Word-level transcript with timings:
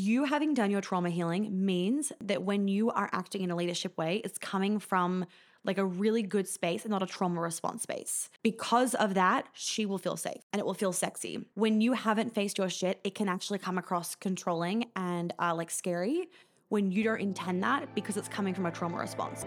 You 0.00 0.26
having 0.26 0.54
done 0.54 0.70
your 0.70 0.80
trauma 0.80 1.10
healing 1.10 1.66
means 1.66 2.12
that 2.20 2.44
when 2.44 2.68
you 2.68 2.88
are 2.90 3.10
acting 3.10 3.42
in 3.42 3.50
a 3.50 3.56
leadership 3.56 3.98
way, 3.98 4.22
it's 4.24 4.38
coming 4.38 4.78
from 4.78 5.26
like 5.64 5.76
a 5.76 5.84
really 5.84 6.22
good 6.22 6.46
space 6.46 6.84
and 6.84 6.92
not 6.92 7.02
a 7.02 7.06
trauma 7.06 7.40
response 7.40 7.82
space. 7.82 8.30
Because 8.44 8.94
of 8.94 9.14
that, 9.14 9.48
she 9.54 9.86
will 9.86 9.98
feel 9.98 10.16
safe 10.16 10.40
and 10.52 10.60
it 10.60 10.64
will 10.64 10.72
feel 10.72 10.92
sexy. 10.92 11.44
When 11.54 11.80
you 11.80 11.94
haven't 11.94 12.32
faced 12.32 12.58
your 12.58 12.70
shit, 12.70 13.00
it 13.02 13.16
can 13.16 13.28
actually 13.28 13.58
come 13.58 13.76
across 13.76 14.14
controlling 14.14 14.88
and 14.94 15.34
uh, 15.40 15.52
like 15.52 15.68
scary 15.68 16.28
when 16.68 16.92
you 16.92 17.02
don't 17.02 17.20
intend 17.20 17.64
that 17.64 17.92
because 17.96 18.16
it's 18.16 18.28
coming 18.28 18.54
from 18.54 18.66
a 18.66 18.70
trauma 18.70 18.98
response. 18.98 19.46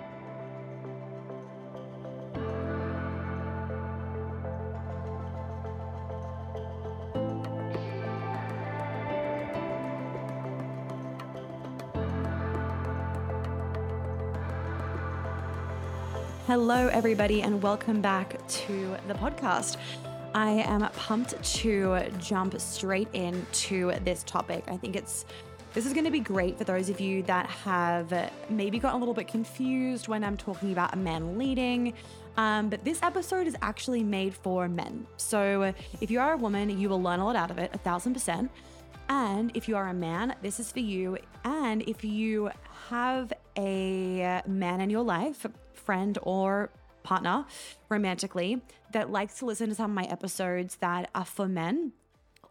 Hello, 16.52 16.90
everybody, 16.90 17.44
and 17.44 17.64
welcome 17.64 18.02
back 18.02 18.46
to 18.46 18.98
the 19.08 19.14
podcast. 19.14 19.78
I 20.36 20.50
am 20.50 20.82
pumped 20.98 21.42
to 21.42 22.02
jump 22.20 22.60
straight 22.60 23.08
into 23.14 23.94
this 24.04 24.22
topic. 24.24 24.66
I 24.68 24.76
think 24.76 24.98
it's 24.98 25.24
this 25.74 25.86
is 25.86 25.94
going 25.94 26.04
to 26.04 26.12
be 26.12 26.20
great 26.20 26.58
for 26.58 26.66
those 26.66 26.90
of 26.90 27.00
you 27.00 27.24
that 27.24 27.46
have 27.46 28.30
maybe 28.50 28.80
gotten 28.80 28.98
a 28.98 29.00
little 29.00 29.14
bit 29.14 29.30
confused 29.30 30.10
when 30.10 30.26
I'm 30.26 30.36
talking 30.36 30.74
about 30.74 30.94
a 30.94 30.98
man 30.98 31.38
leading. 31.38 31.94
Um, 32.36 32.68
but 32.68 32.84
this 32.84 33.02
episode 33.02 33.48
is 33.48 33.56
actually 33.62 34.04
made 34.04 34.36
for 34.36 34.68
men. 34.68 35.08
So 35.16 35.74
if 36.02 36.12
you 36.12 36.20
are 36.20 36.34
a 36.34 36.38
woman, 36.38 36.78
you 36.78 36.90
will 36.90 37.02
learn 37.02 37.22
a 37.22 37.26
lot 37.26 37.38
out 37.38 37.50
of 37.50 37.60
it, 37.60 37.72
a 37.74 37.78
thousand 37.78 38.14
percent. 38.14 38.52
And 39.08 39.52
if 39.56 39.70
you 39.70 39.78
are 39.78 39.88
a 39.88 39.94
man, 39.94 40.36
this 40.42 40.60
is 40.60 40.70
for 40.70 40.80
you. 40.80 41.18
And 41.46 41.82
if 41.84 42.04
you 42.04 42.52
have 42.90 43.32
a 43.58 44.42
man 44.46 44.82
in 44.82 44.90
your 44.90 45.04
life, 45.04 45.46
friend 45.82 46.18
or 46.24 46.70
partner 47.04 47.46
romantically 47.90 48.62
that 48.94 49.10
likes 49.10 49.40
to 49.40 49.46
listen 49.46 49.70
to 49.70 49.76
some 49.76 49.92
of 49.92 49.96
my 49.96 50.04
episodes 50.06 50.76
that 50.78 51.10
are 51.16 51.26
for 51.26 51.48
men 51.48 51.94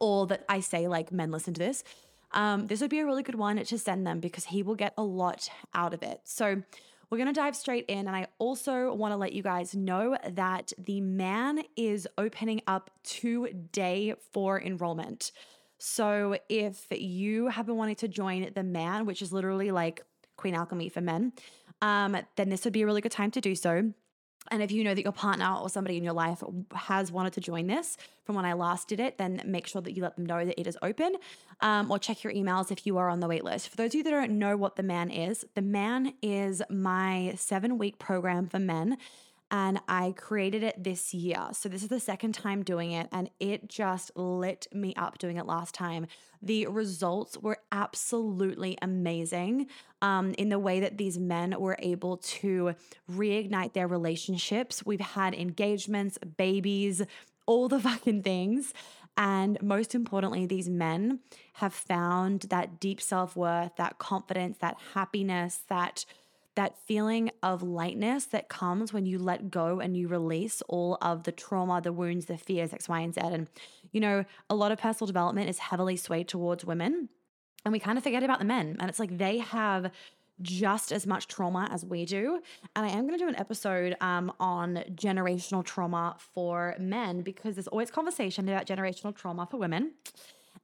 or 0.01 0.27
that 0.27 0.45
I 0.49 0.61
say 0.61 0.89
like 0.89 1.13
men 1.13 1.31
listen 1.31 1.55
to 1.55 1.59
this, 1.59 1.85
um, 2.33 2.67
this 2.67 2.81
would 2.81 2.91
be 2.91 3.01
a 3.01 3.07
really 3.07 3.23
good 3.23 3.35
one 3.35 3.63
to 3.63 3.79
send 3.79 4.07
them 4.07 4.21
because 4.21 4.47
he 4.47 4.63
will 4.63 4.75
get 4.75 4.95
a 4.97 5.03
lot 5.03 5.49
out 5.75 5.95
of 5.95 6.03
it. 6.03 6.21
So 6.25 6.63
we're 7.11 7.19
going 7.19 7.29
to 7.29 7.33
dive 7.33 7.57
straight 7.57 7.87
in. 7.87 8.07
And 8.07 8.15
I 8.15 8.29
also 8.39 8.95
want 8.95 9.13
to 9.13 9.17
let 9.17 9.33
you 9.33 9.43
guys 9.43 9.75
know 9.75 10.17
that 10.31 10.73
the 10.79 11.01
man 11.01 11.63
is 11.77 12.07
opening 12.17 12.63
up 12.67 12.91
today 13.03 14.15
for 14.33 14.61
enrollment. 14.61 15.33
So 15.79 16.37
if 16.49 16.87
you 16.91 17.49
have 17.49 17.67
been 17.67 17.77
wanting 17.77 17.97
to 17.97 18.09
join 18.09 18.49
the 18.55 18.63
man, 18.63 19.07
which 19.07 19.23
is 19.23 19.33
literally 19.33 19.71
like 19.71 20.03
Queen 20.37 20.55
Alchemy 20.55 20.89
for 20.89 21.01
men, 21.01 21.33
um, 21.83 22.17
then 22.37 22.49
this 22.49 22.65
would 22.65 22.73
be 22.73 22.83
a 22.83 22.87
really 22.87 23.01
good 23.01 23.13
time 23.13 23.31
to 23.33 23.41
do 23.41 23.55
so. 23.55 23.93
And 24.51 24.63
if 24.63 24.73
you 24.73 24.83
know 24.83 24.95
that 24.95 25.03
your 25.03 25.13
partner 25.13 25.55
or 25.61 25.69
somebody 25.69 25.97
in 25.97 26.03
your 26.03 26.15
life 26.15 26.43
has 26.75 27.13
wanted 27.13 27.35
to 27.35 27.41
join 27.41 27.67
this 27.67 27.97
from 28.25 28.35
when 28.35 28.45
I 28.45 28.55
last 28.55 28.89
did 28.89 28.99
it, 28.99 29.19
then 29.19 29.43
make 29.45 29.67
sure 29.67 29.83
that 29.83 29.93
you 29.93 30.03
let 30.03 30.17
them 30.17 30.25
know 30.25 30.45
that 30.45 30.59
it 30.59 30.67
is 30.67 30.79
open 30.83 31.17
um, 31.61 31.91
or 31.91 31.99
check 31.99 32.25
your 32.25 32.33
emails 32.33 32.73
if 32.73 32.87
you 32.87 32.97
are 32.97 33.09
on 33.11 33.21
the 33.21 33.29
wait 33.29 33.45
list. 33.45 33.69
For 33.69 33.77
those 33.77 33.91
of 33.91 33.97
you 33.97 34.03
that 34.03 34.11
don't 34.11 34.39
know 34.39 34.57
what 34.57 34.77
the 34.77 34.83
man 34.83 35.11
is, 35.11 35.45
the 35.55 35.63
man 35.63 36.15
is 36.23 36.63
my 36.71 37.35
seven 37.37 37.77
week 37.77 37.99
program 37.99 38.49
for 38.49 38.59
men 38.59 38.97
and 39.51 39.81
I 39.89 40.15
created 40.17 40.63
it 40.63 40.83
this 40.83 41.13
year. 41.13 41.49
So 41.53 41.69
this 41.69 41.83
is 41.83 41.89
the 41.89 42.01
second 42.01 42.33
time 42.35 42.63
doing 42.63 42.93
it 42.93 43.09
and 43.11 43.31
it 43.41 43.69
just 43.69 44.13
lit 44.17 44.67
me 44.73 44.95
up 44.95 45.19
doing 45.19 45.37
it 45.37 45.47
last 45.47 45.75
time. 45.75 46.07
The 46.41 46.67
results 46.69 47.37
were 47.37 47.59
absolutely 47.73 48.79
amazing 48.81 49.67
um, 50.01 50.35
in 50.39 50.49
the 50.49 50.59
way 50.59 50.81
that 50.81 50.99
these 50.99 51.19
men 51.19 51.55
were 51.59 51.77
able 51.81 52.19
to 52.19 52.75
reignite 53.11 53.73
their 53.73 53.89
relationships. 53.89 54.87
We've 54.87 55.01
had 55.01 55.35
engagements, 55.35 56.17
babies, 56.37 57.03
all 57.47 57.69
the 57.69 57.81
fucking 57.89 58.23
things. 58.23 58.73
And 59.17 59.61
most 59.61 59.95
importantly, 59.95 60.47
these 60.47 60.69
men 60.69 61.19
have 61.55 61.75
found 61.75 62.43
that 62.43 62.81
deep 62.81 63.01
self 63.01 63.37
worth, 63.37 63.77
that 63.77 63.99
confidence, 63.99 64.59
that 64.59 64.77
happiness, 64.95 65.63
that 65.69 66.05
that 66.61 66.77
feeling 66.85 67.31
of 67.43 67.63
lightness 67.63 68.27
that 68.27 68.51
comes 68.51 68.93
when 68.93 69.07
you 69.07 69.19
let 69.19 69.51
go 69.51 69.81
and 69.81 69.97
you 69.97 70.07
release 70.09 70.61
all 70.69 70.99
of 71.01 71.23
the 71.23 71.33
trauma, 71.33 71.81
the 71.81 71.91
wounds, 71.91 72.27
the 72.27 72.37
fears, 72.37 72.75
X, 72.75 72.87
Y, 72.87 73.01
and 73.01 73.15
Z. 73.15 73.21
And, 73.25 73.49
you 73.93 74.01
know, 74.01 74.27
a 74.51 74.55
lot 74.55 74.71
of 74.71 74.79
personal 74.79 75.07
development 75.07 75.49
is 75.49 75.59
heavily 75.59 75.97
swayed 75.97 76.29
towards 76.29 76.63
women. 76.63 77.09
And 77.65 77.73
we 77.73 77.79
kind 77.79 77.97
of 77.97 78.05
forget 78.05 78.23
about 78.23 78.41
the 78.41 78.45
men. 78.45 78.77
And 78.79 78.91
it's 78.91 78.99
like 78.99 79.17
they 79.17 79.39
have 79.39 79.91
just 80.43 80.93
as 80.93 81.07
much 81.07 81.29
trauma 81.29 81.67
as 81.73 81.83
we 81.83 82.05
do. 82.05 82.43
And 82.77 82.85
I 82.85 82.91
am 82.91 83.07
going 83.07 83.19
to 83.19 83.25
do 83.25 83.29
an 83.29 83.37
episode 83.37 83.97
um, 84.03 84.31
on 84.39 84.85
generational 84.93 85.65
trauma 85.65 86.17
for 86.19 86.77
men 86.79 87.23
because 87.23 87.55
there's 87.55 87.69
always 87.69 87.91
conversation 87.91 88.47
about 88.51 88.67
generational 88.67 89.17
trauma 89.17 89.49
for 89.51 89.57
women. 89.57 89.93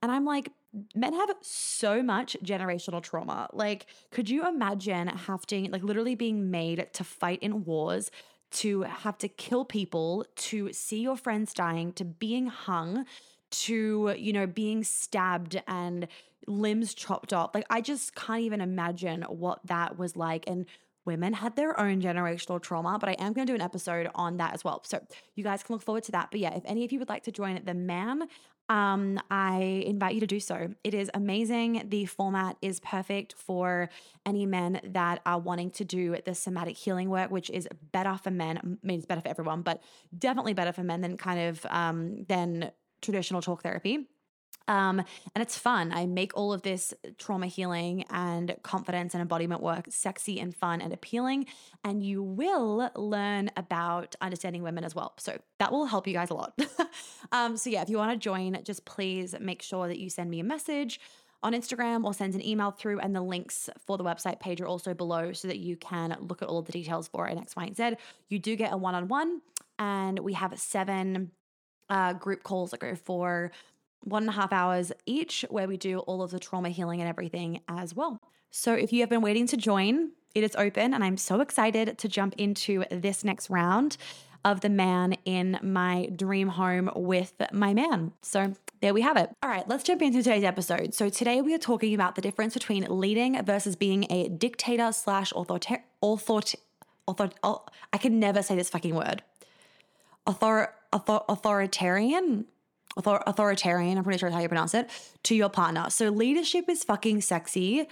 And 0.02 0.12
I'm 0.12 0.26
like, 0.26 0.52
men 0.94 1.12
have 1.14 1.30
so 1.40 2.02
much 2.02 2.36
generational 2.44 3.02
trauma. 3.02 3.48
Like, 3.52 3.86
could 4.10 4.28
you 4.28 4.46
imagine 4.46 5.08
having, 5.08 5.70
like, 5.70 5.82
literally 5.82 6.14
being 6.14 6.50
made 6.50 6.88
to 6.92 7.04
fight 7.04 7.42
in 7.42 7.64
wars, 7.64 8.10
to 8.52 8.82
have 8.82 9.18
to 9.18 9.28
kill 9.28 9.64
people, 9.64 10.24
to 10.36 10.72
see 10.72 11.00
your 11.00 11.16
friends 11.16 11.52
dying, 11.52 11.92
to 11.94 12.04
being 12.04 12.46
hung, 12.46 13.04
to, 13.50 14.14
you 14.18 14.32
know, 14.32 14.46
being 14.46 14.84
stabbed 14.84 15.60
and 15.66 16.08
limbs 16.46 16.94
chopped 16.94 17.32
off? 17.32 17.54
Like, 17.54 17.66
I 17.70 17.80
just 17.80 18.14
can't 18.14 18.42
even 18.42 18.60
imagine 18.60 19.22
what 19.22 19.60
that 19.66 19.98
was 19.98 20.16
like. 20.16 20.44
And 20.46 20.66
women 21.04 21.32
had 21.32 21.54
their 21.56 21.78
own 21.78 22.02
generational 22.02 22.60
trauma, 22.60 22.98
but 22.98 23.08
I 23.08 23.12
am 23.12 23.32
going 23.32 23.46
to 23.46 23.52
do 23.52 23.54
an 23.54 23.62
episode 23.62 24.10
on 24.14 24.38
that 24.38 24.54
as 24.54 24.64
well. 24.64 24.82
So 24.84 25.00
you 25.34 25.44
guys 25.44 25.62
can 25.62 25.74
look 25.74 25.82
forward 25.82 26.02
to 26.04 26.12
that. 26.12 26.30
But 26.30 26.40
yeah, 26.40 26.54
if 26.54 26.64
any 26.66 26.84
of 26.84 26.92
you 26.92 26.98
would 26.98 27.08
like 27.08 27.22
to 27.24 27.32
join 27.32 27.60
the 27.64 27.74
man, 27.74 28.24
um, 28.68 29.20
I 29.30 29.84
invite 29.86 30.14
you 30.14 30.20
to 30.20 30.26
do 30.26 30.40
so. 30.40 30.74
It 30.82 30.94
is 30.94 31.10
amazing. 31.14 31.84
The 31.88 32.06
format 32.06 32.56
is 32.60 32.80
perfect 32.80 33.34
for 33.34 33.88
any 34.24 34.46
men 34.46 34.80
that 34.84 35.20
are 35.24 35.38
wanting 35.38 35.70
to 35.72 35.84
do 35.84 36.16
the 36.24 36.34
somatic 36.34 36.76
healing 36.76 37.08
work, 37.08 37.30
which 37.30 37.48
is 37.50 37.68
better 37.92 38.18
for 38.22 38.30
men. 38.30 38.58
I 38.58 38.86
mean, 38.86 38.98
it's 38.98 39.06
better 39.06 39.20
for 39.20 39.28
everyone, 39.28 39.62
but 39.62 39.82
definitely 40.16 40.54
better 40.54 40.72
for 40.72 40.82
men 40.82 41.00
than 41.00 41.16
kind 41.16 41.40
of 41.40 41.66
um, 41.70 42.24
than 42.24 42.72
traditional 43.02 43.40
talk 43.40 43.62
therapy. 43.62 44.08
Um, 44.68 44.98
and 45.34 45.42
it's 45.42 45.58
fun. 45.58 45.92
I 45.92 46.06
make 46.06 46.36
all 46.36 46.52
of 46.52 46.62
this 46.62 46.92
trauma 47.18 47.46
healing 47.46 48.04
and 48.10 48.56
confidence 48.62 49.14
and 49.14 49.20
embodiment 49.20 49.62
work 49.62 49.86
sexy 49.90 50.40
and 50.40 50.54
fun 50.54 50.80
and 50.80 50.92
appealing. 50.92 51.46
And 51.84 52.02
you 52.02 52.22
will 52.22 52.90
learn 52.96 53.50
about 53.56 54.16
understanding 54.20 54.62
women 54.62 54.84
as 54.84 54.94
well. 54.94 55.14
So 55.18 55.38
that 55.58 55.72
will 55.72 55.86
help 55.86 56.06
you 56.06 56.14
guys 56.14 56.30
a 56.30 56.34
lot. 56.34 56.58
um, 57.32 57.56
so, 57.56 57.70
yeah, 57.70 57.82
if 57.82 57.88
you 57.88 57.96
want 57.96 58.12
to 58.12 58.18
join, 58.18 58.58
just 58.64 58.84
please 58.84 59.34
make 59.40 59.62
sure 59.62 59.88
that 59.88 59.98
you 59.98 60.10
send 60.10 60.30
me 60.30 60.40
a 60.40 60.44
message 60.44 61.00
on 61.42 61.52
Instagram 61.52 62.04
or 62.04 62.12
send 62.12 62.34
an 62.34 62.44
email 62.44 62.70
through. 62.70 62.98
And 63.00 63.14
the 63.14 63.20
links 63.20 63.70
for 63.86 63.96
the 63.96 64.04
website 64.04 64.40
page 64.40 64.60
are 64.60 64.66
also 64.66 64.94
below 64.94 65.32
so 65.32 65.48
that 65.48 65.58
you 65.58 65.76
can 65.76 66.16
look 66.20 66.42
at 66.42 66.48
all 66.48 66.62
the 66.62 66.72
details 66.72 67.08
for 67.08 67.28
it 67.28 67.38
X, 67.38 67.54
Y, 67.54 67.64
and 67.64 67.76
Z. 67.76 67.92
You 68.28 68.38
do 68.38 68.56
get 68.56 68.72
a 68.72 68.76
one 68.76 68.94
on 68.94 69.08
one, 69.08 69.42
and 69.78 70.18
we 70.18 70.32
have 70.32 70.58
seven 70.58 71.30
uh, 71.88 72.14
group 72.14 72.42
calls 72.42 72.72
that 72.72 72.80
go 72.80 72.94
for 72.94 73.52
one 74.02 74.24
and 74.24 74.30
a 74.30 74.32
half 74.32 74.52
hours 74.52 74.92
each, 75.04 75.44
where 75.50 75.68
we 75.68 75.76
do 75.76 75.98
all 76.00 76.22
of 76.22 76.30
the 76.30 76.38
trauma 76.38 76.68
healing 76.68 77.00
and 77.00 77.08
everything 77.08 77.60
as 77.68 77.94
well. 77.94 78.20
So 78.50 78.72
if 78.74 78.92
you 78.92 79.00
have 79.00 79.10
been 79.10 79.22
waiting 79.22 79.46
to 79.48 79.56
join, 79.56 80.12
it 80.34 80.44
is 80.44 80.54
open, 80.56 80.94
and 80.94 81.02
I'm 81.02 81.16
so 81.16 81.40
excited 81.40 81.98
to 81.98 82.08
jump 82.08 82.34
into 82.38 82.84
this 82.90 83.24
next 83.24 83.50
round 83.50 83.96
of 84.44 84.60
the 84.60 84.68
man 84.68 85.14
in 85.24 85.58
my 85.60 86.08
dream 86.14 86.48
home 86.48 86.88
with 86.94 87.32
my 87.52 87.74
man. 87.74 88.12
So 88.22 88.54
there 88.80 88.94
we 88.94 89.02
have 89.02 89.16
it. 89.16 89.28
All 89.42 89.50
right, 89.50 89.68
let's 89.68 89.82
jump 89.82 90.02
into 90.02 90.22
today's 90.22 90.44
episode. 90.44 90.94
So 90.94 91.08
today 91.08 91.42
we 91.42 91.52
are 91.52 91.58
talking 91.58 91.94
about 91.94 92.14
the 92.14 92.22
difference 92.22 92.54
between 92.54 92.86
leading 92.88 93.42
versus 93.44 93.74
being 93.74 94.06
a 94.08 94.28
dictator 94.28 94.92
slash 94.92 95.32
author 95.32 95.58
author. 96.00 97.30
Oh, 97.42 97.64
I 97.92 97.98
can 97.98 98.20
never 98.20 98.40
say 98.42 98.54
this 98.54 98.70
fucking 98.70 98.94
word. 98.94 99.22
Author, 100.26 100.74
author 100.92 101.20
authoritarian 101.28 102.44
author- 102.96 103.22
authoritarian, 103.26 103.98
I'm 103.98 104.04
pretty 104.04 104.18
sure 104.18 104.28
that's 104.28 104.36
how 104.36 104.42
you 104.42 104.48
pronounce 104.48 104.74
it, 104.74 104.90
to 105.24 105.34
your 105.34 105.48
partner. 105.48 105.90
So 105.90 106.08
leadership 106.10 106.68
is 106.68 106.84
fucking 106.84 107.20
sexy, 107.20 107.88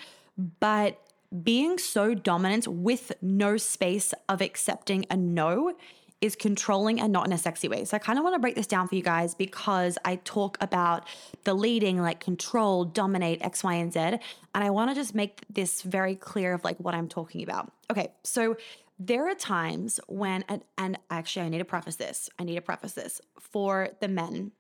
but 0.61 1.01
being 1.43 1.79
so 1.79 2.15
dominant 2.15 2.69
with 2.69 3.13
no 3.21 3.57
space 3.57 4.15
of 4.29 4.41
accepting 4.41 5.05
a 5.11 5.17
no 5.17 5.75
is 6.21 6.37
controlling 6.37 7.01
and 7.01 7.13
not 7.13 7.27
in 7.27 7.33
a 7.33 7.39
sexy 7.39 7.69
way. 7.69 7.85
So 7.85 7.97
I 7.97 7.99
kind 7.99 8.19
of 8.19 8.23
want 8.23 8.35
to 8.35 8.39
break 8.39 8.55
this 8.55 8.67
down 8.67 8.89
for 8.89 8.95
you 8.95 9.03
guys 9.03 9.35
because 9.35 9.99
I 10.05 10.17
talk 10.17 10.57
about 10.61 11.07
the 11.43 11.53
leading, 11.53 12.01
like 12.01 12.21
control, 12.21 12.85
dominate, 12.85 13.43
X, 13.43 13.63
Y, 13.63 13.75
and 13.75 13.93
Z. 13.93 13.99
And 13.99 14.21
I 14.55 14.71
want 14.71 14.91
to 14.91 14.95
just 14.95 15.15
make 15.15 15.43
this 15.51 15.83
very 15.83 16.15
clear 16.15 16.55
of 16.55 16.65
like 16.65 16.79
what 16.79 16.95
I'm 16.95 17.09
talking 17.09 17.43
about. 17.43 17.71
Okay, 17.91 18.09
so 18.23 18.57
there 18.99 19.29
are 19.29 19.35
times 19.35 20.01
when, 20.07 20.45
and, 20.49 20.63
and 20.79 20.99
actually, 21.11 21.45
I 21.45 21.49
need 21.51 21.59
to 21.59 21.65
preface 21.65 21.97
this. 21.97 22.31
I 22.39 22.45
need 22.45 22.55
to 22.55 22.63
preface 22.63 22.93
this 22.93 23.21
for 23.39 23.91
the 24.01 24.09
men 24.09 24.53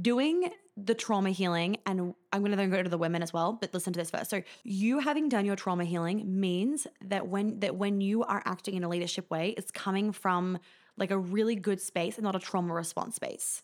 doing 0.00 0.50
the 0.76 0.94
trauma 0.94 1.30
healing, 1.30 1.76
and 1.86 2.14
I'm 2.32 2.40
going 2.40 2.52
to 2.52 2.56
then 2.56 2.70
go 2.70 2.82
to 2.82 2.88
the 2.88 2.98
women 2.98 3.22
as 3.22 3.32
well, 3.32 3.52
but 3.52 3.74
listen 3.74 3.92
to 3.92 3.98
this 3.98 4.10
first. 4.10 4.30
So, 4.30 4.42
you 4.62 5.00
having 5.00 5.28
done 5.28 5.44
your 5.44 5.56
trauma 5.56 5.84
healing 5.84 6.40
means 6.40 6.86
that 7.04 7.28
when 7.28 7.60
that 7.60 7.76
when 7.76 8.00
you 8.00 8.22
are 8.24 8.42
acting 8.44 8.74
in 8.74 8.84
a 8.84 8.88
leadership 8.88 9.30
way, 9.30 9.54
it's 9.56 9.70
coming 9.70 10.12
from 10.12 10.58
like 10.96 11.10
a 11.10 11.18
really 11.18 11.56
good 11.56 11.80
space 11.80 12.16
and 12.16 12.24
not 12.24 12.36
a 12.36 12.38
trauma 12.38 12.72
response 12.72 13.16
space. 13.16 13.62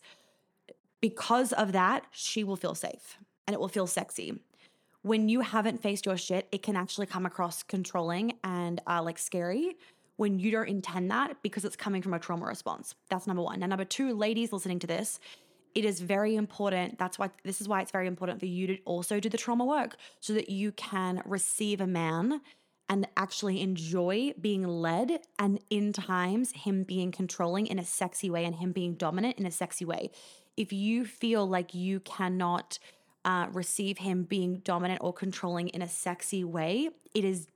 Because 1.01 1.53
of 1.53 1.71
that, 1.71 2.05
she 2.11 2.43
will 2.43 2.55
feel 2.55 2.75
safe 2.75 3.17
and 3.47 3.53
it 3.53 3.59
will 3.59 3.69
feel 3.69 3.87
sexy. 3.87 4.39
When 5.01 5.29
you 5.29 5.41
haven't 5.41 5.81
faced 5.81 6.05
your 6.05 6.17
shit, 6.17 6.47
it 6.51 6.61
can 6.61 6.75
actually 6.75 7.05
come 7.05 7.25
across 7.25 7.63
controlling 7.63 8.33
and 8.43 8.81
uh, 8.85 9.01
like 9.01 9.17
scary 9.17 9.77
when 10.17 10.37
you 10.37 10.51
don't 10.51 10.67
intend 10.67 11.09
that 11.09 11.41
because 11.41 11.63
it's 11.63 11.77
coming 11.77 12.01
from 12.01 12.13
a 12.13 12.19
trauma 12.19 12.45
response. 12.45 12.93
That's 13.09 13.25
number 13.25 13.41
one. 13.41 13.61
Now, 13.61 13.67
number 13.67 13.85
two, 13.85 14.13
ladies 14.13 14.51
listening 14.51 14.79
to 14.79 14.87
this, 14.87 15.17
it 15.75 15.85
is 15.85 15.99
very 15.99 16.35
important. 16.35 16.97
That's 16.97 17.19
why 17.19 17.29
this 17.43 17.61
is 17.61 17.67
why 17.67 17.81
it's 17.81 17.91
very 17.91 18.07
important 18.07 18.39
for 18.39 18.45
you 18.45 18.67
to 18.67 18.77
also 18.85 19.19
do 19.19 19.29
the 19.29 19.37
trauma 19.37 19.65
work 19.65 19.95
so 20.19 20.33
that 20.33 20.49
you 20.49 20.71
can 20.71 21.21
receive 21.25 21.81
a 21.81 21.87
man 21.87 22.41
and 22.89 23.07
actually 23.15 23.61
enjoy 23.61 24.33
being 24.41 24.67
led 24.67 25.19
and 25.37 25.59
in 25.69 25.93
times 25.93 26.51
him 26.51 26.83
being 26.83 27.11
controlling 27.11 27.67
in 27.67 27.77
a 27.77 27.85
sexy 27.85 28.29
way 28.29 28.45
and 28.45 28.55
him 28.55 28.71
being 28.71 28.95
dominant 28.95 29.37
in 29.37 29.45
a 29.45 29.51
sexy 29.51 29.85
way. 29.85 30.09
If 30.57 30.73
you 30.73 31.05
feel 31.05 31.47
like 31.47 31.75
you 31.75 31.99
cannot 31.99 32.79
uh, 33.23 33.47
receive 33.51 33.99
him 33.99 34.23
being 34.23 34.59
dominant 34.59 35.01
or 35.03 35.13
controlling 35.13 35.69
in 35.69 35.81
a 35.81 35.87
sexy 35.87 36.43
way, 36.43 36.89
it 37.13 37.23
is 37.23 37.47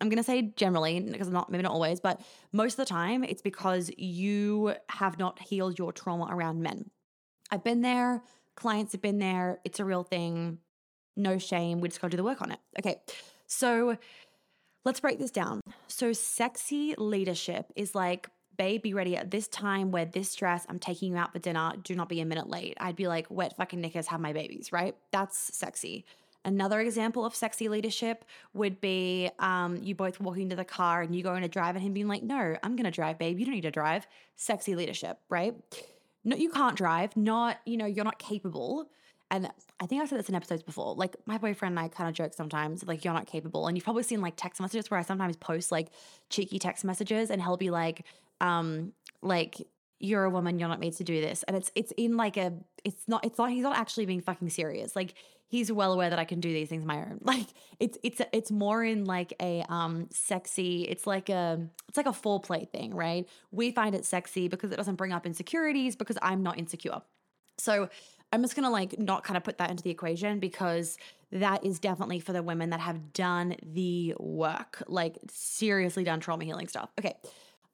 I'm 0.00 0.08
going 0.08 0.18
to 0.18 0.24
say 0.24 0.52
generally, 0.56 1.00
because 1.00 1.28
not 1.28 1.50
maybe 1.50 1.62
not 1.62 1.72
always, 1.72 2.00
but 2.00 2.20
most 2.52 2.72
of 2.74 2.76
the 2.78 2.84
time, 2.84 3.24
it's 3.24 3.40
because 3.40 3.90
you 3.96 4.74
have 4.88 5.18
not 5.18 5.40
healed 5.40 5.78
your 5.78 5.92
trauma 5.92 6.26
around 6.30 6.62
men. 6.62 6.90
I've 7.50 7.64
been 7.64 7.82
there, 7.82 8.22
clients 8.56 8.92
have 8.92 9.02
been 9.02 9.18
there, 9.18 9.60
it's 9.64 9.80
a 9.80 9.84
real 9.84 10.02
thing. 10.02 10.58
No 11.16 11.38
shame. 11.38 11.80
We 11.80 11.88
just 11.88 12.00
got 12.00 12.08
to 12.08 12.16
do 12.16 12.16
the 12.16 12.24
work 12.24 12.42
on 12.42 12.50
it. 12.50 12.58
Okay. 12.78 13.00
So 13.46 13.96
let's 14.84 15.00
break 15.00 15.18
this 15.18 15.30
down. 15.30 15.60
So, 15.86 16.12
sexy 16.12 16.94
leadership 16.98 17.72
is 17.76 17.94
like, 17.94 18.28
babe, 18.56 18.82
be 18.82 18.94
ready 18.94 19.16
at 19.16 19.30
this 19.30 19.48
time 19.48 19.90
wear 19.90 20.04
this 20.04 20.34
dress, 20.34 20.66
I'm 20.68 20.78
taking 20.78 21.12
you 21.12 21.18
out 21.18 21.32
for 21.32 21.38
dinner. 21.38 21.72
Do 21.82 21.94
not 21.94 22.08
be 22.08 22.20
a 22.20 22.24
minute 22.24 22.48
late. 22.48 22.76
I'd 22.80 22.96
be 22.96 23.08
like, 23.08 23.26
wet 23.30 23.56
fucking 23.56 23.80
knickers, 23.80 24.06
have 24.08 24.20
my 24.20 24.32
babies, 24.32 24.72
right? 24.72 24.94
That's 25.10 25.56
sexy. 25.56 26.04
Another 26.44 26.80
example 26.80 27.24
of 27.24 27.34
sexy 27.34 27.68
leadership 27.70 28.24
would 28.52 28.80
be 28.80 29.30
um, 29.38 29.78
you 29.82 29.94
both 29.94 30.20
walking 30.20 30.50
to 30.50 30.56
the 30.56 30.64
car 30.64 31.00
and 31.00 31.16
you 31.16 31.22
going 31.22 31.40
to 31.40 31.48
drive 31.48 31.74
and 31.74 31.82
him 31.82 31.94
being 31.94 32.06
like, 32.06 32.22
no, 32.22 32.56
I'm 32.62 32.76
to 32.76 32.90
drive, 32.90 33.18
babe. 33.18 33.38
You 33.38 33.46
don't 33.46 33.54
need 33.54 33.62
to 33.62 33.70
drive. 33.70 34.06
Sexy 34.36 34.76
leadership, 34.76 35.18
right? 35.30 35.54
No, 36.24 36.36
you 36.36 36.50
can't 36.50 36.76
drive. 36.76 37.16
Not, 37.16 37.58
you 37.66 37.76
know, 37.76 37.86
you're 37.86 38.04
not 38.04 38.18
capable. 38.18 38.88
And 39.30 39.50
I 39.80 39.86
think 39.86 40.02
I've 40.02 40.08
said 40.08 40.18
this 40.18 40.28
in 40.28 40.34
episodes 40.34 40.62
before. 40.62 40.94
Like 40.94 41.16
my 41.26 41.38
boyfriend 41.38 41.72
and 41.72 41.84
I 41.84 41.88
kind 41.88 42.08
of 42.08 42.14
joke 42.14 42.34
sometimes, 42.34 42.84
like 42.86 43.04
you're 43.04 43.14
not 43.14 43.26
capable. 43.26 43.66
And 43.66 43.76
you've 43.76 43.84
probably 43.84 44.02
seen 44.02 44.20
like 44.20 44.34
text 44.36 44.60
messages 44.60 44.90
where 44.90 45.00
I 45.00 45.02
sometimes 45.02 45.36
post 45.36 45.72
like 45.72 45.88
cheeky 46.30 46.58
text 46.58 46.84
messages, 46.84 47.30
and 47.30 47.42
he'll 47.42 47.56
be 47.56 47.70
like, 47.70 48.04
um, 48.40 48.92
like 49.22 49.56
you're 49.98 50.24
a 50.24 50.30
woman, 50.30 50.58
you're 50.58 50.68
not 50.68 50.80
made 50.80 50.94
to 50.96 51.04
do 51.04 51.20
this. 51.20 51.42
And 51.44 51.56
it's 51.56 51.72
it's 51.74 51.92
in 51.96 52.16
like 52.16 52.36
a 52.36 52.52
it's 52.84 53.08
not 53.08 53.24
it's 53.24 53.38
not 53.38 53.50
he's 53.50 53.62
not 53.62 53.76
actually 53.76 54.06
being 54.06 54.20
fucking 54.20 54.50
serious. 54.50 54.94
Like 54.94 55.14
he's 55.46 55.70
well 55.70 55.92
aware 55.92 56.10
that 56.10 56.18
I 56.18 56.24
can 56.24 56.40
do 56.40 56.52
these 56.52 56.68
things 56.68 56.84
my 56.84 56.98
own. 56.98 57.20
Like 57.24 57.46
it's 57.80 57.98
it's 58.02 58.20
it's 58.32 58.50
more 58.50 58.84
in 58.84 59.04
like 59.04 59.32
a 59.40 59.64
um 59.68 60.08
sexy, 60.10 60.82
it's 60.82 61.06
like 61.06 61.28
a 61.28 61.66
it's 61.88 61.96
like 61.96 62.06
a 62.06 62.12
full 62.12 62.40
play 62.40 62.64
thing, 62.64 62.94
right? 62.94 63.28
We 63.50 63.70
find 63.70 63.94
it 63.94 64.04
sexy 64.04 64.48
because 64.48 64.72
it 64.72 64.76
doesn't 64.76 64.96
bring 64.96 65.12
up 65.12 65.26
insecurities 65.26 65.96
because 65.96 66.18
I'm 66.22 66.42
not 66.42 66.58
insecure. 66.58 67.02
So 67.58 67.88
I'm 68.32 68.42
just 68.42 68.56
gonna 68.56 68.70
like 68.70 68.98
not 68.98 69.24
kind 69.24 69.36
of 69.36 69.44
put 69.44 69.58
that 69.58 69.70
into 69.70 69.82
the 69.82 69.90
equation 69.90 70.40
because 70.40 70.98
that 71.32 71.64
is 71.64 71.78
definitely 71.78 72.20
for 72.20 72.32
the 72.32 72.42
women 72.42 72.70
that 72.70 72.80
have 72.80 73.12
done 73.12 73.56
the 73.62 74.14
work, 74.18 74.82
like 74.86 75.18
seriously 75.30 76.04
done 76.04 76.20
trauma 76.20 76.44
healing 76.44 76.68
stuff. 76.68 76.90
Okay. 76.98 77.14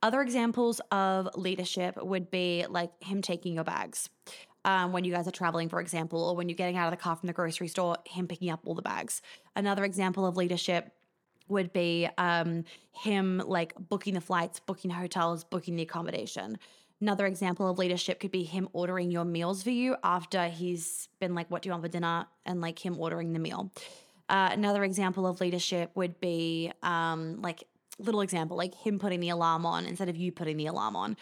Other 0.02 0.22
examples 0.22 0.80
of 0.90 1.28
leadership 1.34 2.02
would 2.02 2.30
be 2.30 2.64
like 2.70 2.90
him 3.02 3.20
taking 3.20 3.54
your 3.54 3.64
bags. 3.64 4.08
Um, 4.64 4.92
when 4.92 5.04
you 5.04 5.12
guys 5.12 5.26
are 5.26 5.32
traveling, 5.32 5.70
for 5.70 5.80
example, 5.80 6.22
or 6.22 6.36
when 6.36 6.48
you're 6.48 6.56
getting 6.56 6.76
out 6.76 6.86
of 6.86 6.90
the 6.90 7.02
car 7.02 7.16
from 7.16 7.26
the 7.28 7.32
grocery 7.32 7.68
store, 7.68 7.96
him 8.04 8.26
picking 8.26 8.50
up 8.50 8.60
all 8.64 8.74
the 8.74 8.82
bags. 8.82 9.22
Another 9.56 9.84
example 9.84 10.26
of 10.26 10.36
leadership 10.36 10.92
would 11.48 11.72
be 11.72 12.08
um, 12.18 12.64
him 12.92 13.42
like 13.44 13.72
booking 13.88 14.14
the 14.14 14.20
flights, 14.20 14.60
booking 14.60 14.90
hotels, 14.90 15.44
booking 15.44 15.76
the 15.76 15.82
accommodation. 15.82 16.58
Another 17.00 17.26
example 17.26 17.68
of 17.68 17.78
leadership 17.78 18.20
could 18.20 18.30
be 18.30 18.44
him 18.44 18.68
ordering 18.72 19.10
your 19.10 19.24
meals 19.24 19.62
for 19.62 19.70
you 19.70 19.96
after 20.04 20.48
he's 20.48 21.08
been 21.18 21.34
like, 21.34 21.50
What 21.50 21.62
do 21.62 21.68
you 21.68 21.72
want 21.72 21.82
for 21.82 21.88
dinner? 21.88 22.26
and 22.44 22.60
like 22.60 22.84
him 22.84 22.98
ordering 22.98 23.32
the 23.32 23.38
meal. 23.38 23.72
Uh, 24.28 24.50
another 24.52 24.84
example 24.84 25.26
of 25.26 25.40
leadership 25.40 25.90
would 25.94 26.20
be 26.20 26.70
um, 26.82 27.40
like, 27.42 27.64
little 27.98 28.20
example, 28.20 28.56
like 28.56 28.74
him 28.74 28.98
putting 28.98 29.20
the 29.20 29.30
alarm 29.30 29.66
on 29.66 29.86
instead 29.86 30.08
of 30.08 30.16
you 30.16 30.30
putting 30.30 30.56
the 30.56 30.66
alarm 30.66 30.94
on. 30.94 31.16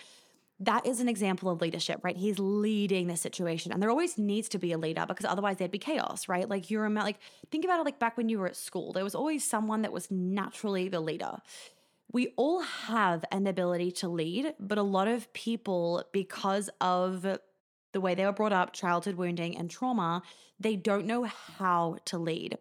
That 0.60 0.86
is 0.86 1.00
an 1.00 1.08
example 1.08 1.50
of 1.50 1.60
leadership, 1.60 2.00
right? 2.02 2.16
He's 2.16 2.38
leading 2.38 3.06
the 3.06 3.16
situation. 3.16 3.70
And 3.70 3.80
there 3.80 3.90
always 3.90 4.18
needs 4.18 4.48
to 4.50 4.58
be 4.58 4.72
a 4.72 4.78
leader 4.78 5.04
because 5.06 5.24
otherwise 5.24 5.58
there'd 5.58 5.70
be 5.70 5.78
chaos, 5.78 6.28
right? 6.28 6.48
Like 6.48 6.70
you're 6.70 6.88
like 6.90 7.18
think 7.50 7.64
about 7.64 7.80
it 7.80 7.84
like 7.84 7.98
back 7.98 8.16
when 8.16 8.28
you 8.28 8.38
were 8.38 8.48
at 8.48 8.56
school. 8.56 8.92
There 8.92 9.04
was 9.04 9.14
always 9.14 9.44
someone 9.44 9.82
that 9.82 9.92
was 9.92 10.10
naturally 10.10 10.88
the 10.88 11.00
leader 11.00 11.38
we 12.10 12.32
all 12.36 12.62
have 12.62 13.24
an 13.30 13.46
ability 13.46 13.92
to 13.92 14.08
lead, 14.08 14.54
but 14.58 14.78
a 14.78 14.82
lot 14.82 15.08
of 15.08 15.32
people, 15.32 16.04
because 16.12 16.70
of 16.80 17.22
the 17.92 18.00
way 18.00 18.14
they 18.14 18.24
were 18.24 18.32
brought 18.32 18.52
up, 18.52 18.72
childhood 18.72 19.16
wounding 19.16 19.56
and 19.56 19.70
trauma, 19.70 20.22
they 20.58 20.76
don't 20.76 21.06
know 21.06 21.24
how 21.24 21.96
to 22.06 22.18
lead. 22.18 22.58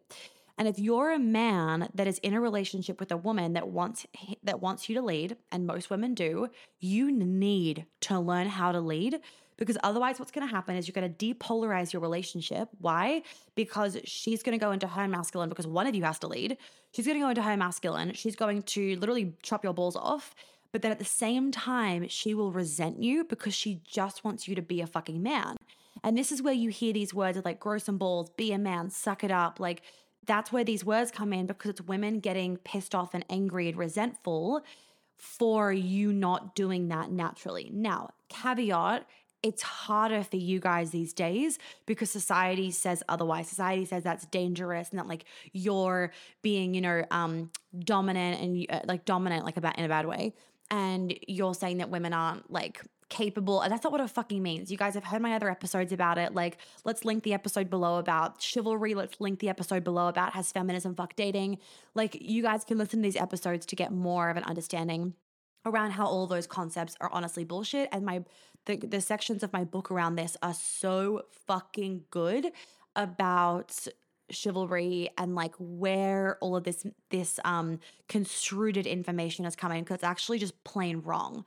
And 0.57 0.67
if 0.67 0.79
you're 0.79 1.11
a 1.11 1.19
man 1.19 1.89
that 1.93 2.07
is 2.07 2.17
in 2.19 2.33
a 2.33 2.41
relationship 2.41 2.99
with 2.99 3.11
a 3.11 3.17
woman 3.17 3.53
that 3.53 3.67
wants 3.67 4.07
that 4.43 4.61
wants 4.61 4.89
you 4.89 4.95
to 4.95 5.01
lead, 5.01 5.37
and 5.51 5.67
most 5.67 5.89
women 5.89 6.13
do, 6.13 6.49
you 6.79 7.11
need 7.11 7.85
to 8.01 8.19
learn 8.19 8.47
how 8.47 8.71
to 8.71 8.79
lead 8.79 9.19
because 9.57 9.77
otherwise 9.83 10.19
what's 10.19 10.31
going 10.31 10.47
to 10.47 10.53
happen 10.53 10.75
is 10.75 10.87
you're 10.87 10.93
going 10.93 11.13
to 11.13 11.33
depolarize 11.33 11.91
your 11.91 12.01
relationship. 12.01 12.69
Why? 12.79 13.23
Because 13.55 13.97
she's 14.05 14.43
going 14.43 14.57
to 14.57 14.63
go 14.63 14.71
into 14.71 14.87
her 14.87 15.07
masculine 15.07 15.49
because 15.49 15.67
one 15.67 15.87
of 15.87 15.95
you 15.95 16.03
has 16.03 16.19
to 16.19 16.27
lead. 16.27 16.57
She's 16.91 17.05
going 17.05 17.17
to 17.17 17.23
go 17.23 17.29
into 17.29 17.41
her 17.41 17.57
masculine. 17.57 18.13
She's 18.13 18.35
going 18.35 18.61
to 18.63 18.95
literally 18.97 19.33
chop 19.41 19.63
your 19.63 19.73
balls 19.73 19.95
off. 19.95 20.35
But 20.71 20.83
then 20.83 20.91
at 20.91 20.99
the 20.99 21.05
same 21.05 21.51
time, 21.51 22.07
she 22.07 22.35
will 22.35 22.51
resent 22.51 23.01
you 23.01 23.23
because 23.23 23.55
she 23.55 23.81
just 23.83 24.23
wants 24.23 24.47
you 24.47 24.55
to 24.55 24.61
be 24.61 24.81
a 24.81 24.87
fucking 24.87 25.23
man. 25.23 25.57
And 26.03 26.15
this 26.15 26.31
is 26.31 26.41
where 26.41 26.53
you 26.53 26.69
hear 26.69 26.93
these 26.93 27.13
words 27.13 27.37
of 27.37 27.45
like 27.45 27.59
grow 27.59 27.79
some 27.79 27.97
balls, 27.97 28.29
be 28.37 28.51
a 28.51 28.59
man, 28.59 28.91
suck 28.91 29.23
it 29.23 29.31
up. 29.31 29.59
Like 29.59 29.81
that's 30.27 30.51
where 30.51 30.63
these 30.63 30.85
words 30.85 31.09
come 31.09 31.33
in 31.33 31.47
because 31.47 31.71
it's 31.71 31.81
women 31.81 32.19
getting 32.19 32.57
pissed 32.57 32.93
off 32.93 33.13
and 33.13 33.25
angry 33.29 33.69
and 33.69 33.77
resentful 33.77 34.61
for 35.15 35.73
you 35.73 36.13
not 36.13 36.55
doing 36.55 36.89
that 36.89 37.09
naturally. 37.09 37.71
Now, 37.73 38.11
caveat 38.29 39.07
it's 39.43 39.61
harder 39.61 40.23
for 40.23 40.37
you 40.37 40.59
guys 40.59 40.89
these 40.91 41.13
days 41.13 41.59
because 41.85 42.09
society 42.09 42.71
says 42.71 43.03
otherwise. 43.07 43.47
Society 43.47 43.85
says 43.85 44.03
that's 44.03 44.25
dangerous 44.25 44.89
and 44.89 44.99
that 44.99 45.07
like 45.07 45.25
you're 45.53 46.11
being, 46.41 46.73
you 46.73 46.81
know, 46.81 47.05
um, 47.11 47.51
dominant 47.77 48.41
and 48.41 48.65
uh, 48.69 48.81
like 48.87 49.05
dominant 49.05 49.45
like 49.45 49.57
about 49.57 49.77
in 49.77 49.85
a 49.85 49.87
bad 49.87 50.05
way. 50.05 50.33
And 50.71 51.17
you're 51.27 51.53
saying 51.53 51.77
that 51.77 51.89
women 51.89 52.13
aren't 52.13 52.51
like 52.51 52.81
capable. 53.09 53.61
And 53.61 53.71
that's 53.71 53.83
not 53.83 53.91
what 53.91 54.01
it 54.01 54.09
fucking 54.09 54.41
means. 54.43 54.71
You 54.71 54.77
guys 54.77 54.95
have 54.95 55.05
heard 55.05 55.21
my 55.21 55.33
other 55.33 55.49
episodes 55.49 55.91
about 55.91 56.17
it. 56.17 56.33
Like, 56.33 56.57
let's 56.83 57.05
link 57.05 57.23
the 57.23 57.33
episode 57.33 57.69
below 57.69 57.97
about 57.97 58.41
chivalry. 58.41 58.93
Let's 58.93 59.19
link 59.19 59.39
the 59.39 59.49
episode 59.49 59.83
below 59.83 60.07
about 60.07 60.33
has 60.33 60.51
feminism 60.51 60.95
fuck 60.95 61.15
dating. 61.15 61.59
Like, 61.95 62.17
you 62.19 62.41
guys 62.41 62.63
can 62.63 62.77
listen 62.77 62.99
to 62.99 63.03
these 63.03 63.15
episodes 63.15 63.65
to 63.67 63.75
get 63.75 63.91
more 63.91 64.29
of 64.29 64.37
an 64.37 64.43
understanding 64.43 65.13
around 65.65 65.91
how 65.91 66.05
all 66.05 66.27
those 66.27 66.47
concepts 66.47 66.95
are 67.01 67.09
honestly 67.11 67.43
bullshit 67.43 67.89
and 67.91 68.05
my 68.05 68.23
the, 68.65 68.77
the 68.77 69.01
sections 69.01 69.43
of 69.43 69.51
my 69.53 69.63
book 69.63 69.91
around 69.91 70.15
this 70.15 70.37
are 70.41 70.53
so 70.53 71.23
fucking 71.45 72.03
good 72.09 72.47
about 72.95 73.87
chivalry 74.29 75.09
and 75.17 75.35
like 75.35 75.53
where 75.57 76.37
all 76.41 76.55
of 76.55 76.63
this 76.63 76.85
this 77.09 77.39
um 77.45 77.79
construed 78.09 78.75
information 78.77 79.45
is 79.45 79.55
coming 79.55 79.83
because 79.83 79.95
it's 79.95 80.03
actually 80.03 80.37
just 80.37 80.63
plain 80.63 81.01
wrong 81.01 81.45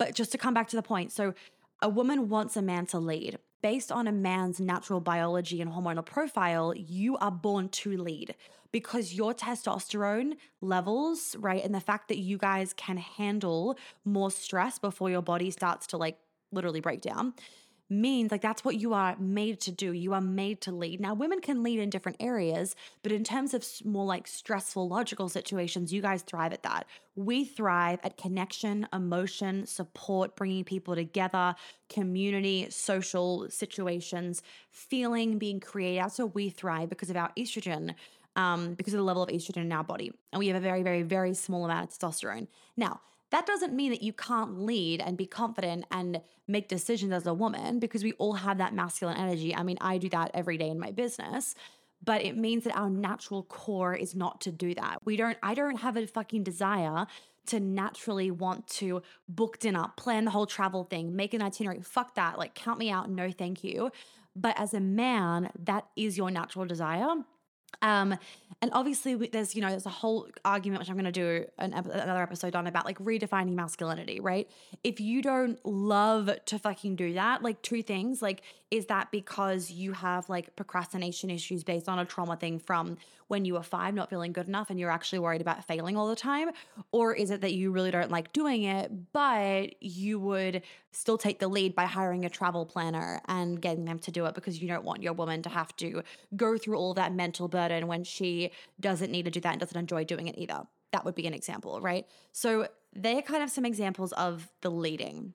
but 0.00 0.16
just 0.16 0.32
to 0.32 0.38
come 0.38 0.52
back 0.52 0.66
to 0.66 0.76
the 0.76 0.82
point 0.82 1.12
so 1.12 1.34
a 1.82 1.88
woman 1.88 2.28
wants 2.28 2.56
a 2.56 2.62
man 2.62 2.86
to 2.86 2.98
lead. 2.98 3.38
Based 3.62 3.92
on 3.92 4.06
a 4.06 4.12
man's 4.12 4.60
natural 4.60 5.00
biology 5.00 5.60
and 5.60 5.70
hormonal 5.70 6.04
profile, 6.04 6.74
you 6.74 7.16
are 7.18 7.30
born 7.30 7.68
to 7.68 7.96
lead. 7.96 8.34
Because 8.72 9.14
your 9.14 9.34
testosterone 9.34 10.36
levels, 10.60 11.36
right, 11.38 11.62
and 11.64 11.74
the 11.74 11.80
fact 11.80 12.08
that 12.08 12.18
you 12.18 12.38
guys 12.38 12.72
can 12.72 12.96
handle 12.96 13.76
more 14.04 14.30
stress 14.30 14.78
before 14.78 15.10
your 15.10 15.22
body 15.22 15.50
starts 15.50 15.86
to 15.88 15.96
like 15.96 16.18
literally 16.52 16.80
break 16.80 17.00
down 17.00 17.34
means 17.90 18.30
like 18.30 18.40
that's 18.40 18.64
what 18.64 18.76
you 18.76 18.94
are 18.94 19.16
made 19.18 19.60
to 19.60 19.72
do. 19.72 19.92
You 19.92 20.14
are 20.14 20.20
made 20.20 20.60
to 20.62 20.72
lead. 20.72 21.00
Now, 21.00 21.12
women 21.12 21.40
can 21.40 21.62
lead 21.62 21.80
in 21.80 21.90
different 21.90 22.18
areas, 22.20 22.76
but 23.02 23.10
in 23.12 23.24
terms 23.24 23.52
of 23.52 23.66
more 23.84 24.04
like 24.04 24.26
stressful, 24.26 24.88
logical 24.88 25.28
situations, 25.28 25.92
you 25.92 26.00
guys 26.00 26.22
thrive 26.22 26.52
at 26.52 26.62
that. 26.62 26.86
We 27.16 27.44
thrive 27.44 27.98
at 28.04 28.16
connection, 28.16 28.86
emotion, 28.92 29.66
support, 29.66 30.36
bringing 30.36 30.64
people 30.64 30.94
together, 30.94 31.56
community, 31.88 32.68
social 32.70 33.50
situations, 33.50 34.42
feeling, 34.70 35.38
being 35.38 35.58
creative. 35.60 36.12
So 36.12 36.26
we 36.26 36.48
thrive 36.48 36.88
because 36.88 37.10
of 37.10 37.16
our 37.16 37.32
estrogen. 37.36 37.94
Um, 38.36 38.74
because 38.74 38.94
of 38.94 38.98
the 38.98 39.04
level 39.04 39.24
of 39.24 39.28
estrogen 39.28 39.62
in 39.62 39.72
our 39.72 39.82
body. 39.82 40.12
And 40.32 40.38
we 40.38 40.46
have 40.46 40.56
a 40.56 40.60
very, 40.60 40.84
very, 40.84 41.02
very 41.02 41.34
small 41.34 41.64
amount 41.64 41.90
of 41.90 41.98
testosterone. 41.98 42.46
Now, 42.76 43.00
that 43.30 43.46
doesn't 43.46 43.72
mean 43.72 43.90
that 43.90 44.02
you 44.02 44.12
can't 44.12 44.60
lead 44.60 45.00
and 45.00 45.16
be 45.16 45.26
confident 45.26 45.84
and 45.90 46.20
make 46.48 46.68
decisions 46.68 47.12
as 47.12 47.26
a 47.26 47.34
woman 47.34 47.78
because 47.78 48.02
we 48.02 48.12
all 48.14 48.34
have 48.34 48.58
that 48.58 48.74
masculine 48.74 49.16
energy. 49.16 49.54
I 49.54 49.62
mean, 49.62 49.78
I 49.80 49.98
do 49.98 50.08
that 50.10 50.32
every 50.34 50.58
day 50.58 50.68
in 50.68 50.78
my 50.78 50.90
business 50.90 51.54
but 52.02 52.22
it 52.24 52.36
means 52.36 52.64
that 52.64 52.76
our 52.76 52.90
natural 52.90 53.42
core 53.44 53.94
is 53.94 54.14
not 54.14 54.40
to 54.42 54.52
do 54.52 54.74
that. 54.74 54.98
We 55.04 55.16
don't 55.16 55.36
I 55.42 55.54
don't 55.54 55.76
have 55.76 55.96
a 55.96 56.06
fucking 56.06 56.44
desire 56.44 57.06
to 57.46 57.60
naturally 57.60 58.30
want 58.30 58.66
to 58.66 59.02
book 59.28 59.58
dinner, 59.58 59.86
plan 59.96 60.24
the 60.24 60.30
whole 60.30 60.46
travel 60.46 60.84
thing, 60.84 61.16
make 61.16 61.34
an 61.34 61.42
itinerary. 61.42 61.82
Fuck 61.82 62.14
that. 62.14 62.38
Like 62.38 62.54
count 62.54 62.78
me 62.78 62.90
out. 62.90 63.10
No, 63.10 63.30
thank 63.30 63.64
you. 63.64 63.90
But 64.36 64.58
as 64.58 64.74
a 64.74 64.80
man, 64.80 65.50
that 65.64 65.86
is 65.96 66.16
your 66.16 66.30
natural 66.30 66.64
desire. 66.64 67.08
Um, 67.82 68.16
and 68.62 68.70
obviously, 68.74 69.14
there's 69.14 69.54
you 69.54 69.62
know 69.62 69.70
there's 69.70 69.86
a 69.86 69.90
whole 69.90 70.28
argument 70.44 70.80
which 70.80 70.90
I'm 70.90 70.96
going 70.96 71.06
to 71.06 71.12
do 71.12 71.46
an, 71.58 71.72
another 71.72 72.22
episode 72.22 72.54
on 72.54 72.66
about 72.66 72.84
like 72.84 72.98
redefining 72.98 73.54
masculinity, 73.54 74.20
right? 74.20 74.50
If 74.84 75.00
you 75.00 75.22
don't 75.22 75.58
love 75.64 76.30
to 76.44 76.58
fucking 76.58 76.96
do 76.96 77.14
that, 77.14 77.42
like 77.42 77.62
two 77.62 77.82
things, 77.82 78.20
like 78.20 78.42
is 78.70 78.86
that 78.86 79.10
because 79.10 79.70
you 79.70 79.92
have 79.92 80.28
like 80.28 80.54
procrastination 80.56 81.30
issues 81.30 81.64
based 81.64 81.88
on 81.88 81.98
a 81.98 82.04
trauma 82.04 82.36
thing 82.36 82.58
from 82.58 82.98
when 83.30 83.44
you 83.44 83.54
were 83.54 83.62
five, 83.62 83.94
not 83.94 84.10
feeling 84.10 84.32
good 84.32 84.48
enough, 84.48 84.70
and 84.70 84.80
you're 84.80 84.90
actually 84.90 85.20
worried 85.20 85.40
about 85.40 85.64
failing 85.64 85.96
all 85.96 86.08
the 86.08 86.16
time, 86.16 86.50
or 86.90 87.14
is 87.14 87.30
it 87.30 87.40
that 87.42 87.52
you 87.52 87.70
really 87.70 87.92
don't 87.92 88.10
like 88.10 88.32
doing 88.32 88.64
it, 88.64 88.90
but 89.12 89.80
you 89.80 90.18
would 90.18 90.62
still 90.90 91.16
take 91.16 91.38
the 91.38 91.46
lead 91.46 91.76
by 91.76 91.84
hiring 91.84 92.24
a 92.24 92.28
travel 92.28 92.66
planner 92.66 93.20
and 93.28 93.62
getting 93.62 93.84
them 93.84 94.00
to 94.00 94.10
do 94.10 94.26
it 94.26 94.34
because 94.34 94.60
you 94.60 94.66
don't 94.66 94.84
want 94.84 95.00
your 95.00 95.12
woman 95.12 95.42
to 95.42 95.48
have 95.48 95.74
to 95.76 96.02
go 96.34 96.58
through 96.58 96.76
all 96.76 96.92
that 96.92 97.14
mental 97.14 97.46
burden 97.46 97.86
when 97.86 98.02
she 98.02 98.50
doesn't 98.80 99.12
need 99.12 99.26
to 99.26 99.30
do 99.30 99.40
that 99.40 99.52
and 99.52 99.60
doesn't 99.60 99.78
enjoy 99.78 100.02
doing 100.02 100.26
it 100.26 100.36
either. 100.36 100.62
That 100.90 101.04
would 101.04 101.14
be 101.14 101.28
an 101.28 101.34
example, 101.34 101.80
right? 101.80 102.06
So 102.32 102.66
they're 102.92 103.22
kind 103.22 103.44
of 103.44 103.50
some 103.50 103.64
examples 103.64 104.12
of 104.14 104.50
the 104.60 104.70
leading. 104.70 105.34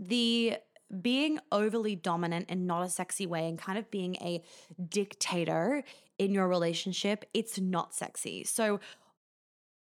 The 0.00 0.56
being 1.00 1.38
overly 1.50 1.96
dominant 1.96 2.50
in 2.50 2.66
not 2.66 2.84
a 2.84 2.88
sexy 2.88 3.26
way 3.26 3.48
and 3.48 3.58
kind 3.58 3.78
of 3.78 3.90
being 3.90 4.16
a 4.16 4.42
dictator 4.88 5.84
in 6.22 6.32
your 6.32 6.48
relationship, 6.48 7.24
it's 7.34 7.58
not 7.58 7.94
sexy. 7.94 8.44
So, 8.44 8.80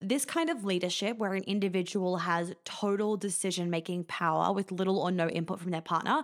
this 0.03 0.27
kind 0.27 0.51
of 0.51 0.65
leadership, 0.65 1.17
where 1.17 1.33
an 1.33 1.43
individual 1.45 2.19
has 2.19 2.55
total 2.65 3.17
decision 3.17 3.71
making 3.71 4.05
power 4.05 4.53
with 4.53 4.71
little 4.71 4.99
or 4.99 5.11
no 5.11 5.29
input 5.29 5.59
from 5.59 5.71
their 5.71 5.81
partner, 5.81 6.23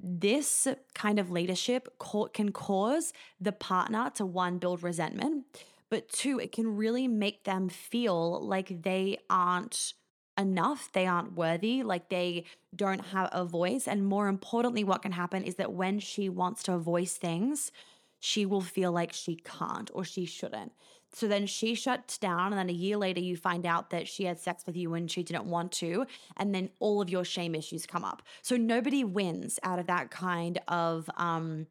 this 0.00 0.66
kind 0.94 1.20
of 1.20 1.30
leadership 1.30 1.88
can 2.32 2.50
cause 2.50 3.12
the 3.40 3.52
partner 3.52 4.10
to 4.16 4.26
one, 4.26 4.58
build 4.58 4.82
resentment, 4.82 5.44
but 5.88 6.08
two, 6.08 6.40
it 6.40 6.50
can 6.50 6.76
really 6.76 7.06
make 7.06 7.44
them 7.44 7.68
feel 7.68 8.44
like 8.44 8.82
they 8.82 9.18
aren't 9.30 9.94
enough, 10.36 10.90
they 10.92 11.06
aren't 11.06 11.34
worthy, 11.34 11.84
like 11.84 12.08
they 12.08 12.44
don't 12.74 13.06
have 13.06 13.28
a 13.32 13.44
voice. 13.44 13.86
And 13.86 14.04
more 14.04 14.26
importantly, 14.26 14.82
what 14.82 15.02
can 15.02 15.12
happen 15.12 15.44
is 15.44 15.56
that 15.56 15.72
when 15.72 16.00
she 16.00 16.28
wants 16.28 16.64
to 16.64 16.78
voice 16.78 17.16
things, 17.16 17.70
she 18.24 18.46
will 18.46 18.60
feel 18.60 18.92
like 18.92 19.12
she 19.12 19.34
can't 19.34 19.90
or 19.92 20.04
she 20.04 20.24
shouldn't. 20.24 20.70
So 21.12 21.26
then 21.26 21.44
she 21.44 21.74
shuts 21.74 22.18
down, 22.18 22.52
and 22.52 22.58
then 22.58 22.70
a 22.70 22.72
year 22.72 22.96
later, 22.96 23.20
you 23.20 23.36
find 23.36 23.66
out 23.66 23.90
that 23.90 24.06
she 24.06 24.24
had 24.24 24.38
sex 24.38 24.64
with 24.64 24.76
you 24.76 24.90
when 24.90 25.08
she 25.08 25.24
didn't 25.24 25.46
want 25.46 25.72
to. 25.72 26.06
And 26.36 26.54
then 26.54 26.70
all 26.78 27.02
of 27.02 27.10
your 27.10 27.24
shame 27.24 27.56
issues 27.56 27.84
come 27.84 28.04
up. 28.04 28.22
So 28.40 28.56
nobody 28.56 29.02
wins 29.02 29.58
out 29.64 29.80
of 29.80 29.88
that 29.88 30.12
kind 30.12 30.60
of, 30.68 31.10
um, 31.16 31.66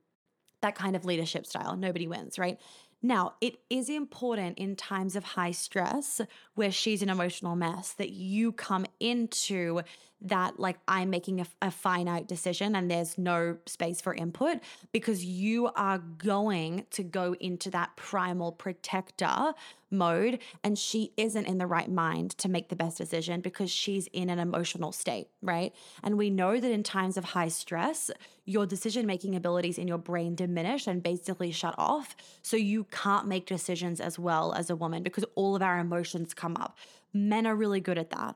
that 0.60 0.76
kind 0.76 0.98
of 0.98 1.06
leadership 1.06 1.46
style. 1.46 1.78
Nobody 1.78 2.06
wins, 2.06 2.38
right? 2.38 2.60
Now, 3.02 3.36
it 3.40 3.56
is 3.70 3.90
important 3.90 4.60
in 4.60 4.76
times 4.76 5.16
of 5.16 5.24
high 5.24 5.52
stress 5.52 6.20
where 6.56 6.72
she's 6.72 7.02
an 7.02 7.10
emotional 7.10 7.56
mess 7.56 7.94
that 7.94 8.12
you 8.12 8.52
come 8.52 8.86
into 9.00 9.82
that, 10.22 10.60
like, 10.60 10.78
I'm 10.88 11.10
making 11.10 11.42
a, 11.42 11.48
a, 11.62 11.72
finite 11.72 12.28
decision 12.28 12.76
and 12.76 12.92
there's 12.92 13.18
no 13.18 13.58
space 13.66 14.02
for 14.02 14.14
input 14.14 14.60
because 14.92 15.26
you 15.26 15.68
are 15.76 15.98
going 15.98 16.86
to 16.92 17.04
go 17.04 17.36
into 17.40 17.72
that 17.72 17.96
primal 17.96 18.52
protector 18.52 19.54
mode 19.90 20.40
and 20.64 20.78
she 20.78 21.12
isn't 21.18 21.46
in 21.46 21.58
the 21.58 21.66
right 21.66 21.92
mind 21.92 22.32
to 22.38 22.48
make 22.50 22.70
the 22.70 22.76
best 22.76 22.98
decision 22.98 23.42
because 23.42 23.70
she's 23.70 24.08
in 24.14 24.30
an 24.30 24.40
emotional 24.40 24.92
state, 24.92 25.28
right? 25.42 25.74
And 26.04 26.18
we 26.18 26.30
know 26.30 26.60
that 26.60 26.72
in 26.72 26.84
times 26.84 27.18
of 27.18 27.26
high 27.26 27.50
stress, 27.50 28.12
your 28.46 28.66
decision 28.66 29.06
making 29.06 29.36
abilities 29.36 29.78
in 29.78 29.88
your 29.88 29.98
brain 29.98 30.36
diminish 30.36 30.88
and 30.88 31.04
basically 31.04 31.52
shut 31.52 31.76
off. 31.78 32.16
So 32.42 32.58
you 32.58 32.86
can't 32.86 33.28
make 33.28 33.46
decisions 33.46 34.00
as 34.00 34.18
well 34.18 34.54
as 34.54 34.70
a 34.70 34.76
woman 34.76 35.04
because 35.04 35.26
all 35.36 35.56
of 35.56 35.62
our 35.62 35.80
emotions 35.80 36.34
come 36.34 36.56
up. 36.58 36.78
Men 37.14 37.46
are 37.46 37.56
really 37.56 37.82
good 37.82 37.98
at 37.98 38.12
that 38.12 38.36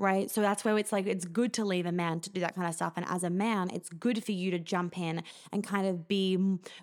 right? 0.00 0.30
So 0.30 0.40
that's 0.40 0.64
where 0.64 0.78
it's 0.78 0.92
like 0.92 1.06
it's 1.06 1.26
good 1.26 1.52
to 1.52 1.64
leave 1.64 1.84
a 1.84 1.92
man 1.92 2.20
to 2.20 2.30
do 2.30 2.40
that 2.40 2.54
kind 2.54 2.66
of 2.66 2.74
stuff. 2.74 2.94
And 2.96 3.04
as 3.06 3.22
a 3.22 3.28
man, 3.28 3.68
it's 3.70 3.90
good 3.90 4.24
for 4.24 4.32
you 4.32 4.50
to 4.50 4.58
jump 4.58 4.98
in 4.98 5.22
and 5.52 5.62
kind 5.62 5.86
of 5.86 6.08
be 6.08 6.38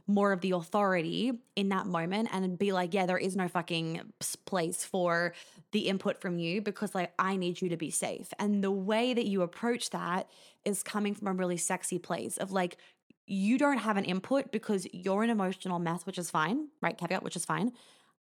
more 0.06 0.32
of 0.32 0.42
the 0.42 0.52
authority 0.52 1.34
in 1.56 1.70
that 1.70 1.88
moment 1.88 2.30
and 2.32 2.60
be 2.60 2.72
like, 2.72 2.94
yeah, 2.94 3.08
there 3.08 3.18
is 3.18 3.36
no 3.36 3.48
fucking 3.48 4.02
place 4.46 4.86
for 4.86 5.34
the 5.72 5.88
input 5.88 6.22
from 6.22 6.38
you 6.38 6.62
because 6.62 6.94
like 6.94 7.12
I 7.18 7.38
need 7.38 7.60
you 7.60 7.70
to 7.70 7.78
be 7.78 7.90
safe. 7.90 8.32
And 8.38 8.64
the 8.64 8.72
way 8.72 9.16
that 9.16 9.26
you 9.26 9.42
approach 9.42 9.90
that 9.90 10.30
is 10.64 10.84
coming 10.84 11.16
from 11.16 11.28
a 11.28 11.34
really 11.34 11.58
sexy 11.58 11.98
place 11.98 12.38
of 12.38 12.52
like, 12.52 12.78
you 13.26 13.58
don't 13.58 13.80
have 13.80 13.98
an 13.98 14.06
input 14.06 14.52
because 14.52 14.88
you're 14.94 15.24
an 15.24 15.30
emotional 15.30 15.80
mess, 15.80 16.06
which 16.06 16.18
is 16.18 16.30
fine, 16.30 16.68
right? 16.82 16.98
Caveat, 16.98 17.24
which 17.24 17.36
is 17.36 17.44
fine. 17.44 17.74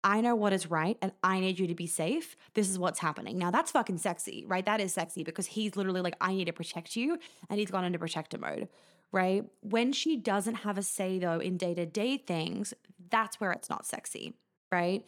I 0.04 0.20
know 0.20 0.34
what 0.34 0.52
is 0.52 0.70
right 0.70 0.96
and 1.00 1.12
I 1.22 1.40
need 1.40 1.58
you 1.58 1.66
to 1.68 1.74
be 1.74 1.86
safe. 1.86 2.36
This 2.54 2.68
is 2.68 2.78
what's 2.78 2.98
happening. 2.98 3.38
Now, 3.38 3.50
that's 3.50 3.70
fucking 3.70 3.98
sexy, 3.98 4.44
right? 4.46 4.64
That 4.64 4.80
is 4.80 4.92
sexy 4.92 5.22
because 5.22 5.46
he's 5.46 5.76
literally 5.76 6.00
like, 6.00 6.16
I 6.20 6.34
need 6.34 6.46
to 6.46 6.52
protect 6.52 6.96
you. 6.96 7.18
And 7.48 7.58
he's 7.60 7.70
gone 7.70 7.84
into 7.84 7.98
protector 7.98 8.38
mode, 8.38 8.68
right? 9.12 9.44
When 9.60 9.92
she 9.92 10.16
doesn't 10.16 10.56
have 10.56 10.76
a 10.76 10.82
say, 10.82 11.18
though, 11.18 11.38
in 11.38 11.56
day 11.56 11.74
to 11.74 11.86
day 11.86 12.16
things, 12.16 12.74
that's 13.10 13.40
where 13.40 13.52
it's 13.52 13.70
not 13.70 13.86
sexy, 13.86 14.34
right? 14.70 15.04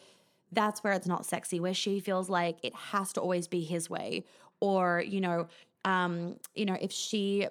That's 0.52 0.84
where 0.84 0.92
it's 0.92 1.08
not 1.08 1.26
sexy, 1.26 1.58
where 1.58 1.74
she 1.74 1.98
feels 1.98 2.28
like 2.28 2.58
it 2.62 2.74
has 2.74 3.12
to 3.14 3.20
always 3.20 3.48
be 3.48 3.62
his 3.64 3.90
way. 3.90 4.24
Or, 4.60 5.02
you 5.04 5.20
know, 5.20 5.48
um, 5.84 6.36
you 6.54 6.64
know, 6.64 6.76
if 6.80 6.92
she 6.92 7.48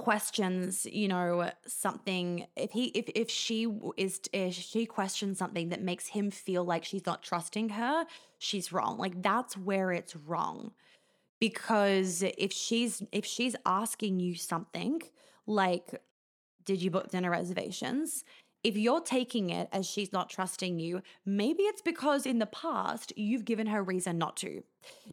questions 0.00 0.86
you 0.86 1.06
know 1.06 1.50
something 1.66 2.46
if 2.56 2.70
he 2.72 2.86
if 2.86 3.08
if 3.14 3.30
she 3.30 3.66
is 3.96 4.20
if 4.32 4.54
she 4.54 4.86
questions 4.86 5.38
something 5.38 5.68
that 5.68 5.82
makes 5.82 6.08
him 6.08 6.30
feel 6.30 6.64
like 6.64 6.84
she's 6.84 7.06
not 7.06 7.22
trusting 7.22 7.68
her 7.70 8.06
she's 8.40 8.72
wrong. 8.72 8.98
Like 8.98 9.22
that's 9.22 9.56
where 9.56 9.92
it's 9.92 10.16
wrong. 10.16 10.72
Because 11.38 12.24
if 12.36 12.52
she's 12.52 13.02
if 13.12 13.24
she's 13.24 13.54
asking 13.64 14.18
you 14.18 14.34
something 14.34 15.00
like 15.46 15.94
did 16.64 16.82
you 16.82 16.90
book 16.90 17.10
dinner 17.10 17.30
reservations? 17.30 18.24
If 18.62 18.76
you're 18.76 19.00
taking 19.00 19.48
it 19.48 19.68
as 19.72 19.86
she's 19.86 20.12
not 20.12 20.28
trusting 20.28 20.78
you, 20.78 21.00
maybe 21.24 21.62
it's 21.62 21.80
because 21.80 22.26
in 22.26 22.38
the 22.38 22.46
past 22.46 23.12
you've 23.16 23.46
given 23.46 23.68
her 23.68 23.82
reason 23.82 24.18
not 24.18 24.36
to. 24.38 24.62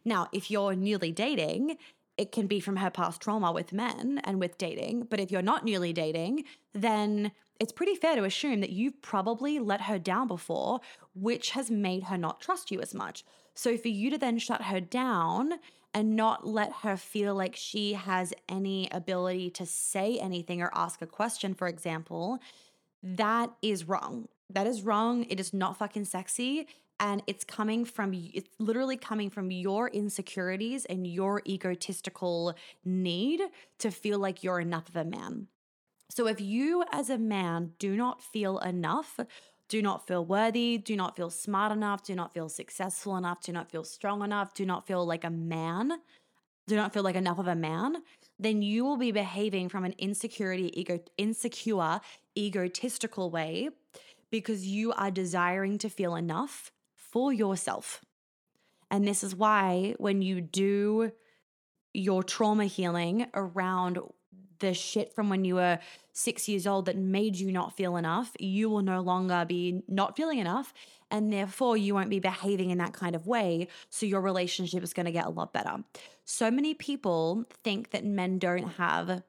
Now, 0.04 0.28
if 0.32 0.50
you're 0.50 0.74
newly 0.74 1.12
dating 1.12 1.78
it 2.18 2.32
can 2.32 2.48
be 2.48 2.60
from 2.60 2.76
her 2.76 2.90
past 2.90 3.22
trauma 3.22 3.52
with 3.52 3.72
men 3.72 4.20
and 4.24 4.40
with 4.40 4.58
dating. 4.58 5.06
But 5.08 5.20
if 5.20 5.30
you're 5.30 5.40
not 5.40 5.64
newly 5.64 5.92
dating, 5.92 6.44
then 6.74 7.30
it's 7.60 7.72
pretty 7.72 7.94
fair 7.94 8.16
to 8.16 8.24
assume 8.24 8.60
that 8.60 8.70
you've 8.70 9.00
probably 9.00 9.58
let 9.60 9.82
her 9.82 9.98
down 9.98 10.26
before, 10.26 10.80
which 11.14 11.50
has 11.50 11.70
made 11.70 12.04
her 12.04 12.18
not 12.18 12.40
trust 12.40 12.70
you 12.70 12.80
as 12.80 12.92
much. 12.92 13.24
So 13.54 13.76
for 13.76 13.88
you 13.88 14.10
to 14.10 14.18
then 14.18 14.38
shut 14.38 14.62
her 14.62 14.80
down 14.80 15.54
and 15.94 16.16
not 16.16 16.46
let 16.46 16.72
her 16.82 16.96
feel 16.96 17.34
like 17.34 17.56
she 17.56 17.94
has 17.94 18.34
any 18.48 18.88
ability 18.90 19.50
to 19.50 19.64
say 19.64 20.18
anything 20.18 20.60
or 20.60 20.70
ask 20.74 21.00
a 21.00 21.06
question, 21.06 21.54
for 21.54 21.66
example, 21.66 22.40
that 23.02 23.50
is 23.62 23.88
wrong. 23.88 24.28
That 24.50 24.66
is 24.66 24.82
wrong. 24.82 25.24
It 25.28 25.40
is 25.40 25.54
not 25.54 25.78
fucking 25.78 26.04
sexy 26.04 26.66
and 27.00 27.22
it's 27.26 27.44
coming 27.44 27.84
from 27.84 28.12
it's 28.14 28.50
literally 28.58 28.96
coming 28.96 29.30
from 29.30 29.50
your 29.50 29.88
insecurities 29.88 30.84
and 30.86 31.06
your 31.06 31.42
egotistical 31.46 32.54
need 32.84 33.40
to 33.78 33.90
feel 33.90 34.18
like 34.18 34.42
you're 34.42 34.60
enough 34.60 34.88
of 34.88 34.96
a 34.96 35.04
man. 35.04 35.48
So 36.10 36.26
if 36.26 36.40
you 36.40 36.84
as 36.92 37.10
a 37.10 37.18
man 37.18 37.72
do 37.78 37.96
not 37.96 38.22
feel 38.22 38.58
enough, 38.58 39.20
do 39.68 39.82
not 39.82 40.06
feel 40.06 40.24
worthy, 40.24 40.78
do 40.78 40.96
not 40.96 41.14
feel 41.16 41.30
smart 41.30 41.70
enough, 41.70 42.02
do 42.02 42.14
not 42.14 42.32
feel 42.32 42.48
successful 42.48 43.16
enough, 43.16 43.42
do 43.42 43.52
not 43.52 43.70
feel 43.70 43.84
strong 43.84 44.22
enough, 44.22 44.54
do 44.54 44.64
not 44.64 44.86
feel 44.86 45.04
like 45.06 45.24
a 45.24 45.30
man, 45.30 45.92
do 46.66 46.76
not 46.76 46.92
feel 46.94 47.02
like 47.02 47.16
enough 47.16 47.38
of 47.38 47.46
a 47.46 47.54
man, 47.54 47.96
then 48.38 48.62
you 48.62 48.84
will 48.84 48.96
be 48.96 49.12
behaving 49.12 49.68
from 49.68 49.84
an 49.84 49.94
insecurity, 49.98 50.72
ego, 50.78 50.98
insecure, 51.18 52.00
egotistical 52.36 53.30
way 53.30 53.68
because 54.30 54.66
you 54.66 54.92
are 54.92 55.10
desiring 55.10 55.78
to 55.78 55.88
feel 55.88 56.14
enough 56.14 56.70
for 57.18 57.32
yourself. 57.32 58.00
And 58.92 59.04
this 59.04 59.24
is 59.24 59.34
why 59.34 59.96
when 59.98 60.22
you 60.22 60.40
do 60.40 61.10
your 61.92 62.22
trauma 62.22 62.66
healing 62.66 63.26
around 63.34 63.98
the 64.60 64.72
shit 64.72 65.12
from 65.16 65.28
when 65.28 65.44
you 65.44 65.56
were 65.56 65.80
six 66.12 66.48
years 66.48 66.64
old 66.64 66.86
that 66.86 66.96
made 66.96 67.34
you 67.34 67.50
not 67.50 67.76
feel 67.76 67.96
enough, 67.96 68.30
you 68.38 68.70
will 68.70 68.82
no 68.82 69.00
longer 69.00 69.44
be 69.48 69.82
not 69.88 70.16
feeling 70.16 70.38
enough. 70.38 70.72
And 71.10 71.32
therefore, 71.32 71.76
you 71.76 71.92
won't 71.92 72.08
be 72.08 72.20
behaving 72.20 72.70
in 72.70 72.78
that 72.78 72.92
kind 72.92 73.16
of 73.16 73.26
way. 73.26 73.66
So, 73.90 74.06
your 74.06 74.20
relationship 74.20 74.84
is 74.84 74.92
going 74.92 75.06
to 75.06 75.12
get 75.12 75.26
a 75.26 75.30
lot 75.30 75.52
better. 75.52 75.82
So 76.24 76.52
many 76.52 76.72
people 76.72 77.46
think 77.64 77.90
that 77.90 78.04
men 78.04 78.38
don't 78.38 78.68
have 78.74 79.24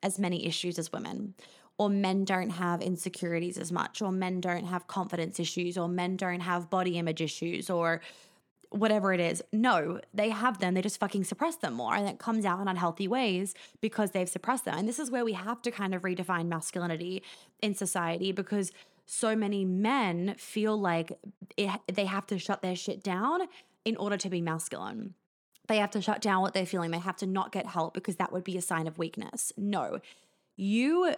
as 0.00 0.16
many 0.16 0.46
issues 0.46 0.78
as 0.78 0.92
women, 0.92 1.34
or 1.78 1.88
men 1.88 2.24
don't 2.24 2.50
have 2.50 2.80
insecurities 2.80 3.58
as 3.58 3.72
much, 3.72 4.02
or 4.02 4.12
men 4.12 4.40
don't 4.40 4.66
have 4.66 4.86
confidence 4.86 5.40
issues, 5.40 5.76
or 5.76 5.88
men 5.88 6.16
don't 6.16 6.40
have 6.40 6.70
body 6.70 6.98
image 6.98 7.20
issues, 7.20 7.70
or 7.70 8.00
whatever 8.72 9.12
it 9.12 9.20
is. 9.20 9.42
No, 9.52 10.00
they 10.14 10.30
have 10.30 10.58
them. 10.58 10.74
They 10.74 10.82
just 10.82 10.98
fucking 10.98 11.24
suppress 11.24 11.56
them 11.56 11.74
more. 11.74 11.94
And 11.94 12.08
it 12.08 12.18
comes 12.18 12.44
out 12.44 12.60
in 12.60 12.68
unhealthy 12.68 13.06
ways 13.06 13.54
because 13.80 14.10
they've 14.12 14.28
suppressed 14.28 14.64
them. 14.64 14.78
And 14.78 14.88
this 14.88 14.98
is 14.98 15.10
where 15.10 15.24
we 15.24 15.34
have 15.34 15.60
to 15.62 15.70
kind 15.70 15.94
of 15.94 16.02
redefine 16.02 16.46
masculinity 16.46 17.22
in 17.60 17.74
society 17.74 18.32
because 18.32 18.72
so 19.04 19.36
many 19.36 19.64
men 19.64 20.34
feel 20.38 20.78
like 20.78 21.18
it, 21.56 21.70
they 21.92 22.06
have 22.06 22.26
to 22.28 22.38
shut 22.38 22.62
their 22.62 22.76
shit 22.76 23.02
down 23.02 23.42
in 23.84 23.96
order 23.96 24.16
to 24.16 24.30
be 24.30 24.40
masculine. 24.40 25.14
They 25.68 25.76
have 25.78 25.90
to 25.92 26.02
shut 26.02 26.20
down 26.20 26.42
what 26.42 26.54
they're 26.54 26.66
feeling. 26.66 26.90
They 26.90 26.98
have 26.98 27.16
to 27.16 27.26
not 27.26 27.52
get 27.52 27.66
help 27.66 27.94
because 27.94 28.16
that 28.16 28.32
would 28.32 28.44
be 28.44 28.56
a 28.56 28.62
sign 28.62 28.86
of 28.86 28.98
weakness. 28.98 29.52
No. 29.56 30.00
You 30.56 31.14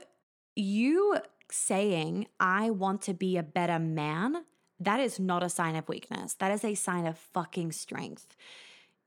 you 0.57 1.19
saying 1.51 2.27
I 2.41 2.71
want 2.71 3.03
to 3.03 3.15
be 3.15 3.37
a 3.37 3.43
better 3.43 3.79
man 3.79 4.45
that 4.81 5.01
is 5.01 5.21
not 5.21 5.43
a 5.43 5.49
sign 5.49 5.77
of 5.77 5.89
weakness. 5.89 6.35
That 6.35 6.53
is 6.53 6.65
a 6.65 6.75
sign 6.75 7.07
of 7.07 7.19
fucking 7.19 7.73
strength. 7.73 8.37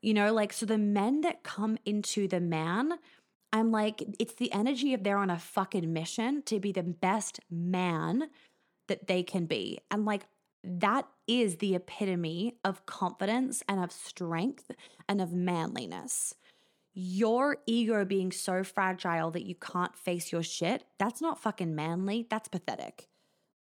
You 0.01 0.13
know, 0.13 0.33
like, 0.33 0.53
so 0.53 0.65
the 0.65 0.77
men 0.77 1.21
that 1.21 1.43
come 1.43 1.77
into 1.85 2.27
the 2.27 2.39
man, 2.39 2.93
I'm 3.51 3.71
like, 3.71 4.03
it's 4.19 4.35
the 4.35 4.51
energy 4.53 4.93
of 4.93 5.03
they're 5.03 5.17
on 5.17 5.29
a 5.29 5.39
fucking 5.39 5.91
mission 5.91 6.41
to 6.43 6.59
be 6.59 6.71
the 6.71 6.83
best 6.83 7.39
man 7.49 8.29
that 8.87 9.07
they 9.07 9.23
can 9.23 9.45
be. 9.45 9.79
And 9.91 10.05
like, 10.05 10.27
that 10.63 11.07
is 11.27 11.57
the 11.57 11.75
epitome 11.75 12.55
of 12.63 12.85
confidence 12.85 13.63
and 13.67 13.83
of 13.83 13.91
strength 13.91 14.71
and 15.07 15.21
of 15.21 15.33
manliness. 15.33 16.33
Your 16.99 17.57
ego 17.67 18.05
being 18.05 18.31
so 18.31 18.63
fragile 18.63 19.29
that 19.29 19.45
you 19.45 19.53
can't 19.53 19.95
face 19.95 20.31
your 20.31 20.41
shit, 20.41 20.83
that's 20.97 21.21
not 21.21 21.39
fucking 21.39 21.75
manly. 21.75 22.25
That's 22.27 22.47
pathetic 22.47 23.07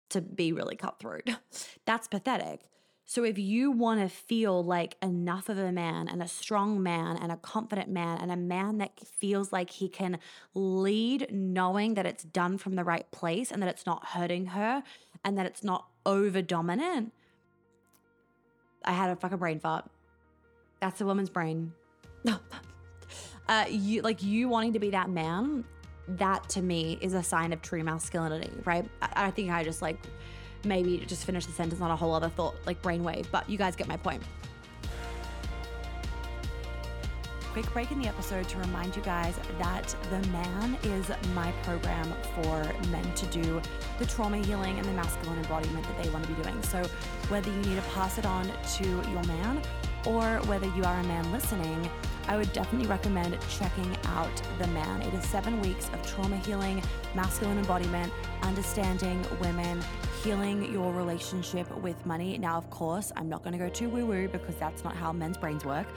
to 0.10 0.20
be 0.20 0.52
really 0.52 0.76
cutthroat. 0.76 1.30
That's 1.86 2.10
pathetic. 2.10 2.62
So 3.06 3.24
if 3.24 3.38
you 3.38 3.72
want 3.72 4.02
to 4.02 4.10
feel 4.10 4.62
like 4.62 4.98
enough 5.02 5.48
of 5.48 5.58
a 5.58 5.72
man 5.72 6.10
and 6.10 6.22
a 6.22 6.28
strong 6.28 6.84
man 6.84 7.16
and 7.16 7.32
a 7.32 7.38
confident 7.38 7.90
man 7.90 8.18
and 8.18 8.30
a 8.30 8.36
man 8.36 8.80
that 8.80 8.92
feels 9.00 9.54
like 9.54 9.70
he 9.70 9.88
can 9.88 10.20
lead 10.54 11.28
knowing 11.32 11.94
that 11.94 12.06
it's 12.06 12.26
done 12.26 12.58
from 12.58 12.76
the 12.76 12.84
right 12.84 13.10
place 13.12 13.52
and 13.52 13.62
that 13.62 13.70
it's 13.70 13.86
not 13.86 14.08
hurting 14.08 14.48
her 14.48 14.84
and 15.24 15.38
that 15.38 15.46
it's 15.46 15.64
not 15.64 15.88
over 16.06 16.42
dominant, 16.42 17.14
I 18.84 18.92
had 18.92 19.12
a 19.12 19.16
fucking 19.16 19.38
brain 19.38 19.62
fart. 19.62 19.90
That's 20.82 21.00
a 21.00 21.06
woman's 21.06 21.30
brain. 21.30 21.72
uh, 23.48 23.66
you 23.70 24.02
like 24.02 24.24
you 24.24 24.48
wanting 24.48 24.74
to 24.74 24.80
be 24.80 24.92
that 24.92 25.10
man 25.10 25.64
that 26.08 26.48
to 26.50 26.62
me 26.62 26.98
is 27.02 27.14
a 27.14 27.24
sign 27.24 27.54
of 27.54 27.62
true 27.62 27.84
masculinity, 27.84 28.52
right? 28.66 28.86
I, 29.02 29.28
I 29.28 29.32
think 29.32 29.52
I 29.52 29.64
just 29.64 29.82
like 29.82 29.98
maybe 30.66 30.98
just 31.08 31.26
finish 31.26 31.46
the 31.46 31.52
sentence 31.52 31.82
on 31.82 31.92
a 31.92 31.96
whole 31.96 32.14
other 32.14 32.30
thought, 32.30 32.56
like 32.66 32.82
brainwave, 32.82 33.26
but 33.32 33.50
you 33.50 33.58
guys 33.58 33.76
get 33.76 33.88
my 33.88 33.98
point. 33.98 34.24
Quick 37.54 37.72
break 37.72 37.92
in 37.92 38.02
the 38.02 38.08
episode 38.08 38.50
to 38.50 38.58
remind 38.58 38.96
you 38.96 39.04
guys 39.04 39.36
that 39.60 39.96
The 40.10 40.28
Man 40.30 40.76
is 40.82 41.12
my 41.36 41.52
program 41.62 42.12
for 42.34 42.64
men 42.90 43.14
to 43.14 43.26
do 43.28 43.62
the 44.00 44.08
trauma 44.08 44.38
healing 44.38 44.80
and 44.80 44.86
the 44.86 44.94
masculine 44.94 45.38
embodiment 45.38 45.86
that 45.86 46.04
they 46.04 46.10
want 46.10 46.26
to 46.26 46.34
be 46.34 46.42
doing. 46.42 46.60
So, 46.64 46.82
whether 47.30 47.52
you 47.52 47.58
need 47.58 47.76
to 47.76 47.88
pass 47.94 48.18
it 48.18 48.26
on 48.26 48.52
to 48.78 48.84
your 48.84 49.24
man 49.26 49.62
or 50.08 50.40
whether 50.48 50.66
you 50.76 50.84
are 50.84 51.00
a 51.00 51.04
man 51.04 51.32
listening, 51.32 51.88
I 52.28 52.38
would 52.38 52.52
definitely 52.54 52.88
recommend 52.88 53.38
checking 53.50 53.98
out 54.06 54.32
The 54.58 54.68
Man. 54.68 55.02
It 55.02 55.14
is 55.14 55.24
seven 55.26 55.62
weeks 55.62 55.90
of 55.90 56.06
trauma 56.06 56.38
healing, 56.38 56.82
masculine 57.16 57.58
embodiment, 57.58 58.14
understanding 58.42 59.26
women, 59.42 59.84
healing 60.24 60.72
your 60.72 60.94
relationship 60.94 61.70
with 61.80 62.06
money. 62.06 62.38
Now, 62.38 62.58
of 62.58 62.70
course, 62.70 63.12
I'm 63.16 63.28
not 63.28 63.44
going 63.44 63.54
to 63.54 63.60
go 63.60 63.70
too 63.70 63.90
woo 63.90 64.06
woo 64.06 64.28
because 64.28 64.56
that's 64.56 64.84
not 64.84 64.96
how 64.96 65.12
men's 65.12 65.38
brains 65.38 65.66
work, 65.66 65.88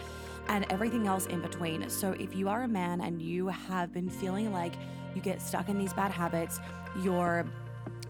and 0.48 0.66
everything 0.70 1.06
else 1.06 1.26
in 1.26 1.40
between. 1.40 1.88
So, 1.88 2.12
if 2.12 2.34
you 2.34 2.48
are 2.48 2.62
a 2.62 2.68
man 2.68 3.00
and 3.00 3.22
you 3.22 3.46
have 3.46 3.92
been 3.92 4.08
feeling 4.08 4.52
like 4.52 4.74
you 5.14 5.22
get 5.22 5.40
stuck 5.40 5.68
in 5.68 5.78
these 5.78 5.92
bad 5.92 6.10
habits, 6.10 6.58
you're 7.02 7.46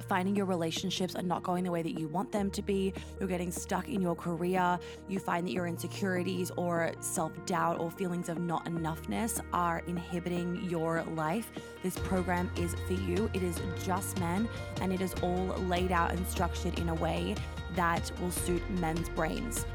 finding 0.08 0.36
your 0.36 0.46
relationships 0.46 1.14
are 1.14 1.22
not 1.22 1.42
going 1.42 1.64
the 1.64 1.70
way 1.70 1.82
that 1.82 1.98
you 1.98 2.08
want 2.08 2.32
them 2.32 2.50
to 2.50 2.62
be, 2.62 2.92
you're 3.18 3.28
getting 3.28 3.50
stuck 3.50 3.88
in 3.88 4.00
your 4.00 4.14
career, 4.14 4.78
you 5.08 5.18
find 5.18 5.46
that 5.46 5.52
your 5.52 5.66
insecurities 5.66 6.50
or 6.56 6.92
self 7.00 7.32
doubt 7.46 7.78
or 7.78 7.90
feelings 7.90 8.28
of 8.28 8.38
not 8.38 8.64
enoughness 8.66 9.40
are 9.52 9.82
inhibiting 9.86 10.68
your 10.68 11.02
life, 11.14 11.50
this 11.82 11.98
program 11.98 12.50
is 12.56 12.74
for 12.86 12.94
you. 12.94 13.30
It 13.34 13.42
is 13.42 13.60
just 13.84 14.18
men 14.20 14.48
and 14.80 14.92
it 14.92 15.00
is 15.00 15.14
all 15.22 15.46
laid 15.68 15.92
out 15.92 16.12
and 16.12 16.26
structured 16.26 16.78
in 16.78 16.88
a 16.88 16.94
way 16.94 17.34
that 17.74 18.10
will 18.20 18.30
suit 18.30 18.62
men's 18.80 19.08
brains. 19.10 19.66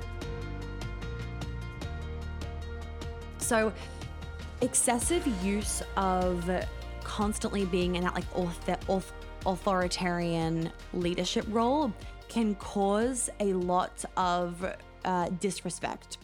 So, 3.38 3.74
excessive 4.62 5.28
use 5.44 5.82
of 5.98 6.50
constantly 7.04 7.66
being 7.66 7.96
in 7.96 8.04
that 8.04 8.16
like 8.16 8.38
author, 8.38 8.78
author 8.88 9.14
authoritarian 9.46 10.72
leadership 10.94 11.46
role 11.50 11.94
can 12.28 12.56
cause 12.56 13.30
a 13.40 13.54
lot 13.54 14.06
of 14.16 14.66
uh, 15.04 15.30
disrespect. 15.40 16.18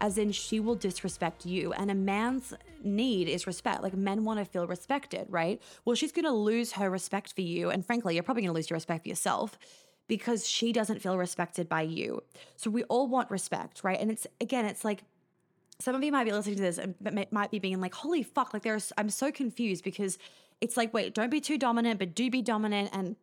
As 0.00 0.16
in, 0.18 0.30
she 0.30 0.60
will 0.60 0.76
disrespect 0.76 1.44
you. 1.44 1.72
And 1.72 1.90
a 1.90 1.94
man's 1.94 2.54
need 2.84 3.28
is 3.28 3.46
respect. 3.46 3.82
Like, 3.82 3.94
men 3.94 4.24
want 4.24 4.38
to 4.38 4.44
feel 4.44 4.66
respected, 4.66 5.26
right? 5.28 5.60
Well, 5.84 5.96
she's 5.96 6.12
going 6.12 6.26
to 6.26 6.32
lose 6.32 6.72
her 6.72 6.88
respect 6.88 7.32
for 7.34 7.40
you. 7.40 7.70
And 7.70 7.84
frankly, 7.84 8.14
you're 8.14 8.22
probably 8.22 8.42
going 8.42 8.52
to 8.52 8.56
lose 8.56 8.70
your 8.70 8.76
respect 8.76 9.02
for 9.02 9.08
yourself 9.08 9.58
because 10.06 10.48
she 10.48 10.72
doesn't 10.72 11.02
feel 11.02 11.18
respected 11.18 11.68
by 11.68 11.82
you. 11.82 12.22
So, 12.54 12.70
we 12.70 12.84
all 12.84 13.08
want 13.08 13.30
respect, 13.30 13.82
right? 13.82 13.98
And 14.00 14.10
it's 14.10 14.26
again, 14.40 14.64
it's 14.64 14.84
like, 14.84 15.02
some 15.80 15.94
of 15.94 16.02
you 16.02 16.12
might 16.12 16.24
be 16.24 16.32
listening 16.32 16.56
to 16.56 16.62
this 16.62 16.78
and 16.78 16.94
might 17.30 17.50
be 17.50 17.58
being 17.58 17.80
like, 17.80 17.94
holy 17.94 18.22
fuck, 18.22 18.52
like 18.52 18.62
there's, 18.62 18.92
I'm 18.98 19.10
so 19.10 19.30
confused 19.30 19.84
because 19.84 20.18
it's 20.60 20.76
like, 20.76 20.92
wait, 20.92 21.14
don't 21.14 21.30
be 21.30 21.40
too 21.40 21.58
dominant, 21.58 21.98
but 21.98 22.14
do 22.14 22.30
be 22.30 22.42
dominant. 22.42 22.90
And 22.92 23.16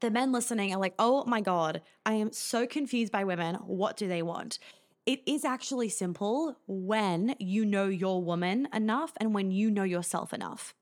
the 0.00 0.10
men 0.10 0.32
listening 0.32 0.74
are 0.74 0.80
like, 0.80 0.94
oh 0.98 1.24
my 1.24 1.40
God, 1.40 1.82
I 2.04 2.14
am 2.14 2.32
so 2.32 2.66
confused 2.66 3.12
by 3.12 3.24
women. 3.24 3.56
What 3.56 3.96
do 3.96 4.08
they 4.08 4.22
want? 4.22 4.58
It 5.04 5.20
is 5.26 5.44
actually 5.44 5.88
simple 5.88 6.56
when 6.66 7.34
you 7.38 7.64
know 7.64 7.86
your 7.86 8.22
woman 8.22 8.68
enough 8.72 9.12
and 9.18 9.34
when 9.34 9.50
you 9.50 9.70
know 9.70 9.82
yourself 9.82 10.32
enough. 10.32 10.74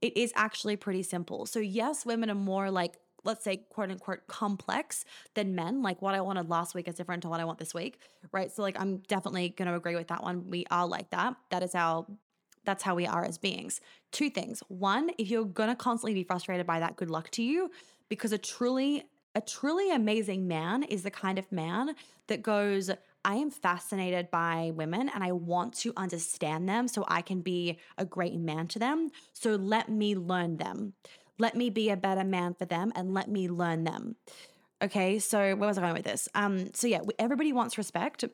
It 0.00 0.16
is 0.16 0.32
actually 0.36 0.76
pretty 0.76 1.02
simple. 1.02 1.44
So, 1.44 1.58
yes, 1.60 2.06
women 2.06 2.30
are 2.30 2.34
more 2.34 2.70
like, 2.70 2.94
let's 3.24 3.44
say, 3.44 3.58
quote 3.68 3.90
unquote, 3.90 4.26
complex 4.26 5.04
than 5.34 5.54
men. 5.54 5.82
Like 5.82 6.00
what 6.00 6.14
I 6.14 6.20
wanted 6.20 6.48
last 6.48 6.74
week 6.74 6.88
is 6.88 6.94
different 6.94 7.22
to 7.22 7.28
what 7.28 7.40
I 7.40 7.44
want 7.44 7.58
this 7.58 7.74
week, 7.74 7.98
right? 8.32 8.50
So, 8.50 8.62
like, 8.62 8.80
I'm 8.80 8.98
definitely 8.98 9.50
going 9.50 9.68
to 9.68 9.74
agree 9.74 9.96
with 9.96 10.08
that 10.08 10.22
one. 10.22 10.48
We 10.48 10.64
are 10.70 10.86
like 10.86 11.10
that. 11.10 11.34
That 11.50 11.62
is 11.62 11.74
our 11.74 12.06
that's 12.64 12.82
how 12.82 12.94
we 12.94 13.06
are 13.06 13.24
as 13.24 13.38
beings. 13.38 13.80
Two 14.12 14.30
things. 14.30 14.62
One, 14.68 15.10
if 15.18 15.28
you're 15.28 15.44
going 15.44 15.68
to 15.68 15.74
constantly 15.74 16.14
be 16.14 16.24
frustrated 16.24 16.66
by 16.66 16.80
that, 16.80 16.96
good 16.96 17.10
luck 17.10 17.30
to 17.32 17.42
you 17.42 17.70
because 18.08 18.32
a 18.32 18.38
truly 18.38 19.04
a 19.34 19.40
truly 19.40 19.92
amazing 19.92 20.48
man 20.48 20.82
is 20.82 21.02
the 21.02 21.10
kind 21.10 21.38
of 21.38 21.52
man 21.52 21.94
that 22.26 22.42
goes, 22.42 22.90
I 23.24 23.36
am 23.36 23.50
fascinated 23.50 24.30
by 24.30 24.72
women 24.74 25.08
and 25.08 25.22
I 25.22 25.32
want 25.32 25.74
to 25.80 25.92
understand 25.96 26.68
them 26.68 26.88
so 26.88 27.04
I 27.06 27.22
can 27.22 27.42
be 27.42 27.78
a 27.98 28.04
great 28.04 28.34
man 28.34 28.66
to 28.68 28.78
them. 28.78 29.10
So 29.34 29.54
let 29.54 29.88
me 29.90 30.16
learn 30.16 30.56
them. 30.56 30.94
Let 31.38 31.54
me 31.54 31.70
be 31.70 31.90
a 31.90 31.96
better 31.96 32.24
man 32.24 32.54
for 32.54 32.64
them 32.64 32.90
and 32.96 33.14
let 33.14 33.30
me 33.30 33.48
learn 33.48 33.84
them. 33.84 34.16
Okay, 34.82 35.18
so 35.18 35.38
where 35.54 35.68
was 35.68 35.78
I 35.78 35.82
going 35.82 35.94
with 35.94 36.04
this? 36.04 36.28
Um, 36.34 36.72
so 36.74 36.86
yeah, 36.86 37.00
everybody 37.18 37.52
wants 37.52 37.78
respect 37.78 38.24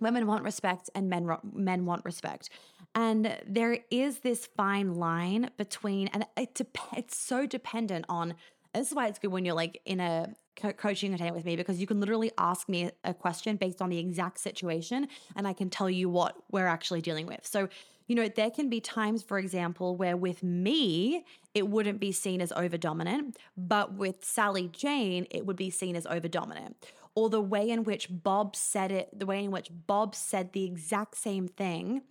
women 0.00 0.26
want 0.26 0.44
respect 0.44 0.90
and 0.94 1.08
men 1.08 1.28
men 1.52 1.84
want 1.84 2.04
respect 2.04 2.50
and 2.96 3.38
there 3.46 3.78
is 3.90 4.20
this 4.20 4.46
fine 4.56 4.94
line 4.94 5.50
between 5.56 6.08
and 6.08 6.26
it 6.36 6.60
it's 6.96 7.16
so 7.16 7.46
dependent 7.46 8.04
on 8.08 8.34
this 8.74 8.88
is 8.88 8.94
why 8.94 9.06
it's 9.06 9.18
good 9.18 9.30
when 9.30 9.44
you're 9.44 9.54
like 9.54 9.80
in 9.84 10.00
a 10.00 10.34
co- 10.56 10.72
coaching 10.72 11.10
container 11.10 11.32
with 11.32 11.44
me 11.44 11.54
because 11.54 11.78
you 11.78 11.86
can 11.86 12.00
literally 12.00 12.32
ask 12.38 12.68
me 12.68 12.90
a 13.04 13.14
question 13.14 13.56
based 13.56 13.80
on 13.80 13.90
the 13.90 13.98
exact 13.98 14.38
situation 14.40 15.06
and 15.36 15.46
I 15.46 15.52
can 15.52 15.70
tell 15.70 15.88
you 15.88 16.08
what 16.08 16.36
we're 16.50 16.66
actually 16.66 17.02
dealing 17.02 17.26
with. 17.26 17.46
So 17.46 17.68
you 18.08 18.14
know, 18.14 18.28
there 18.28 18.52
can 18.52 18.68
be 18.68 18.80
times, 18.80 19.24
for 19.24 19.36
example, 19.36 19.96
where 19.96 20.16
with 20.16 20.40
me, 20.42 21.24
it 21.54 21.66
wouldn't 21.66 21.98
be 21.98 22.12
seen 22.12 22.40
as 22.40 22.52
over 22.52 22.76
dominant, 22.76 23.36
but 23.56 23.94
with 23.94 24.24
Sally 24.24 24.68
Jane, 24.68 25.26
it 25.28 25.44
would 25.44 25.56
be 25.56 25.70
seen 25.70 25.96
as 25.96 26.06
over 26.06 26.28
dominant. 26.28 26.76
Or 27.16 27.28
the 27.30 27.40
way 27.40 27.68
in 27.68 27.82
which 27.82 28.06
Bob 28.08 28.54
said 28.54 28.92
it, 28.92 29.08
the 29.12 29.26
way 29.26 29.42
in 29.42 29.50
which 29.50 29.70
Bob 29.88 30.14
said 30.14 30.52
the 30.52 30.64
exact 30.64 31.16
same 31.16 31.48
thing. 31.48 32.02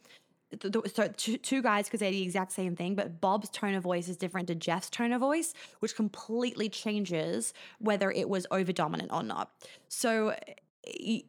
So 0.61 1.07
two 1.17 1.61
guys 1.61 1.89
could 1.89 1.99
say 1.99 2.11
the 2.11 2.21
exact 2.21 2.51
same 2.51 2.75
thing, 2.75 2.95
but 2.95 3.21
Bob's 3.21 3.49
tone 3.49 3.73
of 3.73 3.83
voice 3.83 4.07
is 4.07 4.17
different 4.17 4.47
to 4.47 4.55
Jeff's 4.55 4.89
tone 4.89 5.11
of 5.11 5.21
voice, 5.21 5.53
which 5.79 5.95
completely 5.95 6.69
changes 6.69 7.53
whether 7.79 8.11
it 8.11 8.29
was 8.29 8.47
over 8.51 8.71
dominant 8.71 9.11
or 9.11 9.23
not. 9.23 9.51
So 9.87 10.35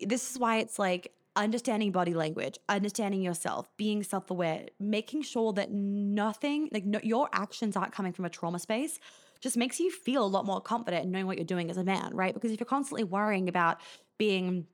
this 0.01 0.31
is 0.31 0.39
why 0.39 0.59
it's 0.59 0.79
like 0.79 1.12
understanding 1.37 1.93
body 1.93 2.15
language, 2.15 2.59
understanding 2.69 3.23
yourself, 3.23 3.69
being 3.77 4.03
self 4.03 4.31
aware, 4.31 4.67
making 4.81 5.23
sure 5.23 5.53
that 5.53 5.71
nothing, 5.71 6.69
like 6.73 6.85
no, 6.85 6.99
your 7.03 7.29
actions 7.33 7.77
aren't 7.77 7.93
coming 7.93 8.12
from 8.12 8.25
a 8.25 8.31
trauma 8.31 8.59
space, 8.59 8.99
just 9.41 9.57
makes 9.57 9.79
you 9.79 9.91
feel 9.91 10.25
a 10.25 10.27
lot 10.27 10.47
more 10.47 10.61
confident 10.61 11.05
in 11.05 11.11
knowing 11.11 11.27
what 11.27 11.37
you're 11.37 11.45
doing 11.45 11.71
as 11.71 11.77
a 11.77 11.85
man, 11.85 12.15
right? 12.15 12.35
Because 12.35 12.53
if 12.53 12.59
you're 12.59 12.67
constantly 12.67 13.05
worrying 13.05 13.49
about 13.49 13.79
being 14.19 14.67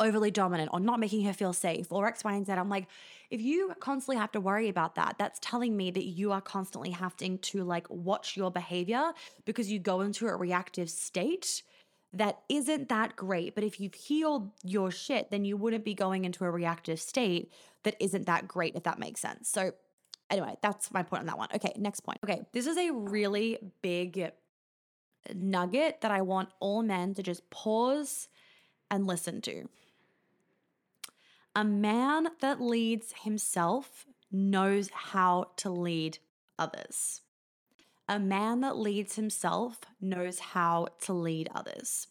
overly 0.00 0.30
dominant 0.30 0.70
or 0.72 0.80
not 0.80 0.98
making 0.98 1.24
her 1.24 1.32
feel 1.32 1.52
safe 1.52 1.92
or 1.92 2.06
X, 2.06 2.24
Y, 2.24 2.32
and 2.32 2.46
Z. 2.46 2.52
I'm 2.52 2.68
like, 2.68 2.88
if 3.30 3.40
you 3.40 3.72
constantly 3.78 4.16
have 4.16 4.32
to 4.32 4.40
worry 4.40 4.68
about 4.68 4.96
that, 4.96 5.16
that's 5.18 5.38
telling 5.40 5.76
me 5.76 5.90
that 5.90 6.04
you 6.04 6.32
are 6.32 6.40
constantly 6.40 6.90
having 6.90 7.38
to 7.38 7.62
like 7.62 7.88
watch 7.88 8.36
your 8.36 8.50
behavior 8.50 9.12
because 9.44 9.70
you 9.70 9.78
go 9.78 10.00
into 10.00 10.26
a 10.26 10.34
reactive 10.34 10.90
state 10.90 11.62
that 12.12 12.40
isn't 12.48 12.88
that 12.88 13.14
great. 13.14 13.54
But 13.54 13.62
if 13.62 13.78
you've 13.78 13.94
healed 13.94 14.50
your 14.64 14.90
shit, 14.90 15.30
then 15.30 15.44
you 15.44 15.56
wouldn't 15.56 15.84
be 15.84 15.94
going 15.94 16.24
into 16.24 16.44
a 16.44 16.50
reactive 16.50 17.00
state 17.00 17.52
that 17.84 17.94
isn't 18.00 18.26
that 18.26 18.48
great, 18.48 18.74
if 18.74 18.82
that 18.82 18.98
makes 18.98 19.20
sense. 19.20 19.48
So, 19.48 19.72
anyway, 20.28 20.56
that's 20.60 20.92
my 20.92 21.02
point 21.02 21.20
on 21.20 21.26
that 21.26 21.38
one. 21.38 21.48
Okay, 21.54 21.72
next 21.76 22.00
point. 22.00 22.18
Okay, 22.24 22.42
this 22.52 22.66
is 22.66 22.76
a 22.76 22.90
really 22.90 23.58
big 23.80 24.32
nugget 25.34 26.00
that 26.00 26.10
I 26.10 26.22
want 26.22 26.48
all 26.58 26.82
men 26.82 27.14
to 27.14 27.22
just 27.22 27.48
pause 27.50 28.28
and 28.90 29.06
listen 29.06 29.40
to. 29.42 29.68
A 31.54 31.64
man 31.64 32.28
that 32.40 32.60
leads 32.60 33.12
himself 33.24 34.06
knows 34.30 34.88
how 34.92 35.50
to 35.56 35.68
lead 35.68 36.18
others. 36.56 37.22
A 38.08 38.20
man 38.20 38.60
that 38.60 38.76
leads 38.76 39.16
himself 39.16 39.80
knows 40.00 40.38
how 40.38 40.88
to 41.02 41.12
lead 41.12 41.48
others. 41.52 42.06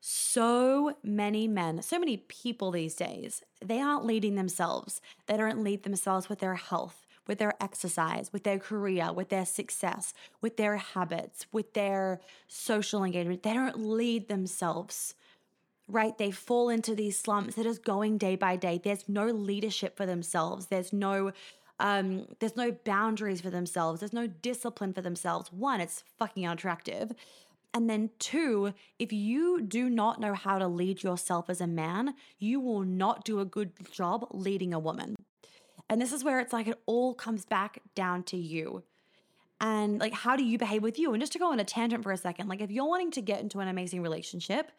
So 0.00 0.96
many 1.02 1.46
men, 1.46 1.80
so 1.80 1.98
many 1.98 2.16
people 2.16 2.72
these 2.72 2.94
days, 2.96 3.42
they 3.64 3.80
aren't 3.80 4.04
leading 4.04 4.34
themselves. 4.34 5.00
They 5.26 5.36
don't 5.36 5.62
lead 5.62 5.84
themselves 5.84 6.28
with 6.28 6.40
their 6.40 6.56
health, 6.56 7.06
with 7.26 7.38
their 7.38 7.54
exercise, 7.62 8.32
with 8.32 8.44
their 8.44 8.58
career, 8.58 9.12
with 9.12 9.28
their 9.28 9.46
success, 9.46 10.12
with 10.40 10.56
their 10.56 10.76
habits, 10.76 11.46
with 11.52 11.72
their 11.74 12.20
social 12.48 13.04
engagement. 13.04 13.44
They 13.44 13.54
don't 13.54 13.78
lead 13.78 14.28
themselves, 14.28 15.14
right? 15.88 16.16
They 16.16 16.30
fall 16.30 16.68
into 16.68 16.94
these 16.94 17.18
slumps. 17.18 17.54
They're 17.54 17.64
just 17.64 17.84
going 17.84 18.18
day 18.18 18.36
by 18.36 18.56
day. 18.56 18.80
There's 18.82 19.08
no 19.08 19.26
leadership 19.26 19.96
for 19.96 20.06
themselves. 20.06 20.66
There's 20.66 20.92
no 20.92 21.32
um, 21.80 22.26
there's 22.38 22.56
no 22.56 22.70
boundaries 22.70 23.40
for 23.40 23.50
themselves. 23.50 24.00
There's 24.00 24.12
no 24.12 24.28
discipline 24.28 24.92
for 24.92 25.00
themselves. 25.00 25.52
One, 25.52 25.80
it's 25.80 26.04
fucking 26.18 26.46
unattractive. 26.46 27.12
And 27.72 27.90
then, 27.90 28.10
two, 28.20 28.72
if 29.00 29.12
you 29.12 29.60
do 29.60 29.90
not 29.90 30.20
know 30.20 30.34
how 30.34 30.58
to 30.60 30.68
lead 30.68 31.02
yourself 31.02 31.50
as 31.50 31.60
a 31.60 31.66
man, 31.66 32.14
you 32.38 32.60
will 32.60 32.82
not 32.82 33.24
do 33.24 33.40
a 33.40 33.44
good 33.44 33.72
job 33.90 34.28
leading 34.30 34.72
a 34.72 34.78
woman. 34.78 35.16
And 35.90 36.00
this 36.00 36.12
is 36.12 36.22
where 36.22 36.38
it's 36.38 36.52
like 36.52 36.68
it 36.68 36.80
all 36.86 37.14
comes 37.14 37.44
back 37.44 37.80
down 37.96 38.22
to 38.24 38.36
you. 38.36 38.84
And 39.60 39.98
like, 39.98 40.12
how 40.12 40.36
do 40.36 40.44
you 40.44 40.56
behave 40.56 40.82
with 40.82 40.98
you? 40.98 41.12
And 41.12 41.20
just 41.20 41.32
to 41.32 41.38
go 41.40 41.50
on 41.50 41.58
a 41.58 41.64
tangent 41.64 42.04
for 42.04 42.12
a 42.12 42.16
second, 42.16 42.48
like, 42.48 42.60
if 42.60 42.70
you're 42.70 42.86
wanting 42.86 43.10
to 43.12 43.20
get 43.20 43.40
into 43.40 43.58
an 43.58 43.66
amazing 43.66 44.02
relationship, 44.02 44.70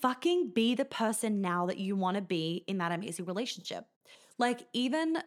fucking 0.00 0.50
be 0.54 0.74
the 0.74 0.84
person 0.84 1.40
now 1.40 1.66
that 1.66 1.78
you 1.78 1.96
want 1.96 2.16
to 2.16 2.22
be 2.22 2.64
in 2.66 2.78
that 2.78 2.92
amazing 2.92 3.24
relationship. 3.24 3.84
Like, 4.38 4.66
even 4.72 5.18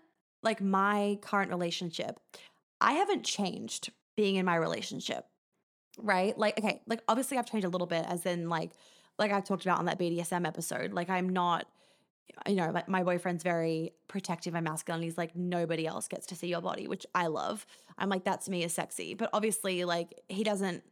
like 0.43 0.62
my 0.62 1.19
current 1.21 1.51
relationship, 1.51 2.19
I 2.79 2.93
haven't 2.93 3.23
changed 3.23 3.91
being 4.15 4.36
in 4.36 4.45
my 4.45 4.55
relationship, 4.55 5.25
right? 5.97 6.38
Like, 6.38 6.57
okay, 6.57 6.81
like 6.88 7.01
obviously 7.07 7.38
I've 7.38 7.49
changed 7.49 7.65
a 7.65 7.69
little 7.69 7.88
bit, 7.88 8.05
as 8.07 8.25
in 8.25 8.49
like, 8.49 8.71
like 9.19 9.31
I 9.31 9.41
talked 9.41 9.65
about 9.65 9.79
on 9.79 9.86
that 9.86 9.99
BDSM 9.99 10.47
episode. 10.47 10.93
Like, 10.93 11.10
I'm 11.10 11.29
not, 11.29 11.65
you 12.47 12.55
know, 12.55 12.71
like 12.71 12.88
my 12.88 13.03
boyfriend's 13.03 13.43
very 13.43 13.91
protective 14.07 14.55
and 14.55 14.63
masculine. 14.63 15.03
He's 15.03 15.17
like, 15.17 15.36
nobody 15.36 15.86
else 15.86 16.07
gets 16.07 16.25
to 16.27 16.36
see 16.36 16.47
your 16.47 16.62
body, 16.62 16.88
which 16.88 17.05
I 17.13 17.27
love. 17.27 17.65
I'm 17.97 18.10
like, 18.10 18.23
that 18.23 18.41
to 18.41 18.51
me 18.51 18.63
is 18.63 18.73
sexy. 18.73 19.13
But 19.13 19.29
obviously, 19.34 19.84
like, 19.84 20.21
he 20.29 20.43
doesn't 20.43 20.84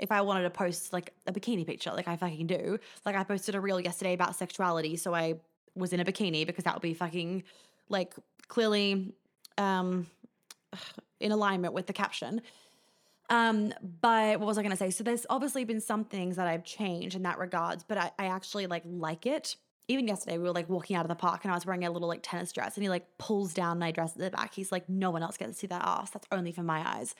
if 0.00 0.10
I 0.10 0.22
wanted 0.22 0.42
to 0.44 0.50
post 0.50 0.92
like 0.92 1.12
a 1.26 1.32
bikini 1.32 1.66
picture, 1.66 1.92
like 1.92 2.08
I 2.08 2.16
fucking 2.16 2.46
do. 2.46 2.78
Like 3.04 3.14
I 3.14 3.22
posted 3.22 3.54
a 3.54 3.60
reel 3.60 3.78
yesterday 3.78 4.14
about 4.14 4.34
sexuality, 4.34 4.96
so 4.96 5.14
I 5.14 5.34
was 5.76 5.92
in 5.92 6.00
a 6.00 6.04
bikini 6.04 6.46
because 6.46 6.64
that 6.64 6.74
would 6.74 6.82
be 6.82 6.94
fucking 6.94 7.44
like 7.88 8.14
clearly 8.48 9.12
um, 9.58 10.06
in 11.20 11.32
alignment 11.32 11.74
with 11.74 11.86
the 11.86 11.92
caption. 11.92 12.40
Um, 13.28 13.72
but 14.00 14.40
what 14.40 14.46
was 14.46 14.58
I 14.58 14.62
to 14.62 14.76
say? 14.76 14.90
So 14.90 15.04
there's 15.04 15.26
obviously 15.30 15.64
been 15.64 15.80
some 15.80 16.04
things 16.04 16.34
that 16.36 16.48
I've 16.48 16.64
changed 16.64 17.14
in 17.14 17.22
that 17.22 17.38
regards, 17.38 17.84
but 17.84 17.96
I, 17.96 18.10
I 18.18 18.26
actually 18.26 18.66
like 18.66 18.82
like 18.84 19.26
it. 19.26 19.54
Even 19.86 20.06
yesterday, 20.06 20.38
we 20.38 20.44
were 20.44 20.52
like 20.52 20.68
walking 20.68 20.96
out 20.96 21.04
of 21.04 21.08
the 21.08 21.16
park 21.16 21.44
and 21.44 21.50
I 21.52 21.54
was 21.54 21.66
wearing 21.66 21.84
a 21.84 21.90
little 21.90 22.08
like 22.08 22.20
tennis 22.22 22.52
dress 22.52 22.76
and 22.76 22.82
he 22.82 22.88
like 22.88 23.06
pulls 23.18 23.52
down 23.52 23.78
my 23.78 23.90
dress 23.90 24.12
at 24.12 24.18
the 24.18 24.30
back. 24.30 24.54
He's 24.54 24.72
like, 24.72 24.88
no 24.88 25.10
one 25.10 25.22
else 25.22 25.36
gets 25.36 25.52
to 25.52 25.58
see 25.58 25.66
that 25.66 25.82
ass. 25.84 26.10
That's 26.10 26.26
only 26.32 26.52
for 26.52 26.62
my 26.62 26.88
eyes. 26.88 27.14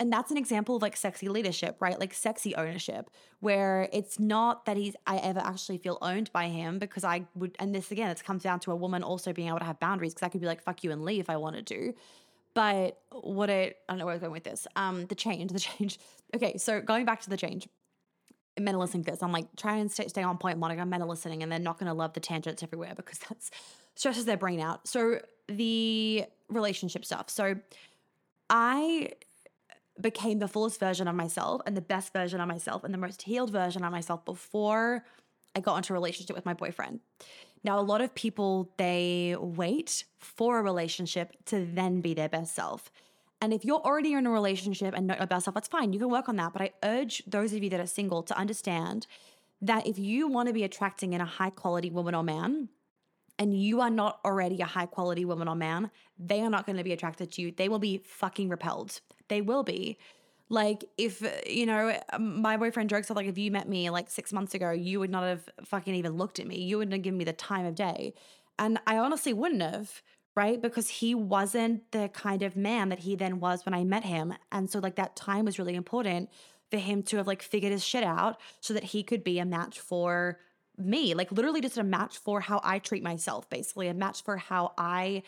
And 0.00 0.10
that's 0.10 0.30
an 0.30 0.38
example 0.38 0.76
of 0.76 0.82
like 0.82 0.96
sexy 0.96 1.28
leadership, 1.28 1.76
right? 1.78 2.00
Like 2.00 2.14
sexy 2.14 2.54
ownership, 2.54 3.10
where 3.40 3.86
it's 3.92 4.18
not 4.18 4.64
that 4.64 4.78
he's 4.78 4.96
I 5.06 5.18
ever 5.18 5.40
actually 5.40 5.76
feel 5.76 5.98
owned 6.00 6.32
by 6.32 6.48
him 6.48 6.78
because 6.78 7.04
I 7.04 7.26
would 7.34 7.54
and 7.60 7.74
this 7.74 7.92
again, 7.92 8.10
it 8.10 8.24
comes 8.24 8.42
down 8.42 8.60
to 8.60 8.72
a 8.72 8.76
woman 8.76 9.02
also 9.02 9.34
being 9.34 9.48
able 9.48 9.58
to 9.58 9.66
have 9.66 9.78
boundaries 9.78 10.14
because 10.14 10.26
I 10.26 10.30
could 10.30 10.40
be 10.40 10.46
like, 10.46 10.62
fuck 10.62 10.82
you 10.82 10.90
and 10.90 11.04
leave 11.04 11.20
if 11.20 11.28
I 11.30 11.36
wanted 11.36 11.66
to. 11.66 11.92
But 12.54 12.98
what 13.12 13.50
it 13.50 13.76
I 13.88 13.92
don't 13.92 13.98
know 13.98 14.06
where 14.06 14.14
I'm 14.14 14.20
going 14.20 14.32
with 14.32 14.44
this. 14.44 14.66
Um, 14.74 15.04
the 15.04 15.14
change, 15.14 15.52
the 15.52 15.60
change. 15.60 15.98
Okay, 16.34 16.56
so 16.56 16.80
going 16.80 17.04
back 17.04 17.20
to 17.22 17.30
the 17.30 17.36
change. 17.36 17.68
Men 18.58 18.74
are 18.74 18.78
listening 18.78 19.04
to 19.04 19.10
this. 19.10 19.22
I'm 19.22 19.32
like, 19.32 19.54
try 19.56 19.76
and 19.76 19.92
stay, 19.92 20.08
stay 20.08 20.22
on 20.22 20.38
point, 20.38 20.58
Monica. 20.58 20.84
Men 20.86 21.02
are 21.02 21.08
listening 21.08 21.42
and 21.42 21.52
they're 21.52 21.58
not 21.58 21.78
gonna 21.78 21.94
love 21.94 22.14
the 22.14 22.20
tangents 22.20 22.62
everywhere 22.62 22.94
because 22.96 23.18
that's 23.28 23.50
stresses 23.96 24.24
their 24.24 24.38
brain 24.38 24.60
out. 24.60 24.88
So 24.88 25.20
the 25.46 26.24
relationship 26.48 27.04
stuff. 27.04 27.28
So 27.28 27.56
I 28.48 29.10
became 30.02 30.38
the 30.38 30.48
fullest 30.48 30.80
version 30.80 31.08
of 31.08 31.14
myself 31.14 31.62
and 31.66 31.76
the 31.76 31.80
best 31.80 32.12
version 32.12 32.40
of 32.40 32.48
myself 32.48 32.84
and 32.84 32.92
the 32.92 32.98
most 32.98 33.22
healed 33.22 33.50
version 33.50 33.84
of 33.84 33.92
myself 33.92 34.24
before 34.24 35.04
I 35.54 35.60
got 35.60 35.76
into 35.76 35.92
a 35.92 35.94
relationship 35.94 36.36
with 36.36 36.46
my 36.46 36.54
boyfriend. 36.54 37.00
Now, 37.62 37.78
a 37.78 37.82
lot 37.82 38.00
of 38.00 38.14
people, 38.14 38.72
they 38.78 39.36
wait 39.38 40.04
for 40.18 40.58
a 40.58 40.62
relationship 40.62 41.36
to 41.46 41.66
then 41.66 42.00
be 42.00 42.14
their 42.14 42.28
best 42.28 42.54
self. 42.54 42.90
And 43.42 43.52
if 43.52 43.64
you're 43.64 43.80
already 43.80 44.12
in 44.12 44.26
a 44.26 44.30
relationship 44.30 44.94
and 44.94 45.06
know 45.06 45.16
your 45.16 45.26
best 45.26 45.44
self, 45.44 45.54
that's 45.54 45.68
fine. 45.68 45.92
You 45.92 45.98
can 45.98 46.10
work 46.10 46.28
on 46.28 46.36
that. 46.36 46.52
But 46.52 46.62
I 46.62 46.70
urge 46.82 47.22
those 47.26 47.52
of 47.52 47.62
you 47.62 47.70
that 47.70 47.80
are 47.80 47.86
single 47.86 48.22
to 48.24 48.36
understand 48.36 49.06
that 49.62 49.86
if 49.86 49.98
you 49.98 50.26
want 50.28 50.48
to 50.48 50.54
be 50.54 50.64
attracting 50.64 51.12
in 51.12 51.20
a 51.20 51.26
high 51.26 51.50
quality 51.50 51.90
woman 51.90 52.14
or 52.14 52.22
man, 52.22 52.68
and 53.38 53.58
you 53.58 53.80
are 53.80 53.90
not 53.90 54.20
already 54.24 54.60
a 54.60 54.66
high 54.66 54.86
quality 54.86 55.24
woman 55.24 55.48
or 55.48 55.54
man, 55.54 55.90
they 56.18 56.40
are 56.40 56.50
not 56.50 56.66
going 56.66 56.76
to 56.76 56.84
be 56.84 56.92
attracted 56.92 57.32
to 57.32 57.42
you. 57.42 57.52
They 57.52 57.68
will 57.68 57.78
be 57.78 57.98
fucking 58.04 58.48
repelled. 58.48 59.00
They 59.28 59.40
will 59.40 59.62
be. 59.62 59.98
Like, 60.48 60.84
if, 60.98 61.22
you 61.46 61.64
know, 61.64 61.96
um, 62.12 62.42
my 62.42 62.56
boyfriend 62.56 62.90
jokes 62.90 63.08
like, 63.08 63.26
if 63.26 63.38
you 63.38 63.52
met 63.52 63.68
me 63.68 63.88
like 63.88 64.10
six 64.10 64.32
months 64.32 64.52
ago, 64.54 64.72
you 64.72 64.98
would 64.98 65.10
not 65.10 65.22
have 65.22 65.48
fucking 65.64 65.94
even 65.94 66.16
looked 66.16 66.40
at 66.40 66.46
me. 66.46 66.60
You 66.60 66.78
wouldn't 66.78 66.92
have 66.92 67.02
given 67.02 67.18
me 67.18 67.24
the 67.24 67.32
time 67.32 67.66
of 67.66 67.76
day. 67.76 68.14
And 68.58 68.80
I 68.86 68.98
honestly 68.98 69.32
wouldn't 69.32 69.62
have, 69.62 70.02
right? 70.34 70.60
Because 70.60 70.88
he 70.88 71.14
wasn't 71.14 71.90
the 71.92 72.08
kind 72.08 72.42
of 72.42 72.56
man 72.56 72.88
that 72.88 73.00
he 73.00 73.14
then 73.14 73.38
was 73.38 73.64
when 73.64 73.74
I 73.74 73.84
met 73.84 74.04
him. 74.04 74.34
And 74.50 74.68
so, 74.68 74.80
like, 74.80 74.96
that 74.96 75.14
time 75.14 75.44
was 75.44 75.58
really 75.58 75.76
important 75.76 76.30
for 76.70 76.78
him 76.78 77.02
to 77.02 77.16
have 77.16 77.26
like 77.26 77.42
figured 77.42 77.72
his 77.72 77.84
shit 77.84 78.04
out 78.04 78.40
so 78.60 78.72
that 78.74 78.84
he 78.84 79.02
could 79.02 79.24
be 79.24 79.38
a 79.38 79.44
match 79.44 79.80
for 79.80 80.38
me, 80.80 81.14
like 81.14 81.32
literally 81.32 81.60
just 81.60 81.78
a 81.78 81.84
match 81.84 82.18
for 82.18 82.40
how 82.40 82.60
I 82.64 82.78
treat 82.78 83.02
myself, 83.02 83.48
basically, 83.50 83.88
a 83.88 83.94
match 83.94 84.22
for 84.22 84.36
how 84.36 84.72
I 84.78 85.22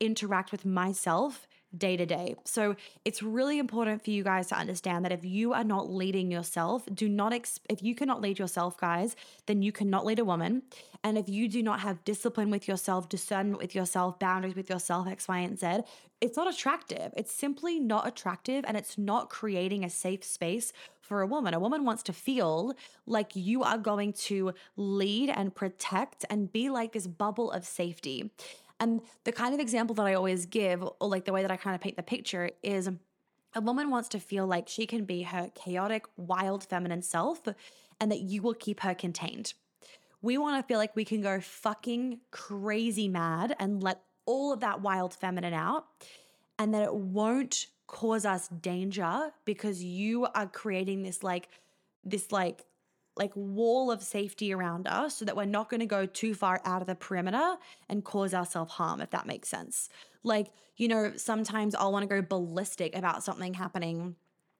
interact 0.00 0.52
with 0.52 0.64
myself 0.64 1.46
day 1.76 1.96
to 1.96 2.06
day. 2.06 2.36
So 2.44 2.76
it's 3.04 3.22
really 3.22 3.58
important 3.58 4.04
for 4.04 4.10
you 4.10 4.22
guys 4.22 4.48
to 4.48 4.56
understand 4.56 5.04
that 5.04 5.12
if 5.12 5.24
you 5.24 5.52
are 5.52 5.64
not 5.64 5.90
leading 5.90 6.30
yourself, 6.30 6.84
do 6.92 7.08
not, 7.08 7.32
ex- 7.32 7.60
if 7.68 7.82
you 7.82 7.94
cannot 7.94 8.20
lead 8.20 8.38
yourself, 8.38 8.76
guys, 8.76 9.16
then 9.46 9.62
you 9.62 9.72
cannot 9.72 10.04
lead 10.04 10.18
a 10.18 10.24
woman. 10.24 10.62
And 11.04 11.18
if 11.18 11.28
you 11.28 11.48
do 11.48 11.62
not 11.62 11.80
have 11.80 12.04
discipline 12.04 12.50
with 12.50 12.68
yourself, 12.68 13.08
discernment 13.08 13.58
with 13.58 13.74
yourself, 13.74 14.18
boundaries 14.18 14.54
with 14.54 14.70
yourself, 14.70 15.08
X, 15.08 15.26
Y, 15.26 15.38
and 15.38 15.58
Z, 15.58 15.80
it's 16.20 16.36
not 16.36 16.52
attractive. 16.52 17.12
It's 17.16 17.32
simply 17.32 17.80
not 17.80 18.06
attractive 18.06 18.64
and 18.68 18.76
it's 18.76 18.96
not 18.96 19.28
creating 19.28 19.84
a 19.84 19.90
safe 19.90 20.22
space 20.22 20.72
for 21.00 21.20
a 21.20 21.26
woman. 21.26 21.52
A 21.52 21.58
woman 21.58 21.84
wants 21.84 22.04
to 22.04 22.12
feel 22.12 22.74
like 23.06 23.34
you 23.34 23.64
are 23.64 23.76
going 23.76 24.12
to 24.12 24.54
lead 24.76 25.30
and 25.30 25.52
protect 25.52 26.24
and 26.30 26.52
be 26.52 26.70
like 26.70 26.92
this 26.92 27.08
bubble 27.08 27.50
of 27.50 27.66
safety. 27.66 28.30
And 28.82 29.00
the 29.22 29.30
kind 29.30 29.54
of 29.54 29.60
example 29.60 29.94
that 29.94 30.06
I 30.06 30.14
always 30.14 30.44
give, 30.44 30.82
or 30.82 31.08
like 31.08 31.24
the 31.24 31.32
way 31.32 31.42
that 31.42 31.52
I 31.52 31.56
kind 31.56 31.76
of 31.76 31.80
paint 31.80 31.94
the 31.94 32.02
picture, 32.02 32.50
is 32.64 32.90
a 33.54 33.60
woman 33.60 33.90
wants 33.90 34.08
to 34.08 34.18
feel 34.18 34.44
like 34.44 34.68
she 34.68 34.86
can 34.86 35.04
be 35.04 35.22
her 35.22 35.52
chaotic, 35.54 36.04
wild, 36.16 36.64
feminine 36.64 37.02
self 37.02 37.42
and 38.00 38.10
that 38.10 38.22
you 38.22 38.42
will 38.42 38.54
keep 38.54 38.80
her 38.80 38.92
contained. 38.92 39.54
We 40.20 40.36
want 40.36 40.60
to 40.60 40.66
feel 40.66 40.78
like 40.78 40.96
we 40.96 41.04
can 41.04 41.20
go 41.20 41.40
fucking 41.40 42.22
crazy 42.32 43.06
mad 43.06 43.54
and 43.60 43.80
let 43.80 44.00
all 44.26 44.52
of 44.52 44.58
that 44.60 44.80
wild 44.80 45.14
feminine 45.14 45.54
out 45.54 45.86
and 46.58 46.74
that 46.74 46.82
it 46.82 46.94
won't 46.94 47.68
cause 47.86 48.24
us 48.24 48.48
danger 48.48 49.30
because 49.44 49.84
you 49.84 50.26
are 50.34 50.48
creating 50.48 51.04
this 51.04 51.22
like 51.22 51.48
this 52.04 52.32
like 52.32 52.64
like 53.16 53.32
wall 53.34 53.90
of 53.90 54.02
safety 54.02 54.54
around 54.54 54.86
us 54.86 55.16
so 55.16 55.24
that 55.24 55.36
we're 55.36 55.44
not 55.44 55.68
going 55.68 55.80
to 55.80 55.86
go 55.86 56.06
too 56.06 56.34
far 56.34 56.60
out 56.64 56.80
of 56.80 56.86
the 56.86 56.94
perimeter 56.94 57.56
and 57.88 58.04
cause 58.04 58.32
ourselves 58.32 58.72
harm 58.72 59.00
if 59.00 59.10
that 59.10 59.26
makes 59.26 59.48
sense. 59.48 59.88
Like 60.22 60.52
you 60.76 60.88
know 60.88 61.12
sometimes 61.16 61.74
i'll 61.74 61.92
want 61.92 62.02
to 62.02 62.06
go 62.08 62.22
ballistic 62.22 62.96
about 62.96 63.22
something 63.22 63.54
happening 63.54 64.16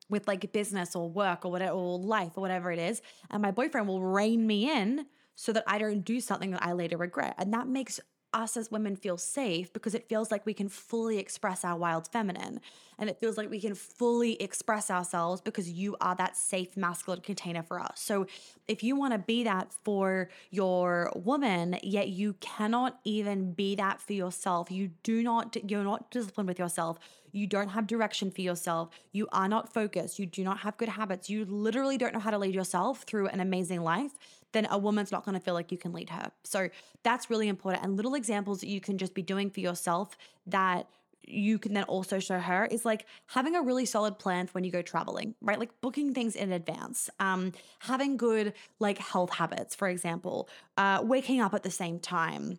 with 0.08 0.28
like 0.28 0.52
business 0.52 0.94
or 0.94 1.08
work 1.08 1.44
or 1.44 1.50
whatever 1.50 1.72
or 1.72 1.98
life 1.98 2.32
or 2.36 2.40
whatever 2.40 2.70
it 2.70 2.78
is 2.78 3.00
and 3.30 3.42
my 3.42 3.50
boyfriend 3.50 3.88
will 3.88 4.02
rein 4.02 4.46
me 4.46 4.70
in 4.70 5.06
so 5.34 5.52
that 5.52 5.64
i 5.66 5.78
don't 5.78 6.04
do 6.04 6.20
something 6.20 6.50
that 6.50 6.62
i 6.62 6.72
later 6.72 6.96
regret 6.96 7.34
and 7.38 7.52
that 7.52 7.66
makes 7.66 8.00
us 8.34 8.56
as 8.56 8.70
women 8.70 8.96
feel 8.96 9.16
safe 9.16 9.72
because 9.72 9.94
it 9.94 10.08
feels 10.08 10.30
like 10.30 10.44
we 10.46 10.54
can 10.54 10.68
fully 10.68 11.18
express 11.18 11.64
our 11.64 11.76
wild 11.76 12.08
feminine. 12.08 12.60
And 12.98 13.10
it 13.10 13.18
feels 13.18 13.36
like 13.36 13.50
we 13.50 13.60
can 13.60 13.74
fully 13.74 14.40
express 14.40 14.90
ourselves 14.90 15.40
because 15.40 15.70
you 15.70 15.96
are 16.00 16.14
that 16.16 16.36
safe 16.36 16.76
masculine 16.76 17.20
container 17.20 17.62
for 17.62 17.80
us. 17.80 18.00
So 18.00 18.26
if 18.68 18.82
you 18.82 18.96
want 18.96 19.12
to 19.12 19.18
be 19.18 19.44
that 19.44 19.72
for 19.84 20.28
your 20.50 21.12
woman, 21.16 21.78
yet 21.82 22.08
you 22.08 22.34
cannot 22.34 23.00
even 23.04 23.52
be 23.52 23.74
that 23.76 24.00
for 24.00 24.12
yourself, 24.12 24.70
you 24.70 24.90
do 25.02 25.22
not, 25.22 25.56
you're 25.68 25.84
not 25.84 26.10
disciplined 26.10 26.48
with 26.48 26.58
yourself, 26.58 26.98
you 27.32 27.46
don't 27.46 27.70
have 27.70 27.86
direction 27.86 28.30
for 28.30 28.42
yourself, 28.42 28.90
you 29.10 29.26
are 29.32 29.48
not 29.48 29.72
focused, 29.72 30.18
you 30.18 30.26
do 30.26 30.44
not 30.44 30.58
have 30.60 30.76
good 30.76 30.90
habits, 30.90 31.30
you 31.30 31.44
literally 31.44 31.98
don't 31.98 32.12
know 32.12 32.20
how 32.20 32.30
to 32.30 32.38
lead 32.38 32.54
yourself 32.54 33.02
through 33.02 33.26
an 33.28 33.40
amazing 33.40 33.82
life 33.82 34.12
then 34.52 34.66
a 34.70 34.78
woman's 34.78 35.10
not 35.10 35.24
going 35.24 35.34
to 35.34 35.40
feel 35.40 35.54
like 35.54 35.72
you 35.72 35.78
can 35.78 35.92
lead 35.92 36.10
her. 36.10 36.30
So 36.44 36.68
that's 37.02 37.30
really 37.30 37.48
important. 37.48 37.84
And 37.84 37.96
little 37.96 38.14
examples 38.14 38.60
that 38.60 38.68
you 38.68 38.80
can 38.80 38.98
just 38.98 39.14
be 39.14 39.22
doing 39.22 39.50
for 39.50 39.60
yourself 39.60 40.16
that 40.46 40.86
you 41.24 41.58
can 41.58 41.74
then 41.74 41.84
also 41.84 42.18
show 42.18 42.38
her 42.38 42.66
is 42.66 42.84
like 42.84 43.06
having 43.26 43.54
a 43.54 43.62
really 43.62 43.86
solid 43.86 44.18
plan 44.18 44.46
for 44.46 44.54
when 44.54 44.64
you 44.64 44.70
go 44.70 44.82
traveling, 44.82 45.34
right? 45.40 45.58
Like 45.58 45.80
booking 45.80 46.14
things 46.14 46.34
in 46.34 46.52
advance, 46.52 47.08
um, 47.20 47.52
having 47.80 48.16
good 48.16 48.54
like 48.80 48.98
health 48.98 49.30
habits, 49.30 49.74
for 49.74 49.88
example, 49.88 50.48
uh, 50.76 51.00
waking 51.02 51.40
up 51.40 51.54
at 51.54 51.62
the 51.62 51.70
same 51.70 51.98
time 51.98 52.58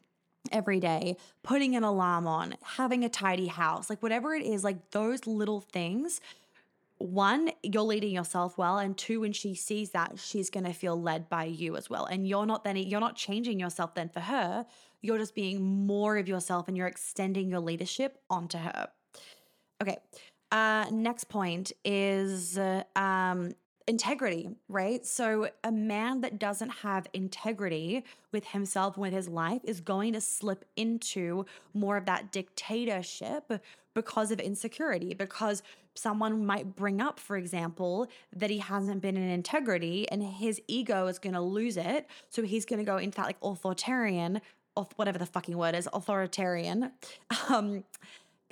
every 0.52 0.80
day, 0.80 1.18
putting 1.42 1.76
an 1.76 1.84
alarm 1.84 2.28
on, 2.28 2.56
having 2.64 3.04
a 3.04 3.10
tidy 3.10 3.48
house, 3.48 3.90
like 3.90 4.02
whatever 4.02 4.34
it 4.34 4.46
is, 4.46 4.64
like 4.64 4.92
those 4.92 5.26
little 5.28 5.62
things 5.62 6.22
one, 7.04 7.52
you're 7.62 7.84
leading 7.84 8.12
yourself 8.12 8.58
well. 8.58 8.78
And 8.78 8.98
two, 8.98 9.20
when 9.20 9.34
she 9.34 9.56
sees 9.56 9.92
that, 9.92 10.18
she's 10.18 10.50
going 10.50 10.66
to 10.66 10.74
feel 10.74 11.00
led 11.00 11.28
by 11.30 11.44
you 11.44 11.76
as 11.76 11.90
well. 11.90 12.06
And 12.06 12.28
you're 12.28 12.46
not 12.46 12.64
then, 12.64 12.78
you're 12.78 13.02
not 13.02 13.16
changing 13.16 13.60
yourself 13.60 13.94
then 13.94 14.10
for 14.10 14.22
her. 14.22 14.66
You're 15.02 15.18
just 15.18 15.36
being 15.36 15.86
more 15.86 16.18
of 16.18 16.30
yourself 16.30 16.68
and 16.68 16.78
you're 16.78 16.88
extending 16.88 17.50
your 17.50 17.60
leadership 17.60 18.20
onto 18.30 18.58
her. 18.58 18.88
Okay. 19.82 19.98
Uh, 20.52 20.86
next 20.92 21.26
point 21.26 21.74
is 21.84 22.58
uh, 22.58 22.84
um, 22.96 23.52
integrity, 23.86 24.50
right? 24.70 25.06
So, 25.06 25.50
a 25.64 25.72
man 25.72 26.22
that 26.22 26.40
doesn't 26.40 26.70
have 26.70 27.08
integrity 27.12 28.06
with 28.32 28.46
himself 28.46 28.98
with 28.98 29.12
his 29.14 29.28
life 29.28 29.62
is 29.64 29.82
going 29.82 30.14
to 30.14 30.22
slip 30.22 30.64
into 30.76 31.46
more 31.74 31.98
of 31.98 32.06
that 32.06 32.32
dictatorship 32.32 33.52
because 33.94 34.32
of 34.32 34.40
insecurity, 34.40 35.14
because 35.14 35.64
someone 35.96 36.46
might 36.46 36.76
bring 36.76 37.02
up, 37.02 37.20
for 37.20 37.38
example, 37.38 38.08
that 38.36 38.50
he 38.50 38.60
hasn't 38.60 39.02
been 39.02 39.18
in 39.18 39.30
integrity 39.30 40.10
and 40.10 40.24
his 40.24 40.62
ego 40.68 41.08
is 41.08 41.20
going 41.20 41.34
to 41.34 41.42
lose 41.42 41.78
it. 41.78 42.08
So, 42.30 42.44
he's 42.44 42.66
going 42.66 42.80
to 42.80 42.86
go 42.86 42.98
into 42.98 43.18
that 43.18 43.28
like 43.28 43.38
authoritarian, 43.42 44.42
or 44.76 44.88
whatever 44.96 45.20
the 45.20 45.26
fucking 45.26 45.58
word 45.58 45.76
is, 45.76 45.88
authoritarian 45.94 46.92
um, 47.50 47.84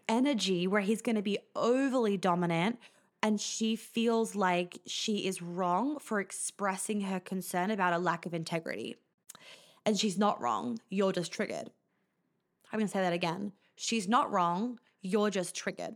energy 0.07 0.67
where 0.67 0.81
he's 0.81 1.01
going 1.01 1.15
to 1.15 1.21
be 1.21 1.39
overly 1.55 2.17
dominant 2.17 2.77
and 3.23 3.39
she 3.39 3.75
feels 3.75 4.35
like 4.35 4.79
she 4.85 5.27
is 5.27 5.41
wrong 5.41 5.99
for 5.99 6.19
expressing 6.19 7.01
her 7.01 7.19
concern 7.19 7.69
about 7.69 7.93
a 7.93 7.99
lack 7.99 8.25
of 8.25 8.33
integrity. 8.33 8.95
And 9.85 9.99
she's 9.99 10.17
not 10.17 10.41
wrong, 10.41 10.79
you're 10.89 11.11
just 11.11 11.31
triggered. 11.31 11.69
I'm 12.71 12.79
gonna 12.79 12.87
say 12.87 13.01
that 13.01 13.13
again. 13.13 13.51
She's 13.75 14.07
not 14.07 14.31
wrong, 14.31 14.79
you're 15.01 15.29
just 15.29 15.55
triggered. 15.55 15.95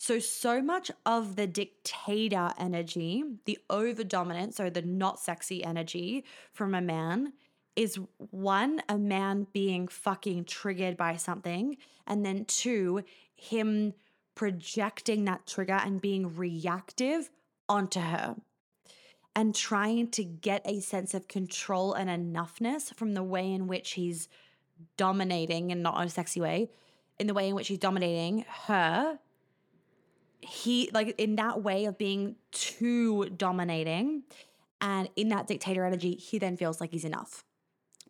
So, 0.00 0.18
so 0.18 0.62
much 0.62 0.90
of 1.04 1.36
the 1.36 1.46
dictator 1.46 2.52
energy, 2.56 3.22
the 3.44 3.58
over 3.68 4.02
dominant, 4.02 4.54
so 4.54 4.70
the 4.70 4.80
not 4.80 5.20
sexy 5.20 5.62
energy 5.62 6.24
from 6.54 6.74
a 6.74 6.80
man 6.80 7.34
is 7.76 7.98
one, 8.30 8.80
a 8.88 8.96
man 8.96 9.46
being 9.52 9.88
fucking 9.88 10.46
triggered 10.46 10.96
by 10.96 11.16
something, 11.16 11.76
and 12.06 12.24
then 12.24 12.46
two, 12.46 13.04
him 13.36 13.92
projecting 14.34 15.26
that 15.26 15.46
trigger 15.46 15.78
and 15.84 16.00
being 16.00 16.34
reactive 16.34 17.28
onto 17.68 18.00
her 18.00 18.36
and 19.36 19.54
trying 19.54 20.08
to 20.12 20.24
get 20.24 20.62
a 20.64 20.80
sense 20.80 21.12
of 21.12 21.28
control 21.28 21.92
and 21.92 22.08
enoughness 22.08 22.94
from 22.94 23.12
the 23.12 23.22
way 23.22 23.52
in 23.52 23.66
which 23.66 23.92
he's 23.92 24.30
dominating 24.96 25.70
and 25.70 25.82
not 25.82 26.00
in 26.00 26.06
a 26.06 26.10
sexy 26.10 26.40
way 26.40 26.70
in 27.18 27.26
the 27.26 27.34
way 27.34 27.50
in 27.50 27.54
which 27.54 27.68
he's 27.68 27.78
dominating 27.78 28.46
her 28.48 29.18
he 30.42 30.90
like 30.92 31.14
in 31.18 31.36
that 31.36 31.62
way 31.62 31.84
of 31.84 31.98
being 31.98 32.36
too 32.52 33.28
dominating 33.30 34.22
and 34.80 35.08
in 35.16 35.28
that 35.28 35.46
dictator 35.46 35.84
energy 35.84 36.14
he 36.14 36.38
then 36.38 36.56
feels 36.56 36.80
like 36.80 36.92
he's 36.92 37.04
enough 37.04 37.44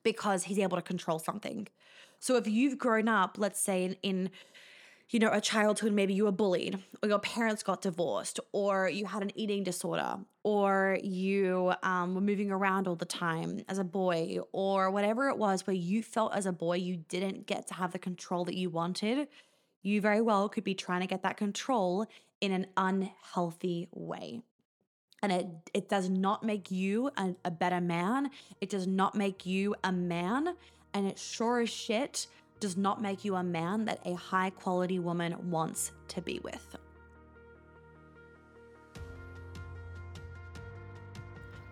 because 0.02 0.44
he's 0.44 0.58
able 0.58 0.76
to 0.76 0.82
control 0.82 1.18
something. 1.18 1.66
So 2.18 2.36
if 2.36 2.46
you've 2.46 2.78
grown 2.78 3.08
up 3.08 3.36
let's 3.38 3.60
say 3.60 3.84
in, 3.84 3.96
in 4.02 4.30
you 5.10 5.18
know, 5.18 5.30
a 5.32 5.40
childhood, 5.40 5.92
maybe 5.92 6.14
you 6.14 6.24
were 6.24 6.32
bullied, 6.32 6.78
or 7.02 7.08
your 7.08 7.18
parents 7.18 7.64
got 7.64 7.82
divorced, 7.82 8.38
or 8.52 8.88
you 8.88 9.06
had 9.06 9.22
an 9.22 9.32
eating 9.34 9.64
disorder, 9.64 10.18
or 10.44 10.98
you 11.02 11.72
um, 11.82 12.14
were 12.14 12.20
moving 12.20 12.52
around 12.52 12.86
all 12.86 12.94
the 12.94 13.04
time 13.04 13.64
as 13.68 13.78
a 13.78 13.84
boy, 13.84 14.38
or 14.52 14.90
whatever 14.90 15.28
it 15.28 15.36
was 15.36 15.66
where 15.66 15.74
you 15.74 16.00
felt 16.02 16.32
as 16.32 16.46
a 16.46 16.52
boy 16.52 16.76
you 16.76 16.96
didn't 17.08 17.46
get 17.46 17.66
to 17.66 17.74
have 17.74 17.90
the 17.90 17.98
control 17.98 18.44
that 18.44 18.54
you 18.54 18.70
wanted, 18.70 19.26
you 19.82 20.00
very 20.00 20.20
well 20.20 20.48
could 20.48 20.64
be 20.64 20.74
trying 20.74 21.00
to 21.00 21.06
get 21.06 21.22
that 21.22 21.36
control 21.36 22.06
in 22.40 22.52
an 22.52 22.66
unhealthy 22.76 23.88
way. 23.92 24.40
And 25.22 25.32
it, 25.32 25.46
it 25.74 25.88
does 25.88 26.08
not 26.08 26.42
make 26.42 26.70
you 26.70 27.10
a, 27.16 27.34
a 27.44 27.50
better 27.50 27.80
man. 27.80 28.30
It 28.60 28.70
does 28.70 28.86
not 28.86 29.14
make 29.14 29.44
you 29.44 29.74
a 29.84 29.92
man. 29.92 30.54
And 30.94 31.06
it 31.06 31.18
sure 31.18 31.60
as 31.60 31.70
shit 31.70 32.26
does 32.58 32.76
not 32.76 33.02
make 33.02 33.24
you 33.24 33.36
a 33.36 33.42
man 33.42 33.84
that 33.86 34.00
a 34.04 34.14
high 34.14 34.50
quality 34.50 34.98
woman 34.98 35.50
wants 35.50 35.92
to 36.08 36.20
be 36.20 36.40
with. 36.42 36.76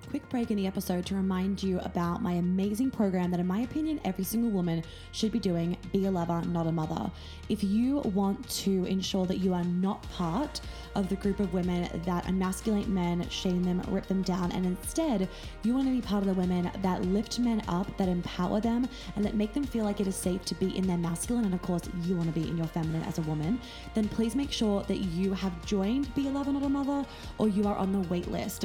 Quick 0.08 0.26
break 0.30 0.50
in 0.50 0.56
the 0.56 0.66
episode 0.66 1.04
to 1.04 1.14
remind 1.14 1.62
you 1.62 1.78
about 1.80 2.22
my 2.22 2.32
amazing 2.32 2.90
program 2.90 3.30
that, 3.30 3.40
in 3.40 3.46
my 3.46 3.60
opinion, 3.60 4.00
every 4.04 4.24
single 4.24 4.50
woman 4.50 4.82
should 5.12 5.30
be 5.30 5.38
doing 5.38 5.76
Be 5.92 6.06
a 6.06 6.10
Lover, 6.10 6.40
Not 6.46 6.66
a 6.66 6.72
Mother. 6.72 7.10
If 7.50 7.62
you 7.62 7.98
want 8.14 8.48
to 8.48 8.86
ensure 8.86 9.26
that 9.26 9.38
you 9.38 9.52
are 9.52 9.64
not 9.64 10.02
part 10.12 10.62
of 10.94 11.10
the 11.10 11.16
group 11.16 11.40
of 11.40 11.52
women 11.52 11.90
that 12.06 12.26
emasculate 12.26 12.88
men, 12.88 13.28
shame 13.28 13.62
them, 13.62 13.82
rip 13.88 14.06
them 14.06 14.22
down, 14.22 14.50
and 14.52 14.64
instead 14.64 15.28
you 15.62 15.74
want 15.74 15.86
to 15.86 15.92
be 15.92 16.00
part 16.00 16.22
of 16.22 16.28
the 16.28 16.40
women 16.40 16.70
that 16.80 17.02
lift 17.02 17.38
men 17.38 17.62
up, 17.68 17.94
that 17.98 18.08
empower 18.08 18.60
them, 18.60 18.88
and 19.16 19.24
that 19.24 19.34
make 19.34 19.52
them 19.52 19.64
feel 19.64 19.84
like 19.84 20.00
it 20.00 20.06
is 20.06 20.16
safe 20.16 20.42
to 20.46 20.54
be 20.54 20.74
in 20.74 20.86
their 20.86 20.96
masculine, 20.96 21.44
and 21.44 21.54
of 21.54 21.60
course, 21.60 21.82
you 22.04 22.16
want 22.16 22.32
to 22.32 22.40
be 22.40 22.48
in 22.48 22.56
your 22.56 22.66
feminine 22.66 23.02
as 23.02 23.18
a 23.18 23.22
woman, 23.22 23.60
then 23.94 24.08
please 24.08 24.34
make 24.34 24.52
sure 24.52 24.82
that 24.84 24.98
you 24.98 25.34
have 25.34 25.66
joined 25.66 26.14
Be 26.14 26.28
a 26.28 26.30
Lover, 26.30 26.52
Not 26.52 26.62
a 26.62 26.68
Mother, 26.68 27.06
or 27.36 27.48
you 27.48 27.68
are 27.68 27.76
on 27.76 27.92
the 27.92 28.08
wait 28.08 28.28
list 28.28 28.64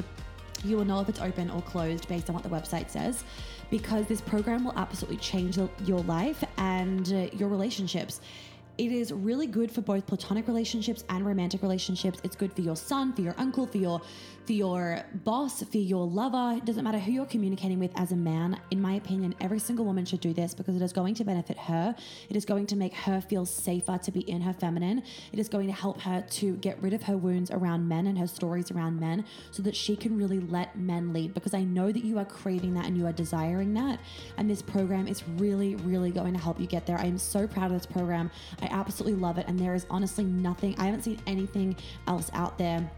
you 0.64 0.78
will 0.78 0.86
know 0.86 1.00
if 1.02 1.10
it's 1.10 1.20
open 1.20 1.50
or 1.50 1.62
closed 1.62 2.08
based 2.08 2.30
on 2.30 2.36
what 2.36 2.44
the 2.44 2.50
website 2.50 2.90
says 2.90 3.24
because 3.70 4.06
this 4.06 4.22
program 4.22 4.66
will 4.66 4.74
absolutely 4.78 5.18
change 5.18 5.58
your 5.86 6.02
life 6.02 6.44
and 6.58 7.12
uh, 7.12 7.36
your 7.36 7.50
relationships. 7.50 8.22
It 8.78 8.92
is 8.92 9.14
really 9.14 9.46
good 9.46 9.72
for 9.72 9.82
both 9.82 10.08
platonic 10.08 10.48
relationships 10.48 11.04
and 11.10 11.26
romantic 11.26 11.62
relationships. 11.62 12.20
It's 12.24 12.36
good 12.36 12.54
for 12.54 12.62
your 12.62 12.76
son, 12.76 13.14
for 13.14 13.22
your 13.22 13.36
uncle, 13.38 13.68
for 13.68 13.78
your 13.78 14.02
for 14.46 14.54
your 14.54 15.04
boss, 15.24 15.64
for 15.64 15.78
your 15.78 16.06
lover. 16.06 16.58
It 16.58 16.66
doesn't 16.66 16.84
matter 16.84 17.00
who 17.00 17.12
you're 17.12 17.26
communicating 17.26 17.80
with 17.80 17.92
as 17.96 18.12
a 18.12 18.16
man. 18.16 18.60
In 18.72 18.82
my 18.82 18.96
opinion, 18.96 19.34
every 19.40 19.60
single 19.60 19.86
woman 19.86 20.06
should 20.06 20.20
do 20.20 20.34
this 20.34 20.54
because 20.54 20.76
it 20.76 20.82
is 20.82 20.92
going 20.92 21.16
to 21.16 21.24
benefit 21.24 21.58
her. 21.58 21.96
It 22.30 22.36
is 22.36 22.44
going 22.44 22.68
to 22.68 22.76
make 22.76 22.94
her 22.94 23.22
feel 23.22 23.46
safer 23.46 23.98
to 23.98 24.12
be 24.12 24.20
in 24.22 24.42
her 24.42 24.54
feminine. 24.54 25.04
It 25.32 25.40
is 25.40 25.48
going 25.48 25.68
to 25.68 25.74
help 25.74 26.02
her 26.02 26.26
to 26.30 26.56
get 26.58 26.82
rid 26.82 26.94
of 26.94 27.04
her 27.04 27.16
wounds 27.16 27.52
around 27.52 27.88
men 27.88 28.08
and 28.08 28.18
her 28.18 28.28
stories 28.28 28.70
around 28.72 29.00
men 29.00 29.24
so 29.52 29.64
that 29.64 29.76
she 29.76 29.96
can 29.96 30.18
really 30.18 30.40
let 30.42 30.78
men 30.78 31.14
lead 31.14 31.34
because 31.34 31.54
I 31.54 31.64
know 31.64 31.92
that 31.92 32.04
you 32.04 32.20
are 32.20 32.26
craving 32.26 32.74
that 32.74 32.86
and 32.86 32.98
you 32.98 33.06
are 33.08 33.14
desiring 33.14 33.74
that. 33.76 34.00
And 34.38 34.50
this 34.50 34.62
program 34.62 35.08
is 35.08 35.24
really, 35.38 35.76
really 35.76 36.12
going 36.12 36.34
to 36.34 36.40
help 36.40 36.60
you 36.60 36.68
get 36.68 36.86
there. 36.86 36.98
I 36.98 37.06
am 37.06 37.18
so 37.18 37.48
proud 37.48 37.72
of 37.72 37.78
this 37.78 37.86
program. 37.86 38.30
I 38.64 38.68
absolutely 38.72 39.20
love 39.20 39.38
it. 39.38 39.46
And 39.48 39.60
there 39.60 39.76
is 39.76 39.86
honestly 39.90 40.24
nothing, 40.24 40.76
I 40.78 40.86
haven't 40.86 41.04
seen 41.04 41.20
anything 41.28 41.76
else 42.08 42.32
out 42.34 42.58
there 42.58 42.90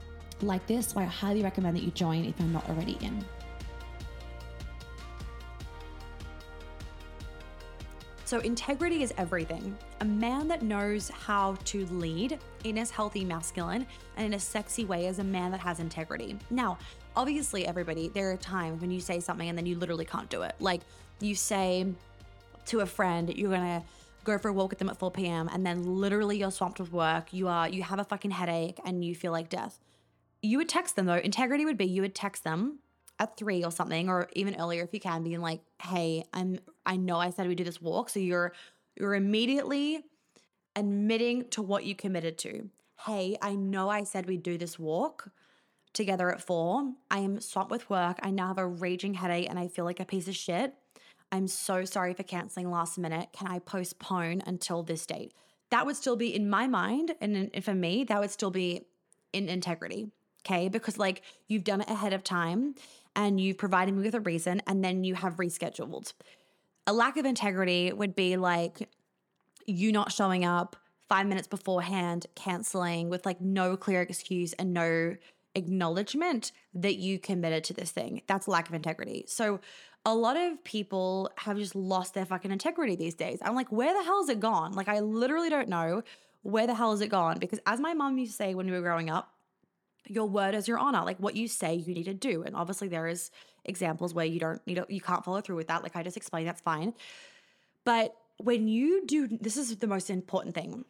like 0.42 0.66
this. 0.68 0.88
So 0.90 1.00
I 1.00 1.06
highly 1.06 1.44
recommend 1.44 1.76
that 1.76 1.84
you 1.84 1.92
join 1.92 2.26
if 2.26 2.40
you're 2.40 2.48
not 2.50 2.70
already 2.70 2.98
in. 3.02 3.26
So, 8.26 8.40
integrity 8.40 9.04
is 9.04 9.14
everything. 9.20 9.78
A 10.02 10.06
man 10.06 10.48
that 10.48 10.64
knows 10.64 11.10
how 11.10 11.58
to 11.66 11.86
lead 11.86 12.40
in 12.64 12.76
his 12.76 12.90
healthy 12.90 13.24
masculine 13.24 13.86
and 14.18 14.26
in 14.26 14.34
a 14.34 14.40
sexy 14.40 14.84
way 14.84 15.06
is 15.06 15.20
a 15.20 15.24
man 15.24 15.52
that 15.52 15.60
has 15.60 15.80
integrity. 15.80 16.36
Now, 16.50 16.80
obviously, 17.16 17.68
everybody, 17.68 18.08
there 18.10 18.32
are 18.32 18.38
times 18.38 18.82
when 18.82 18.90
you 18.90 19.00
say 19.00 19.20
something 19.20 19.48
and 19.48 19.56
then 19.56 19.68
you 19.68 19.78
literally 19.78 20.06
can't 20.06 20.28
do 20.28 20.42
it. 20.42 20.56
Like 20.60 20.82
you 21.20 21.36
say 21.36 21.86
to 22.66 22.80
a 22.80 22.86
friend, 22.88 23.32
you're 23.38 23.52
gonna 23.52 23.84
go 24.26 24.38
for 24.38 24.50
a 24.50 24.54
walk 24.54 24.72
with 24.72 24.80
them 24.80 24.90
at 24.90 24.98
4 24.98 25.12
p.m. 25.12 25.50
and 25.54 25.66
then 25.66 25.84
literally 25.84 26.38
you're 26.38 26.52
swamped 26.52 26.80
with 26.80 26.92
work, 26.92 27.32
you 27.32 27.48
are 27.48 27.70
you 27.70 27.84
have 27.84 28.00
a 28.00 28.04
fucking 28.04 28.32
headache 28.32 28.80
and 28.84 29.06
you 29.06 29.16
feel 29.16 29.32
like 29.32 29.50
death. 29.50 29.80
You 30.42 30.58
would 30.58 30.70
text 30.70 30.96
them 30.96 31.06
though. 31.06 31.16
Integrity 31.16 31.66
would 31.66 31.78
be 31.78 31.86
you 31.86 32.02
would 32.02 32.16
text 32.16 32.44
them 32.44 32.80
at 33.18 33.38
three 33.38 33.64
or 33.64 33.72
something, 33.72 34.10
or 34.10 34.28
even 34.34 34.60
earlier 34.60 34.84
if 34.84 34.94
you 34.94 35.00
can, 35.00 35.24
being 35.24 35.40
like, 35.40 35.62
"Hey, 35.82 36.26
I'm. 36.34 36.60
I 36.86 36.98
know 36.98 37.18
I 37.18 37.30
said 37.30 37.48
we 37.48 37.56
do 37.56 37.64
this 37.64 37.82
walk, 37.82 38.10
so 38.10 38.20
you're 38.20 38.52
you're 38.98 39.16
immediately 39.16 40.04
admitting 40.76 41.50
to 41.50 41.62
what 41.62 41.86
you 41.86 41.96
committed 41.96 42.38
to. 42.40 42.70
Hey, 43.06 43.38
I 43.42 43.56
know 43.56 43.90
I 43.90 44.04
said 44.04 44.26
we'd 44.26 44.44
do 44.44 44.58
this 44.58 44.78
walk 44.78 45.30
together 45.94 46.32
at 46.32 46.42
four. 46.42 46.94
I 47.10 47.20
am 47.20 47.40
swamped 47.40 47.72
with 47.72 47.90
work. 47.90 48.20
I 48.22 48.32
now 48.32 48.48
have 48.48 48.58
a 48.58 48.68
raging 48.68 49.16
headache 49.16 49.50
and 49.50 49.58
I 49.58 49.68
feel 49.68 49.86
like 49.86 50.00
a 50.00 50.06
piece 50.06 50.28
of 50.28 50.36
shit. 50.36 50.74
I'm 51.36 51.48
so 51.50 51.84
sorry 51.84 52.14
for 52.14 52.24
canceling 52.24 52.72
last 52.72 52.98
minute. 52.98 53.28
Can 53.34 53.48
I 53.48 53.60
postpone 53.60 54.42
until 54.46 54.84
this 54.84 55.06
date? 55.06 55.34
That 55.70 55.86
would 55.86 55.98
still 55.98 56.16
be 56.16 56.34
in 56.34 56.50
my 56.50 56.66
mind, 56.66 57.14
and 57.20 57.52
for 57.62 57.74
me, 57.74 58.06
that 58.06 58.22
would 58.22 58.32
still 58.32 58.52
be 58.52 58.84
in 59.34 59.50
integrity. 59.50 60.08
Okay. 60.46 60.70
Because 60.70 60.98
like 60.98 61.24
you've 61.48 61.66
done 61.66 61.82
it 61.82 61.90
ahead 61.90 62.14
of 62.14 62.24
time 62.24 62.76
and 63.16 63.42
you've 63.42 63.58
provided 63.58 63.96
me 63.96 64.04
with 64.04 64.16
a 64.16 64.20
reason 64.20 64.62
and 64.68 64.84
then 64.86 65.04
you 65.04 65.16
have 65.16 65.38
rescheduled. 65.38 66.14
A 66.86 66.94
lack 66.94 67.18
of 67.18 67.26
integrity 67.26 67.92
would 67.92 68.16
be 68.16 68.38
like 68.38 68.88
you 69.66 69.92
not 69.92 70.12
showing 70.12 70.46
up 70.46 70.76
five 71.10 71.26
minutes 71.26 71.48
beforehand, 71.48 72.28
canceling 72.36 73.10
with 73.10 73.26
like 73.26 73.42
no 73.42 73.76
clear 73.76 74.04
excuse 74.04 74.54
and 74.54 74.72
no 74.72 75.16
acknowledgement 75.56 76.52
that 76.76 76.98
you 76.98 77.18
committed 77.18 77.64
to 77.64 77.74
this 77.74 77.90
thing. 77.90 78.22
That's 78.28 78.48
lack 78.48 78.70
of 78.70 78.76
integrity. 78.76 79.26
So 79.28 79.60
a 80.06 80.14
lot 80.14 80.38
of 80.38 80.64
people 80.64 81.32
have 81.38 81.58
just 81.58 81.76
lost 81.76 82.14
their 82.14 82.26
fucking 82.26 82.52
integrity 82.52 82.96
these 82.96 83.16
days. 83.16 83.40
I'm 83.42 83.56
like, 83.56 83.72
where 83.72 83.94
the 83.94 84.04
hell 84.04 84.22
is 84.22 84.30
it 84.30 84.40
gone? 84.40 84.74
Like, 84.74 84.88
I 84.88 85.00
literally 85.00 85.50
don't 85.50 85.68
know 85.68 86.04
where 86.44 86.68
the 86.68 86.76
hell 86.76 86.94
is 86.94 87.02
it 87.02 87.08
gone? 87.08 87.40
Because 87.40 87.60
as 87.66 87.80
my 87.80 87.96
mom 87.96 88.20
used 88.20 88.34
to 88.34 88.36
say 88.38 88.54
when 88.54 88.68
we 88.68 88.74
were 88.74 88.82
growing 88.82 89.10
up, 89.10 89.34
your 90.08 90.28
word 90.28 90.54
is 90.54 90.68
your 90.68 90.78
honor. 90.78 91.04
Like 91.04 91.18
what 91.18 91.36
you 91.36 91.48
say, 91.48 91.74
you 91.74 91.96
need 91.96 92.04
to 92.04 92.14
do. 92.14 92.44
And 92.44 92.56
obviously, 92.56 92.88
there 92.88 93.08
is 93.08 93.32
examples 93.64 94.14
where 94.14 94.26
you 94.26 94.40
don't 94.40 94.66
need 94.68 94.76
to, 94.76 94.86
you 94.88 95.02
can't 95.02 95.26
follow 95.26 95.42
through 95.42 95.56
with 95.56 95.68
that. 95.70 95.82
Like 95.82 95.96
I 95.96 96.04
just 96.04 96.18
explained, 96.18 96.48
that's 96.48 96.62
fine. 96.62 96.94
But 97.84 98.16
when 98.38 98.68
you 98.68 99.08
do, 99.08 99.28
this 99.28 99.58
is 99.58 99.76
the 99.78 99.88
most 99.88 100.12
important 100.12 100.54
thing. 100.54 100.86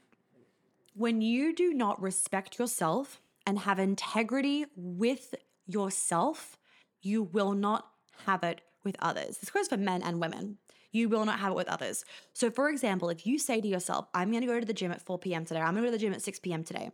When 0.93 1.21
you 1.21 1.55
do 1.55 1.73
not 1.73 2.01
respect 2.01 2.59
yourself 2.59 3.21
and 3.47 3.59
have 3.59 3.79
integrity 3.79 4.65
with 4.75 5.35
yourself, 5.67 6.57
you 7.01 7.23
will 7.23 7.53
not 7.53 7.87
have 8.25 8.43
it 8.43 8.59
with 8.85 8.95
others. 8.99 9.37
This 9.39 9.49
goes 9.49 9.67
for 9.67 9.77
men 9.77 10.01
and 10.01 10.21
women. 10.21 10.57
You 10.91 11.09
will 11.09 11.25
not 11.25 11.39
have 11.39 11.51
it 11.51 11.55
with 11.55 11.67
others. 11.67 12.05
So, 12.31 12.49
for 12.49 12.69
example, 12.69 13.09
if 13.09 13.27
you 13.27 13.37
say 13.37 13.59
to 13.59 13.67
yourself, 13.67 14.07
I'm 14.13 14.31
going 14.31 14.41
to 14.41 14.47
go 14.47 14.59
to 14.59 14.65
the 14.65 14.73
gym 14.73 14.91
at 14.91 15.05
4 15.05 15.19
p.m. 15.19 15.43
today, 15.43 15.59
I'm 15.59 15.73
going 15.73 15.83
to 15.83 15.89
go 15.89 15.91
to 15.91 15.97
the 15.97 15.97
gym 15.97 16.13
at 16.13 16.21
6 16.21 16.39
p.m. 16.39 16.63
today, 16.63 16.91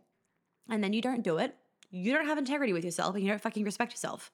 and 0.68 0.82
then 0.82 0.92
you 0.92 1.00
don't 1.00 1.22
do 1.22 1.38
it, 1.38 1.54
you 1.92 2.12
don't 2.12 2.26
have 2.26 2.38
integrity 2.38 2.72
with 2.72 2.84
yourself 2.84 3.14
and 3.14 3.22
you 3.22 3.30
don't 3.30 3.40
fucking 3.40 3.64
respect 3.64 3.92
yourself. 3.92 4.32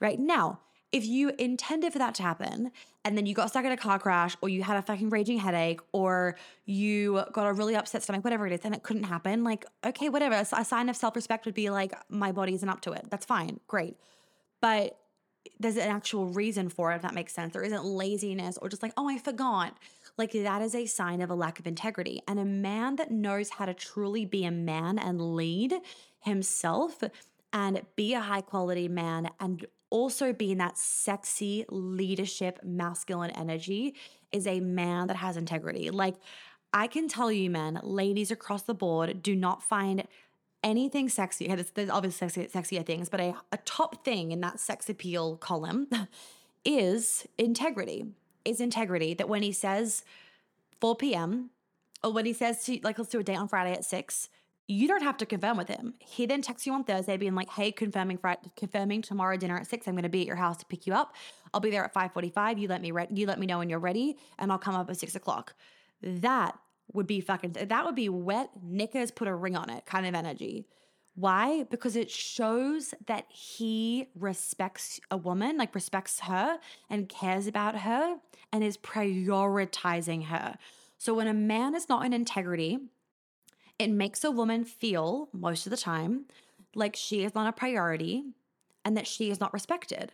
Right 0.00 0.18
now, 0.18 0.60
if 0.92 1.06
you 1.06 1.30
intended 1.38 1.92
for 1.92 2.00
that 2.00 2.16
to 2.16 2.22
happen 2.22 2.72
and 3.04 3.16
then 3.16 3.24
you 3.24 3.34
got 3.34 3.48
stuck 3.48 3.64
in 3.64 3.70
a 3.70 3.76
car 3.76 3.98
crash 3.98 4.36
or 4.42 4.48
you 4.48 4.64
had 4.64 4.76
a 4.76 4.82
fucking 4.82 5.08
raging 5.08 5.38
headache 5.38 5.80
or 5.92 6.36
you 6.64 7.22
got 7.32 7.46
a 7.46 7.52
really 7.52 7.76
upset 7.76 8.02
stomach, 8.02 8.24
whatever 8.24 8.46
it 8.46 8.52
is, 8.52 8.60
and 8.64 8.74
it 8.74 8.82
couldn't 8.82 9.04
happen, 9.04 9.44
like, 9.44 9.64
okay, 9.86 10.08
whatever. 10.08 10.34
A 10.34 10.64
sign 10.64 10.88
of 10.88 10.96
self 10.96 11.14
respect 11.14 11.46
would 11.46 11.54
be 11.54 11.70
like, 11.70 11.94
my 12.08 12.32
body 12.32 12.54
isn't 12.54 12.68
up 12.68 12.80
to 12.82 12.92
it. 12.92 13.06
That's 13.08 13.24
fine. 13.24 13.60
Great. 13.68 13.96
But 14.60 14.98
there's 15.58 15.76
an 15.76 15.88
actual 15.88 16.26
reason 16.26 16.68
for 16.68 16.92
it, 16.92 16.96
if 16.96 17.02
that 17.02 17.14
makes 17.14 17.32
sense. 17.32 17.52
There 17.52 17.62
isn't 17.62 17.84
laziness 17.84 18.58
or 18.60 18.68
just 18.68 18.82
like, 18.82 18.92
oh, 18.96 19.08
I 19.08 19.18
forgot. 19.18 19.76
Like 20.16 20.32
that 20.32 20.62
is 20.62 20.74
a 20.74 20.86
sign 20.86 21.20
of 21.20 21.30
a 21.30 21.34
lack 21.34 21.58
of 21.58 21.66
integrity. 21.66 22.22
And 22.28 22.38
a 22.38 22.44
man 22.44 22.96
that 22.96 23.10
knows 23.10 23.50
how 23.50 23.66
to 23.66 23.74
truly 23.74 24.24
be 24.24 24.44
a 24.44 24.50
man 24.50 24.98
and 24.98 25.34
lead 25.34 25.74
himself 26.20 27.02
and 27.52 27.82
be 27.96 28.14
a 28.14 28.20
high 28.20 28.42
quality 28.42 28.88
man 28.88 29.30
and 29.40 29.66
also 29.90 30.32
be 30.32 30.52
in 30.52 30.58
that 30.58 30.78
sexy 30.78 31.64
leadership 31.68 32.60
masculine 32.62 33.30
energy 33.30 33.94
is 34.30 34.46
a 34.46 34.60
man 34.60 35.08
that 35.08 35.16
has 35.16 35.36
integrity. 35.36 35.90
Like 35.90 36.16
I 36.72 36.86
can 36.86 37.08
tell 37.08 37.32
you, 37.32 37.50
men, 37.50 37.80
ladies 37.82 38.30
across 38.30 38.62
the 38.62 38.74
board 38.74 39.22
do 39.22 39.34
not 39.34 39.62
find 39.62 40.06
anything 40.62 41.08
sexy. 41.08 41.48
There's, 41.48 41.70
there's 41.70 41.90
obviously 41.90 42.28
sexy, 42.28 42.76
sexier 42.76 42.84
things, 42.86 43.08
but 43.08 43.20
a, 43.20 43.34
a 43.52 43.56
top 43.58 44.04
thing 44.04 44.32
in 44.32 44.40
that 44.40 44.60
sex 44.60 44.88
appeal 44.88 45.36
column 45.36 45.88
is 46.64 47.26
integrity. 47.38 48.06
Is 48.44 48.60
integrity 48.60 49.12
that 49.14 49.28
when 49.28 49.42
he 49.42 49.52
says 49.52 50.02
4 50.80 50.96
p.m. 50.96 51.50
or 52.02 52.12
when 52.12 52.24
he 52.24 52.32
says 52.32 52.64
to 52.64 52.78
like 52.82 52.98
let's 52.98 53.10
do 53.10 53.20
a 53.20 53.22
date 53.22 53.36
on 53.36 53.48
Friday 53.48 53.72
at 53.72 53.84
six, 53.84 54.30
you 54.66 54.88
don't 54.88 55.02
have 55.02 55.16
to 55.18 55.26
confirm 55.26 55.56
with 55.58 55.68
him. 55.68 55.94
He 55.98 56.26
then 56.26 56.40
texts 56.42 56.66
you 56.66 56.72
on 56.72 56.84
Thursday 56.84 57.16
being 57.16 57.34
like, 57.34 57.50
hey, 57.50 57.70
confirming 57.70 58.18
Friday, 58.18 58.50
confirming 58.56 59.02
tomorrow 59.02 59.36
dinner 59.36 59.58
at 59.58 59.66
six. 59.66 59.86
I'm 59.86 59.94
gonna 59.94 60.08
be 60.08 60.22
at 60.22 60.26
your 60.26 60.36
house 60.36 60.56
to 60.58 60.66
pick 60.66 60.86
you 60.86 60.94
up. 60.94 61.14
I'll 61.52 61.60
be 61.60 61.70
there 61.70 61.84
at 61.84 61.92
5:45. 61.92 62.58
You 62.58 62.68
let 62.68 62.80
me 62.80 62.92
re- 62.92 63.08
you 63.10 63.26
let 63.26 63.38
me 63.38 63.46
know 63.46 63.58
when 63.58 63.68
you're 63.68 63.78
ready, 63.78 64.16
and 64.38 64.50
I'll 64.50 64.58
come 64.58 64.74
up 64.74 64.88
at 64.88 64.96
six 64.96 65.14
o'clock. 65.14 65.54
That 66.02 66.56
would 66.92 67.06
be 67.06 67.20
fucking 67.20 67.52
that 67.52 67.84
would 67.84 67.94
be 67.94 68.08
wet 68.08 68.50
knickers 68.62 69.10
put 69.10 69.28
a 69.28 69.34
ring 69.34 69.56
on 69.56 69.70
it 69.70 69.86
kind 69.86 70.06
of 70.06 70.14
energy. 70.14 70.66
Why? 71.14 71.64
Because 71.64 71.96
it 71.96 72.10
shows 72.10 72.94
that 73.06 73.26
he 73.28 74.08
respects 74.14 75.00
a 75.10 75.16
woman, 75.16 75.58
like 75.58 75.74
respects 75.74 76.20
her 76.20 76.58
and 76.88 77.08
cares 77.08 77.46
about 77.46 77.80
her 77.80 78.16
and 78.52 78.64
is 78.64 78.78
prioritizing 78.78 80.26
her. 80.26 80.56
So 80.98 81.14
when 81.14 81.26
a 81.26 81.34
man 81.34 81.74
is 81.74 81.88
not 81.88 82.06
in 82.06 82.12
integrity, 82.12 82.78
it 83.78 83.90
makes 83.90 84.24
a 84.24 84.30
woman 84.30 84.64
feel 84.64 85.28
most 85.32 85.66
of 85.66 85.70
the 85.70 85.76
time 85.76 86.26
like 86.74 86.94
she 86.94 87.24
is 87.24 87.34
not 87.34 87.48
a 87.48 87.52
priority 87.52 88.24
and 88.84 88.96
that 88.96 89.06
she 89.06 89.30
is 89.30 89.40
not 89.40 89.52
respected. 89.52 90.12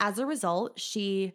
As 0.00 0.18
a 0.18 0.26
result, 0.26 0.78
she 0.78 1.32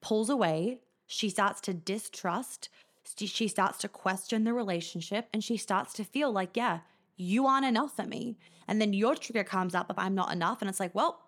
pulls 0.00 0.28
away, 0.28 0.80
she 1.06 1.30
starts 1.30 1.60
to 1.62 1.74
distrust, 1.74 2.68
she 3.16 3.48
starts 3.48 3.78
to 3.78 3.88
question 3.88 4.44
the 4.44 4.52
relationship 4.52 5.28
and 5.32 5.42
she 5.42 5.56
starts 5.56 5.92
to 5.94 6.04
feel 6.04 6.32
like, 6.32 6.56
yeah, 6.56 6.80
you 7.16 7.46
aren't 7.46 7.66
enough 7.66 7.96
for 7.96 8.04
me. 8.04 8.38
And 8.68 8.80
then 8.80 8.92
your 8.92 9.14
trigger 9.14 9.44
comes 9.44 9.74
up 9.74 9.90
if 9.90 9.98
I'm 9.98 10.14
not 10.14 10.32
enough. 10.32 10.60
And 10.60 10.68
it's 10.68 10.80
like, 10.80 10.94
well, 10.94 11.20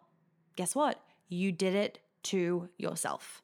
guess 0.56 0.74
what? 0.74 1.00
You 1.28 1.52
did 1.52 1.74
it 1.74 2.00
to 2.24 2.68
yourself, 2.78 3.42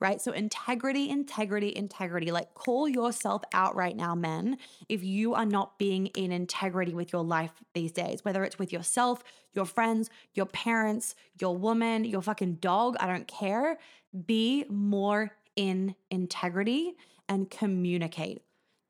right? 0.00 0.20
So, 0.20 0.32
integrity, 0.32 1.08
integrity, 1.08 1.74
integrity. 1.74 2.32
Like, 2.32 2.54
call 2.54 2.88
yourself 2.88 3.42
out 3.52 3.76
right 3.76 3.96
now, 3.96 4.14
men, 4.14 4.58
if 4.88 5.04
you 5.04 5.34
are 5.34 5.46
not 5.46 5.78
being 5.78 6.06
in 6.08 6.32
integrity 6.32 6.92
with 6.92 7.12
your 7.12 7.22
life 7.22 7.52
these 7.74 7.92
days, 7.92 8.24
whether 8.24 8.42
it's 8.42 8.58
with 8.58 8.72
yourself, 8.72 9.22
your 9.54 9.64
friends, 9.64 10.10
your 10.34 10.46
parents, 10.46 11.14
your 11.40 11.56
woman, 11.56 12.04
your 12.04 12.22
fucking 12.22 12.54
dog, 12.54 12.96
I 13.00 13.06
don't 13.06 13.28
care. 13.28 13.78
Be 14.26 14.64
more 14.68 15.32
in 15.56 15.94
integrity 16.10 16.96
and 17.28 17.50
communicate. 17.50 18.42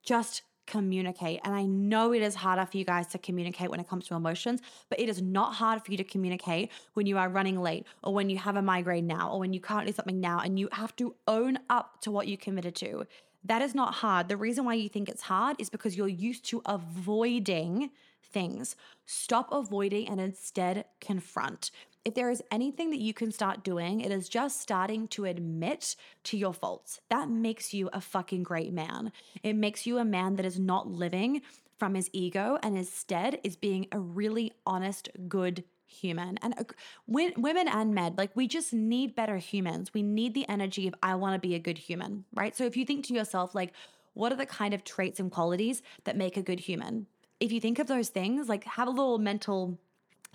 Just 0.02 0.42
communicate. 0.66 1.40
And 1.44 1.54
I 1.54 1.64
know 1.64 2.12
it 2.12 2.22
is 2.22 2.34
harder 2.34 2.66
for 2.66 2.76
you 2.76 2.84
guys 2.84 3.06
to 3.08 3.18
communicate 3.18 3.70
when 3.70 3.80
it 3.80 3.88
comes 3.88 4.06
to 4.08 4.14
emotions, 4.14 4.60
but 4.88 5.00
it 5.00 5.08
is 5.08 5.22
not 5.22 5.54
hard 5.54 5.84
for 5.84 5.92
you 5.92 5.96
to 5.96 6.04
communicate 6.04 6.70
when 6.94 7.06
you 7.06 7.18
are 7.18 7.28
running 7.28 7.60
late 7.60 7.86
or 8.02 8.12
when 8.12 8.28
you 8.28 8.38
have 8.38 8.56
a 8.56 8.62
migraine 8.62 9.06
now 9.06 9.30
or 9.30 9.38
when 9.38 9.52
you 9.52 9.60
can't 9.60 9.86
do 9.86 9.92
something 9.92 10.20
now 10.20 10.40
and 10.40 10.58
you 10.58 10.68
have 10.72 10.94
to 10.96 11.14
own 11.28 11.58
up 11.70 12.00
to 12.02 12.10
what 12.10 12.26
you 12.26 12.36
committed 12.36 12.74
to. 12.76 13.06
That 13.44 13.62
is 13.62 13.74
not 13.74 13.94
hard. 13.94 14.28
The 14.28 14.36
reason 14.36 14.64
why 14.64 14.74
you 14.74 14.88
think 14.88 15.08
it's 15.08 15.22
hard 15.22 15.56
is 15.60 15.70
because 15.70 15.96
you're 15.96 16.08
used 16.08 16.44
to 16.46 16.62
avoiding 16.66 17.90
things. 18.24 18.74
Stop 19.04 19.48
avoiding 19.52 20.08
and 20.08 20.20
instead 20.20 20.84
confront. 21.00 21.70
If 22.06 22.14
there 22.14 22.30
is 22.30 22.40
anything 22.52 22.90
that 22.90 23.00
you 23.00 23.12
can 23.12 23.32
start 23.32 23.64
doing, 23.64 24.00
it 24.00 24.12
is 24.12 24.28
just 24.28 24.60
starting 24.60 25.08
to 25.08 25.24
admit 25.24 25.96
to 26.22 26.36
your 26.36 26.54
faults. 26.54 27.00
That 27.10 27.28
makes 27.28 27.74
you 27.74 27.90
a 27.92 28.00
fucking 28.00 28.44
great 28.44 28.72
man. 28.72 29.10
It 29.42 29.56
makes 29.56 29.86
you 29.86 29.98
a 29.98 30.04
man 30.04 30.36
that 30.36 30.46
is 30.46 30.56
not 30.56 30.86
living 30.88 31.42
from 31.80 31.96
his 31.96 32.08
ego 32.12 32.60
and 32.62 32.78
instead 32.78 33.40
is 33.42 33.56
being 33.56 33.88
a 33.90 33.98
really 33.98 34.52
honest, 34.64 35.08
good 35.26 35.64
human. 35.84 36.38
And 36.42 36.54
uh, 36.56 36.64
women 37.08 37.66
and 37.66 37.92
men, 37.92 38.14
like 38.16 38.30
we 38.36 38.46
just 38.46 38.72
need 38.72 39.16
better 39.16 39.38
humans. 39.38 39.92
We 39.92 40.02
need 40.02 40.34
the 40.34 40.48
energy 40.48 40.86
of, 40.86 40.94
I 41.02 41.16
want 41.16 41.34
to 41.34 41.48
be 41.48 41.56
a 41.56 41.58
good 41.58 41.78
human, 41.78 42.24
right? 42.32 42.56
So 42.56 42.66
if 42.66 42.76
you 42.76 42.84
think 42.86 43.04
to 43.06 43.14
yourself, 43.14 43.52
like, 43.52 43.72
what 44.14 44.30
are 44.30 44.36
the 44.36 44.46
kind 44.46 44.74
of 44.74 44.84
traits 44.84 45.18
and 45.18 45.28
qualities 45.28 45.82
that 46.04 46.16
make 46.16 46.36
a 46.36 46.42
good 46.42 46.60
human? 46.60 47.08
If 47.40 47.50
you 47.50 47.60
think 47.60 47.80
of 47.80 47.88
those 47.88 48.10
things, 48.10 48.48
like 48.48 48.62
have 48.62 48.86
a 48.86 48.92
little 48.92 49.18
mental 49.18 49.80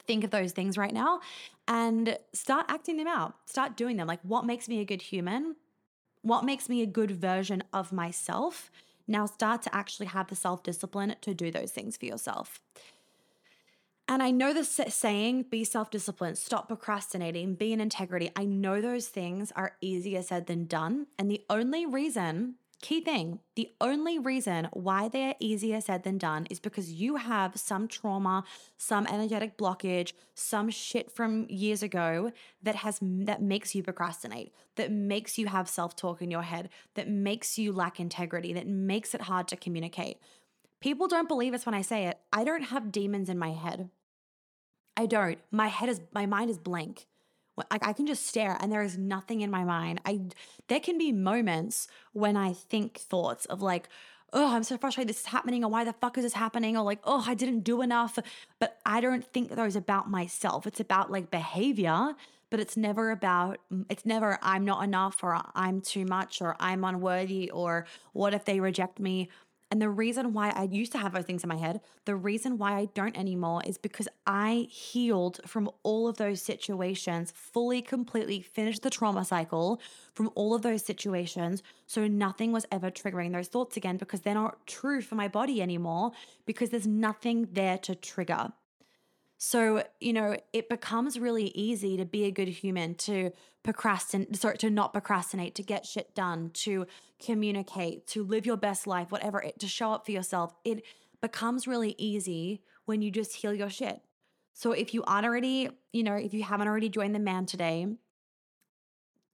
think 0.07 0.23
of 0.23 0.31
those 0.31 0.51
things 0.51 0.77
right 0.77 0.93
now 0.93 1.21
and 1.67 2.17
start 2.33 2.65
acting 2.69 2.97
them 2.97 3.07
out. 3.07 3.35
Start 3.45 3.77
doing 3.77 3.97
them. 3.97 4.07
Like, 4.07 4.21
what 4.23 4.45
makes 4.45 4.67
me 4.67 4.79
a 4.79 4.85
good 4.85 5.01
human? 5.01 5.55
What 6.21 6.45
makes 6.45 6.69
me 6.69 6.81
a 6.81 6.85
good 6.85 7.11
version 7.11 7.63
of 7.73 7.91
myself? 7.91 8.71
Now 9.07 9.25
start 9.25 9.61
to 9.63 9.75
actually 9.75 10.07
have 10.07 10.27
the 10.27 10.35
self 10.35 10.63
discipline 10.63 11.15
to 11.21 11.33
do 11.33 11.51
those 11.51 11.71
things 11.71 11.97
for 11.97 12.05
yourself. 12.05 12.61
And 14.07 14.21
I 14.21 14.31
know 14.31 14.53
the 14.53 14.65
saying, 14.65 15.43
be 15.43 15.63
self 15.63 15.89
disciplined, 15.89 16.37
stop 16.37 16.67
procrastinating, 16.67 17.55
be 17.55 17.71
in 17.71 17.79
integrity. 17.79 18.29
I 18.35 18.43
know 18.45 18.81
those 18.81 19.07
things 19.07 19.53
are 19.55 19.77
easier 19.79 20.21
said 20.21 20.47
than 20.47 20.65
done. 20.65 21.07
And 21.17 21.31
the 21.31 21.45
only 21.49 21.85
reason, 21.85 22.55
key 22.81 23.01
thing, 23.01 23.39
the 23.55 23.71
only 23.79 24.19
reason 24.19 24.67
why 24.73 25.07
they 25.07 25.23
are 25.23 25.35
easier 25.39 25.79
said 25.81 26.03
than 26.03 26.17
done 26.17 26.47
is 26.49 26.59
because 26.59 26.91
you 26.91 27.17
have 27.17 27.57
some 27.57 27.87
trauma, 27.87 28.43
some 28.77 29.07
energetic 29.07 29.57
blockage, 29.57 30.13
some 30.33 30.69
shit 30.69 31.11
from 31.11 31.45
years 31.49 31.83
ago 31.83 32.31
that 32.63 32.75
has 32.75 32.99
that 33.01 33.41
makes 33.41 33.75
you 33.75 33.83
procrastinate, 33.83 34.53
that 34.75 34.91
makes 34.91 35.37
you 35.37 35.47
have 35.47 35.69
self-talk 35.69 36.21
in 36.21 36.31
your 36.31 36.41
head, 36.43 36.69
that 36.95 37.07
makes 37.07 37.57
you 37.57 37.71
lack 37.71 37.99
integrity, 37.99 38.53
that 38.53 38.67
makes 38.67 39.13
it 39.13 39.21
hard 39.21 39.47
to 39.47 39.55
communicate. 39.55 40.17
People 40.79 41.07
don't 41.07 41.27
believe 41.27 41.53
us 41.53 41.65
when 41.65 41.75
I 41.75 41.83
say 41.83 42.07
it. 42.07 42.19
I 42.33 42.43
don't 42.43 42.63
have 42.63 42.91
demons 42.91 43.29
in 43.29 43.37
my 43.37 43.51
head. 43.51 43.89
I 44.97 45.05
don't. 45.05 45.37
My 45.51 45.67
head 45.67 45.89
is 45.89 46.01
my 46.13 46.25
mind 46.25 46.49
is 46.49 46.57
blank. 46.57 47.07
Like 47.57 47.85
I 47.85 47.93
can 47.93 48.07
just 48.07 48.25
stare 48.25 48.57
and 48.59 48.71
there 48.71 48.81
is 48.81 48.97
nothing 48.97 49.41
in 49.41 49.51
my 49.51 49.63
mind. 49.63 50.01
I 50.05 50.21
there 50.67 50.79
can 50.79 50.97
be 50.97 51.11
moments 51.11 51.87
when 52.13 52.37
I 52.37 52.53
think 52.53 52.97
thoughts 52.97 53.45
of 53.45 53.61
like, 53.61 53.89
oh, 54.33 54.55
I'm 54.55 54.63
so 54.63 54.77
frustrated 54.77 55.09
this 55.09 55.21
is 55.21 55.25
happening, 55.27 55.63
or 55.63 55.69
why 55.69 55.83
the 55.83 55.93
fuck 55.93 56.17
is 56.17 56.23
this 56.23 56.33
happening? 56.33 56.77
Or 56.77 56.83
like, 56.83 56.99
oh, 57.03 57.23
I 57.27 57.33
didn't 57.33 57.61
do 57.61 57.81
enough. 57.81 58.17
But 58.59 58.79
I 58.85 59.01
don't 59.01 59.25
think 59.25 59.49
those 59.51 59.75
about 59.75 60.09
myself. 60.09 60.65
It's 60.65 60.79
about 60.79 61.11
like 61.11 61.29
behavior, 61.29 62.15
but 62.49 62.59
it's 62.59 62.77
never 62.77 63.11
about 63.11 63.59
mm, 63.71 63.85
it's 63.89 64.05
never 64.05 64.39
I'm 64.41 64.65
not 64.65 64.83
enough 64.83 65.23
or 65.23 65.41
I'm 65.55 65.81
too 65.81 66.05
much 66.05 66.41
or 66.41 66.55
I'm 66.59 66.83
unworthy 66.83 67.49
or 67.51 67.85
what 68.13 68.33
if 68.33 68.45
they 68.45 68.59
reject 68.59 68.99
me? 68.99 69.29
And 69.71 69.81
the 69.81 69.89
reason 69.89 70.33
why 70.33 70.49
I 70.49 70.63
used 70.63 70.91
to 70.91 70.97
have 70.97 71.13
those 71.13 71.23
things 71.23 71.43
in 71.43 71.47
my 71.47 71.55
head, 71.55 71.79
the 72.03 72.15
reason 72.15 72.57
why 72.57 72.73
I 72.73 72.89
don't 72.93 73.17
anymore 73.17 73.61
is 73.65 73.77
because 73.77 74.09
I 74.27 74.67
healed 74.69 75.39
from 75.47 75.69
all 75.83 76.09
of 76.09 76.17
those 76.17 76.41
situations, 76.41 77.31
fully, 77.33 77.81
completely 77.81 78.41
finished 78.41 78.83
the 78.83 78.89
trauma 78.89 79.23
cycle 79.23 79.79
from 80.13 80.29
all 80.35 80.53
of 80.53 80.61
those 80.61 80.83
situations. 80.83 81.63
So 81.87 82.05
nothing 82.05 82.51
was 82.51 82.65
ever 82.69 82.91
triggering 82.91 83.31
those 83.31 83.47
thoughts 83.47 83.77
again 83.77 83.95
because 83.95 84.19
they're 84.21 84.33
not 84.33 84.67
true 84.67 85.01
for 85.01 85.15
my 85.15 85.29
body 85.29 85.61
anymore 85.61 86.11
because 86.45 86.69
there's 86.69 86.85
nothing 86.85 87.47
there 87.53 87.77
to 87.77 87.95
trigger. 87.95 88.51
So, 89.43 89.83
you 89.99 90.13
know, 90.13 90.37
it 90.53 90.69
becomes 90.69 91.17
really 91.17 91.47
easy 91.55 91.97
to 91.97 92.05
be 92.05 92.25
a 92.25 92.31
good 92.31 92.47
human, 92.47 92.93
to 92.93 93.31
procrastinate, 93.63 94.35
sorry, 94.35 94.59
to 94.59 94.69
not 94.69 94.93
procrastinate, 94.93 95.55
to 95.55 95.63
get 95.63 95.83
shit 95.83 96.13
done, 96.13 96.51
to 96.53 96.85
communicate, 97.19 98.05
to 98.09 98.23
live 98.23 98.45
your 98.45 98.55
best 98.55 98.85
life, 98.85 99.11
whatever, 99.11 99.41
it, 99.41 99.57
to 99.57 99.67
show 99.67 99.93
up 99.93 100.05
for 100.05 100.11
yourself. 100.11 100.53
It 100.63 100.83
becomes 101.23 101.67
really 101.67 101.95
easy 101.97 102.61
when 102.85 103.01
you 103.01 103.09
just 103.09 103.37
heal 103.37 103.51
your 103.51 103.71
shit. 103.71 104.01
So 104.53 104.73
if 104.73 104.93
you 104.93 105.03
aren't 105.05 105.25
already, 105.25 105.71
you 105.91 106.03
know, 106.03 106.13
if 106.13 106.35
you 106.35 106.43
haven't 106.43 106.67
already 106.67 106.89
joined 106.89 107.15
the 107.15 107.19
man 107.19 107.47
today, 107.47 107.87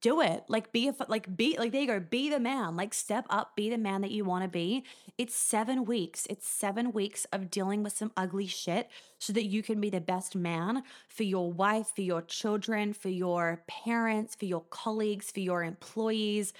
do 0.00 0.20
it. 0.20 0.44
Like 0.48 0.72
be 0.72 0.88
a 0.88 0.94
like 1.08 1.36
be 1.36 1.56
like 1.58 1.72
there 1.72 1.80
you 1.80 1.86
go. 1.86 2.00
Be 2.00 2.30
the 2.30 2.40
man. 2.40 2.76
Like 2.76 2.94
step 2.94 3.26
up. 3.30 3.56
Be 3.56 3.70
the 3.70 3.78
man 3.78 4.00
that 4.02 4.10
you 4.10 4.24
want 4.24 4.44
to 4.44 4.48
be. 4.48 4.84
It's 5.16 5.34
seven 5.34 5.84
weeks. 5.84 6.26
It's 6.30 6.46
seven 6.46 6.92
weeks 6.92 7.26
of 7.32 7.50
dealing 7.50 7.82
with 7.82 7.96
some 7.96 8.12
ugly 8.16 8.46
shit 8.46 8.88
so 9.18 9.32
that 9.32 9.46
you 9.46 9.62
can 9.62 9.80
be 9.80 9.90
the 9.90 10.00
best 10.00 10.36
man 10.36 10.82
for 11.08 11.24
your 11.24 11.52
wife, 11.52 11.92
for 11.94 12.02
your 12.02 12.22
children, 12.22 12.92
for 12.92 13.08
your 13.08 13.62
parents, 13.66 14.34
for 14.34 14.44
your 14.44 14.62
colleagues, 14.70 15.30
for 15.30 15.40
your 15.40 15.64
employees, 15.64 16.52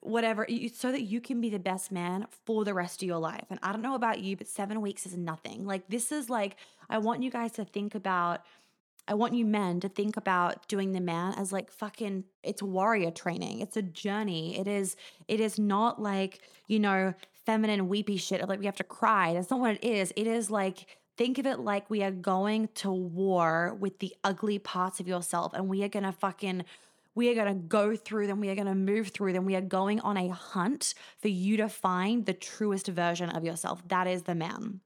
whatever. 0.00 0.46
So 0.74 0.92
that 0.92 1.02
you 1.02 1.20
can 1.20 1.40
be 1.40 1.48
the 1.48 1.58
best 1.58 1.90
man 1.90 2.26
for 2.44 2.64
the 2.64 2.74
rest 2.74 3.02
of 3.02 3.08
your 3.08 3.18
life. 3.18 3.46
And 3.48 3.58
I 3.62 3.72
don't 3.72 3.82
know 3.82 3.94
about 3.94 4.20
you, 4.20 4.36
but 4.36 4.48
seven 4.48 4.82
weeks 4.82 5.06
is 5.06 5.16
nothing. 5.16 5.64
Like 5.64 5.88
this 5.88 6.12
is 6.12 6.28
like 6.28 6.56
I 6.90 6.98
want 6.98 7.22
you 7.22 7.30
guys 7.30 7.52
to 7.52 7.64
think 7.64 7.94
about 7.94 8.42
I 9.08 9.14
want 9.14 9.34
you 9.34 9.44
men 9.44 9.80
to 9.80 9.88
think 9.88 10.16
about 10.16 10.66
doing 10.68 10.92
the 10.92 11.00
man 11.00 11.34
as 11.34 11.52
like 11.52 11.70
fucking 11.70 12.24
it's 12.42 12.62
warrior 12.62 13.10
training. 13.10 13.60
It's 13.60 13.76
a 13.76 13.82
journey. 13.82 14.58
It 14.58 14.66
is 14.66 14.96
it 15.28 15.40
is 15.40 15.58
not 15.58 16.00
like, 16.00 16.40
you 16.66 16.80
know, 16.80 17.14
feminine 17.44 17.88
weepy 17.88 18.16
shit 18.16 18.46
like 18.48 18.58
we 18.58 18.66
have 18.66 18.76
to 18.76 18.84
cry. 18.84 19.34
That's 19.34 19.50
not 19.50 19.60
what 19.60 19.76
it 19.76 19.84
is. 19.84 20.12
It 20.16 20.26
is 20.26 20.50
like 20.50 20.86
think 21.16 21.38
of 21.38 21.46
it 21.46 21.60
like 21.60 21.88
we 21.88 22.02
are 22.02 22.10
going 22.10 22.68
to 22.74 22.90
war 22.90 23.76
with 23.78 24.00
the 24.00 24.14
ugly 24.24 24.58
parts 24.58 24.98
of 25.00 25.06
yourself 25.06 25.54
and 25.54 25.68
we 25.68 25.82
are 25.84 25.88
going 25.88 26.04
to 26.04 26.12
fucking 26.12 26.64
we 27.14 27.30
are 27.30 27.34
going 27.34 27.48
to 27.48 27.62
go 27.66 27.96
through 27.96 28.26
them. 28.26 28.40
We 28.40 28.50
are 28.50 28.54
going 28.54 28.66
to 28.66 28.74
move 28.74 29.08
through 29.08 29.32
them. 29.32 29.46
We 29.46 29.56
are 29.56 29.62
going 29.62 30.00
on 30.00 30.18
a 30.18 30.28
hunt 30.28 30.92
for 31.18 31.28
you 31.28 31.56
to 31.56 31.68
find 31.68 32.26
the 32.26 32.34
truest 32.34 32.88
version 32.88 33.30
of 33.30 33.42
yourself. 33.42 33.86
That 33.88 34.06
is 34.06 34.24
the 34.24 34.34
man. 34.34 34.80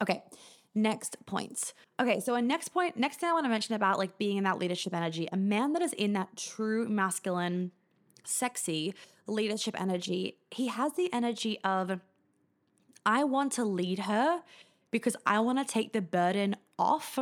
Okay 0.00 0.22
next 0.76 1.16
points. 1.26 1.74
Okay, 1.98 2.20
so 2.20 2.34
a 2.34 2.42
next 2.42 2.68
point, 2.68 2.96
next 2.96 3.18
thing 3.18 3.28
I 3.28 3.32
want 3.32 3.46
to 3.46 3.48
mention 3.48 3.74
about 3.74 3.98
like 3.98 4.18
being 4.18 4.36
in 4.36 4.44
that 4.44 4.58
leadership 4.58 4.94
energy, 4.94 5.28
a 5.32 5.36
man 5.36 5.72
that 5.72 5.82
is 5.82 5.92
in 5.94 6.12
that 6.12 6.36
true 6.36 6.86
masculine, 6.88 7.72
sexy 8.22 8.94
leadership 9.26 9.80
energy, 9.80 10.36
he 10.50 10.68
has 10.68 10.92
the 10.92 11.12
energy 11.12 11.58
of, 11.64 11.98
I 13.04 13.24
want 13.24 13.52
to 13.52 13.64
lead 13.64 14.00
her 14.00 14.42
because 14.90 15.16
I 15.26 15.40
want 15.40 15.58
to 15.58 15.64
take 15.64 15.92
the 15.92 16.02
burden 16.02 16.56
off 16.78 17.18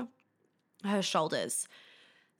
her 0.84 1.02
shoulders. 1.02 1.68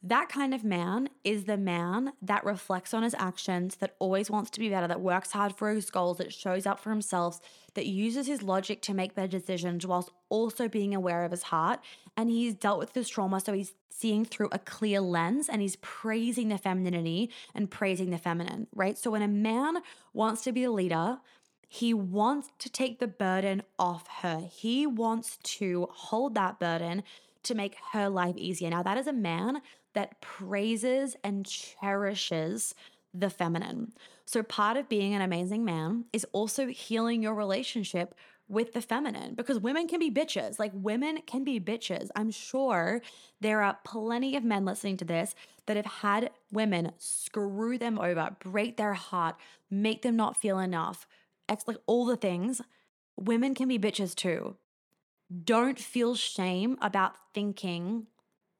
That 0.06 0.28
kind 0.28 0.52
of 0.52 0.64
man 0.64 1.08
is 1.24 1.44
the 1.44 1.56
man 1.56 2.12
that 2.20 2.44
reflects 2.44 2.92
on 2.92 3.02
his 3.02 3.14
actions, 3.18 3.76
that 3.76 3.96
always 3.98 4.30
wants 4.30 4.50
to 4.50 4.60
be 4.60 4.68
better, 4.68 4.86
that 4.86 5.00
works 5.00 5.32
hard 5.32 5.56
for 5.56 5.70
his 5.70 5.88
goals, 5.88 6.18
that 6.18 6.30
shows 6.30 6.66
up 6.66 6.78
for 6.78 6.90
himself, 6.90 7.40
that 7.72 7.86
uses 7.86 8.26
his 8.26 8.42
logic 8.42 8.82
to 8.82 8.92
make 8.92 9.14
better 9.14 9.26
decisions 9.26 9.86
whilst 9.86 10.10
also 10.28 10.68
being 10.68 10.94
aware 10.94 11.24
of 11.24 11.30
his 11.30 11.44
heart. 11.44 11.80
And 12.18 12.28
he's 12.28 12.52
dealt 12.52 12.78
with 12.78 12.92
this 12.92 13.08
trauma, 13.08 13.40
so 13.40 13.54
he's 13.54 13.72
seeing 13.88 14.26
through 14.26 14.50
a 14.52 14.58
clear 14.58 15.00
lens 15.00 15.48
and 15.48 15.62
he's 15.62 15.76
praising 15.76 16.50
the 16.50 16.58
femininity 16.58 17.30
and 17.54 17.70
praising 17.70 18.10
the 18.10 18.18
feminine, 18.18 18.66
right? 18.74 18.98
So 18.98 19.10
when 19.10 19.22
a 19.22 19.28
man 19.28 19.78
wants 20.12 20.42
to 20.42 20.52
be 20.52 20.64
a 20.64 20.70
leader, 20.70 21.20
he 21.66 21.94
wants 21.94 22.50
to 22.58 22.68
take 22.68 22.98
the 22.98 23.06
burden 23.06 23.62
off 23.78 24.06
her. 24.20 24.46
He 24.52 24.86
wants 24.86 25.38
to 25.44 25.88
hold 25.90 26.34
that 26.34 26.60
burden 26.60 27.04
to 27.44 27.54
make 27.54 27.76
her 27.92 28.10
life 28.10 28.36
easier. 28.36 28.68
Now, 28.68 28.82
that 28.82 28.98
is 28.98 29.06
a 29.06 29.12
man 29.12 29.62
that 29.94 30.20
praises 30.20 31.16
and 31.24 31.46
cherishes 31.46 32.74
the 33.12 33.30
feminine. 33.30 33.92
So, 34.26 34.42
part 34.42 34.76
of 34.76 34.88
being 34.88 35.14
an 35.14 35.22
amazing 35.22 35.64
man 35.64 36.04
is 36.12 36.26
also 36.32 36.66
healing 36.66 37.22
your 37.22 37.34
relationship 37.34 38.14
with 38.48 38.72
the 38.74 38.82
feminine 38.82 39.34
because 39.34 39.58
women 39.58 39.88
can 39.88 39.98
be 40.00 40.10
bitches. 40.10 40.58
Like, 40.58 40.72
women 40.74 41.18
can 41.26 41.44
be 41.44 41.60
bitches. 41.60 42.10
I'm 42.14 42.30
sure 42.30 43.00
there 43.40 43.62
are 43.62 43.78
plenty 43.84 44.36
of 44.36 44.44
men 44.44 44.64
listening 44.64 44.96
to 44.98 45.04
this 45.04 45.34
that 45.66 45.76
have 45.76 45.86
had 45.86 46.30
women 46.52 46.92
screw 46.98 47.78
them 47.78 47.98
over, 47.98 48.36
break 48.40 48.76
their 48.76 48.94
heart, 48.94 49.36
make 49.70 50.02
them 50.02 50.16
not 50.16 50.36
feel 50.36 50.58
enough, 50.58 51.06
ex- 51.48 51.66
like 51.66 51.78
all 51.86 52.04
the 52.04 52.16
things. 52.16 52.60
Women 53.16 53.54
can 53.54 53.68
be 53.68 53.78
bitches 53.78 54.14
too. 54.14 54.56
Don't 55.44 55.78
feel 55.78 56.14
shame 56.14 56.76
about 56.82 57.14
thinking 57.32 58.08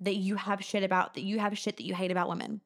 that 0.05 0.17
you 0.17 0.37
have 0.37 0.63
shit 0.65 0.83
about, 0.83 1.15
that 1.15 1.25
you 1.25 1.39
have 1.39 1.57
shit 1.59 1.77
that 1.77 1.85
you 1.85 1.95
hate 1.95 2.11
about 2.11 2.29
women. 2.29 2.61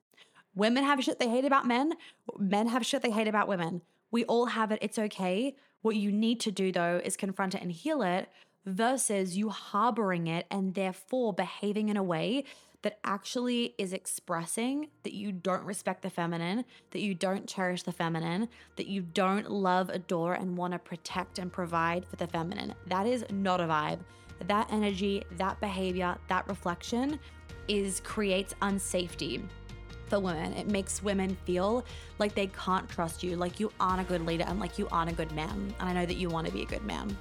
Women 0.55 0.85
have 0.85 1.03
shit 1.03 1.19
they 1.19 1.29
hate 1.29 1.45
about 1.45 1.67
men. 1.67 1.95
Men 2.39 2.69
have 2.69 2.85
shit 2.85 3.03
they 3.03 3.11
hate 3.11 3.29
about 3.29 3.49
women. 3.49 3.83
We 4.11 4.25
all 4.25 4.47
have 4.47 4.73
it. 4.73 4.79
It's 4.83 4.99
okay. 4.99 5.55
What 5.83 5.97
you 5.97 6.11
need 6.11 6.41
to 6.41 6.51
do 6.51 6.73
though 6.73 7.01
is 7.05 7.17
confront 7.17 7.55
it 7.55 7.63
and 7.63 7.71
heal 7.71 8.03
it 8.03 8.29
versus 8.67 9.37
you 9.37 9.51
harboring 9.51 10.27
it 10.27 10.47
and 10.51 10.75
therefore 10.75 11.33
behaving 11.33 11.89
in 11.89 11.97
a 11.97 12.03
way 12.03 12.45
that 12.83 12.99
actually 13.05 13.75
is 13.77 13.93
expressing 13.93 14.89
that 15.03 15.13
you 15.13 15.33
don't 15.33 15.65
respect 15.65 16.03
the 16.03 16.11
feminine, 16.11 16.65
that 16.91 17.01
you 17.01 17.15
don't 17.15 17.49
cherish 17.49 17.83
the 17.83 17.93
feminine, 17.93 18.49
that 18.77 18.87
you 18.87 19.03
don't 19.03 19.51
love, 19.51 19.89
adore, 19.91 20.35
and 20.35 20.57
want 20.57 20.73
to 20.73 20.79
protect 20.79 21.39
and 21.39 21.53
provide 21.53 22.07
for 22.07 22.17
the 22.17 22.27
feminine. 22.27 22.75
That 22.87 23.07
is 23.07 23.25
not 23.31 23.61
a 23.61 23.65
vibe. 23.65 23.99
That 24.47 24.73
energy, 24.73 25.25
that 25.37 25.61
behavior, 25.61 26.17
that 26.29 26.47
reflection 26.49 27.19
is 27.67 28.01
creates 28.01 28.55
unsafety 28.63 29.43
for 30.07 30.21
women. 30.21 30.53
It 30.55 30.69
makes 30.69 31.03
women 31.03 31.37
feel 31.45 31.85
like 32.19 32.35
they 32.35 32.47
can't 32.49 32.89
trust 32.89 33.23
you, 33.23 33.37
like 33.37 33.61
you 33.61 33.71
aren't 33.79 34.01
a 34.01 34.05
good 34.05 34.25
leader, 34.25 34.45
and 34.47 34.59
like 34.59 34.79
you 34.79 34.89
aren't 34.91 35.11
a 35.11 35.15
good 35.15 35.33
man. 35.33 35.75
And 35.81 35.89
I 35.89 35.93
know 35.93 36.07
that 36.07 36.17
you 36.17 36.29
want 36.29 36.47
to 36.47 36.53
be 36.53 36.63
a 36.63 36.67
good 36.67 36.85
man. 36.85 37.17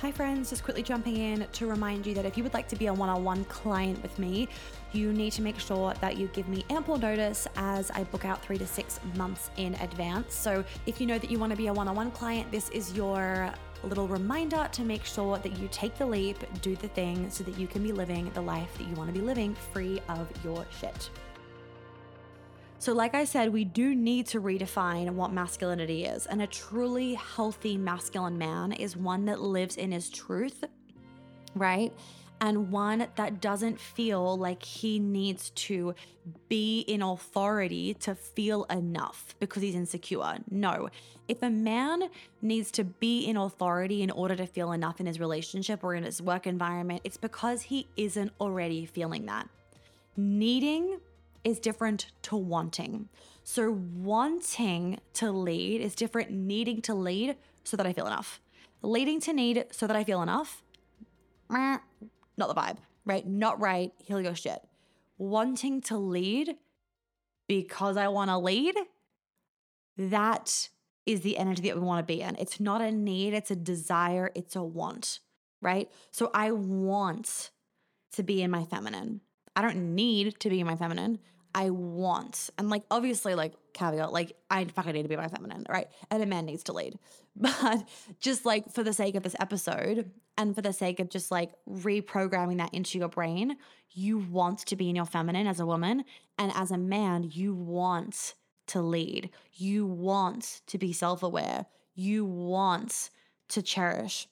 Hi, 0.00 0.10
friends, 0.10 0.50
just 0.50 0.64
quickly 0.64 0.82
jumping 0.82 1.16
in 1.16 1.46
to 1.52 1.66
remind 1.68 2.04
you 2.04 2.14
that 2.14 2.24
if 2.24 2.36
you 2.36 2.42
would 2.42 2.52
like 2.52 2.66
to 2.68 2.76
be 2.76 2.88
a 2.88 2.92
one 2.92 3.08
on 3.08 3.22
one 3.22 3.44
client 3.44 4.02
with 4.02 4.18
me, 4.18 4.48
you 4.92 5.12
need 5.12 5.32
to 5.34 5.42
make 5.42 5.58
sure 5.60 5.94
that 6.00 6.16
you 6.16 6.26
give 6.32 6.48
me 6.48 6.64
ample 6.68 6.98
notice 6.98 7.46
as 7.54 7.92
I 7.92 8.02
book 8.02 8.24
out 8.24 8.42
three 8.42 8.58
to 8.58 8.66
six 8.66 8.98
months 9.14 9.50
in 9.56 9.74
advance. 9.76 10.34
So 10.34 10.64
if 10.86 11.00
you 11.00 11.06
know 11.06 11.18
that 11.18 11.30
you 11.30 11.38
want 11.38 11.50
to 11.50 11.56
be 11.56 11.68
a 11.68 11.72
one 11.72 11.86
on 11.86 11.94
one 11.94 12.10
client, 12.10 12.50
this 12.50 12.70
is 12.70 12.92
your 12.94 13.54
little 13.84 14.08
reminder 14.08 14.68
to 14.72 14.82
make 14.82 15.04
sure 15.04 15.38
that 15.38 15.58
you 15.58 15.68
take 15.70 15.96
the 15.96 16.06
leap, 16.06 16.38
do 16.62 16.76
the 16.76 16.88
thing 16.88 17.30
so 17.30 17.44
that 17.44 17.58
you 17.58 17.66
can 17.66 17.82
be 17.82 17.92
living 17.92 18.30
the 18.34 18.40
life 18.40 18.76
that 18.78 18.86
you 18.86 18.94
want 18.94 19.12
to 19.12 19.18
be 19.18 19.24
living 19.24 19.54
free 19.72 20.00
of 20.08 20.28
your 20.44 20.66
shit. 20.80 21.10
So, 22.78 22.92
like 22.92 23.14
I 23.14 23.24
said, 23.24 23.52
we 23.52 23.64
do 23.64 23.94
need 23.94 24.26
to 24.26 24.42
redefine 24.42 25.10
what 25.10 25.32
masculinity 25.32 26.04
is. 26.04 26.26
And 26.26 26.42
a 26.42 26.46
truly 26.46 27.14
healthy 27.14 27.78
masculine 27.78 28.36
man 28.36 28.72
is 28.72 28.96
one 28.96 29.24
that 29.24 29.40
lives 29.40 29.76
in 29.76 29.90
his 29.90 30.10
truth, 30.10 30.64
right? 31.54 31.92
And 32.40 32.70
one 32.70 33.06
that 33.16 33.40
doesn't 33.40 33.80
feel 33.80 34.36
like 34.36 34.62
he 34.62 34.98
needs 34.98 35.50
to 35.50 35.94
be 36.48 36.80
in 36.80 37.00
authority 37.00 37.94
to 37.94 38.14
feel 38.14 38.64
enough 38.64 39.34
because 39.40 39.62
he's 39.62 39.74
insecure. 39.74 40.38
No. 40.50 40.88
If 41.26 41.42
a 41.42 41.48
man 41.48 42.10
needs 42.42 42.70
to 42.72 42.84
be 42.84 43.24
in 43.24 43.36
authority 43.36 44.02
in 44.02 44.10
order 44.10 44.36
to 44.36 44.46
feel 44.46 44.72
enough 44.72 45.00
in 45.00 45.06
his 45.06 45.18
relationship 45.18 45.82
or 45.82 45.94
in 45.94 46.04
his 46.04 46.20
work 46.20 46.46
environment, 46.46 47.00
it's 47.04 47.16
because 47.16 47.62
he 47.62 47.86
isn't 47.96 48.32
already 48.40 48.84
feeling 48.84 49.26
that. 49.26 49.48
Needing 50.16 50.98
is 51.44 51.58
different 51.58 52.06
to 52.22 52.36
wanting. 52.36 53.08
So, 53.42 53.70
wanting 53.70 55.00
to 55.14 55.30
lead 55.30 55.80
is 55.82 55.94
different, 55.94 56.30
needing 56.30 56.80
to 56.82 56.94
lead 56.94 57.36
so 57.62 57.76
that 57.76 57.86
I 57.86 57.92
feel 57.92 58.06
enough. 58.06 58.40
Leading 58.80 59.20
to 59.20 59.32
need 59.32 59.66
so 59.70 59.86
that 59.86 59.96
I 59.96 60.04
feel 60.04 60.22
enough, 60.22 60.62
not 62.36 62.48
the 62.48 62.60
vibe, 62.60 62.78
right? 63.04 63.26
Not 63.26 63.60
right. 63.60 63.92
Heal 63.98 64.20
your 64.20 64.34
shit. 64.34 64.60
Wanting 65.18 65.80
to 65.82 65.96
lead 65.96 66.56
because 67.48 67.96
I 67.96 68.08
want 68.08 68.30
to 68.30 68.38
lead, 68.38 68.74
that 69.96 70.68
is 71.06 71.20
the 71.20 71.36
energy 71.36 71.62
that 71.62 71.76
we 71.76 71.82
want 71.82 72.06
to 72.06 72.12
be 72.12 72.22
in. 72.22 72.36
It's 72.36 72.58
not 72.58 72.80
a 72.80 72.90
need, 72.90 73.34
it's 73.34 73.50
a 73.50 73.56
desire, 73.56 74.30
it's 74.34 74.56
a 74.56 74.62
want, 74.62 75.20
right? 75.60 75.90
So 76.10 76.30
I 76.34 76.50
want 76.50 77.50
to 78.12 78.22
be 78.22 78.42
in 78.42 78.50
my 78.50 78.64
feminine. 78.64 79.20
I 79.54 79.62
don't 79.62 79.94
need 79.94 80.40
to 80.40 80.48
be 80.48 80.60
in 80.60 80.66
my 80.66 80.76
feminine. 80.76 81.18
I 81.54 81.70
want. 81.70 82.50
And 82.58 82.68
like 82.68 82.82
obviously 82.90 83.34
like 83.34 83.54
caveat, 83.72 84.12
like 84.12 84.36
I 84.50 84.64
fucking 84.64 84.92
need 84.92 85.02
to 85.02 85.08
be 85.08 85.16
my 85.16 85.28
feminine, 85.28 85.64
right? 85.68 85.88
And 86.10 86.22
a 86.22 86.26
man 86.26 86.46
needs 86.46 86.64
to 86.64 86.72
lead. 86.72 86.98
But 87.36 87.88
just 88.20 88.44
like 88.44 88.72
for 88.72 88.84
the 88.84 88.92
sake 88.92 89.16
of 89.16 89.24
this 89.24 89.34
episode 89.40 90.12
and 90.38 90.54
for 90.54 90.62
the 90.62 90.72
sake 90.72 91.00
of 91.00 91.10
just 91.10 91.32
like 91.32 91.50
reprogramming 91.68 92.58
that 92.58 92.72
into 92.72 92.96
your 92.96 93.08
brain, 93.08 93.56
you 93.90 94.18
want 94.18 94.60
to 94.66 94.76
be 94.76 94.88
in 94.88 94.94
your 94.94 95.04
feminine 95.04 95.48
as 95.48 95.58
a 95.58 95.66
woman. 95.66 96.04
And 96.38 96.52
as 96.54 96.70
a 96.70 96.78
man, 96.78 97.28
you 97.32 97.52
want 97.52 98.34
to 98.68 98.82
lead. 98.82 99.30
You 99.52 99.84
want 99.84 100.60
to 100.68 100.78
be 100.78 100.92
self-aware. 100.92 101.66
You 101.96 102.24
want 102.24 103.10
to 103.48 103.62
cherish 103.62 104.28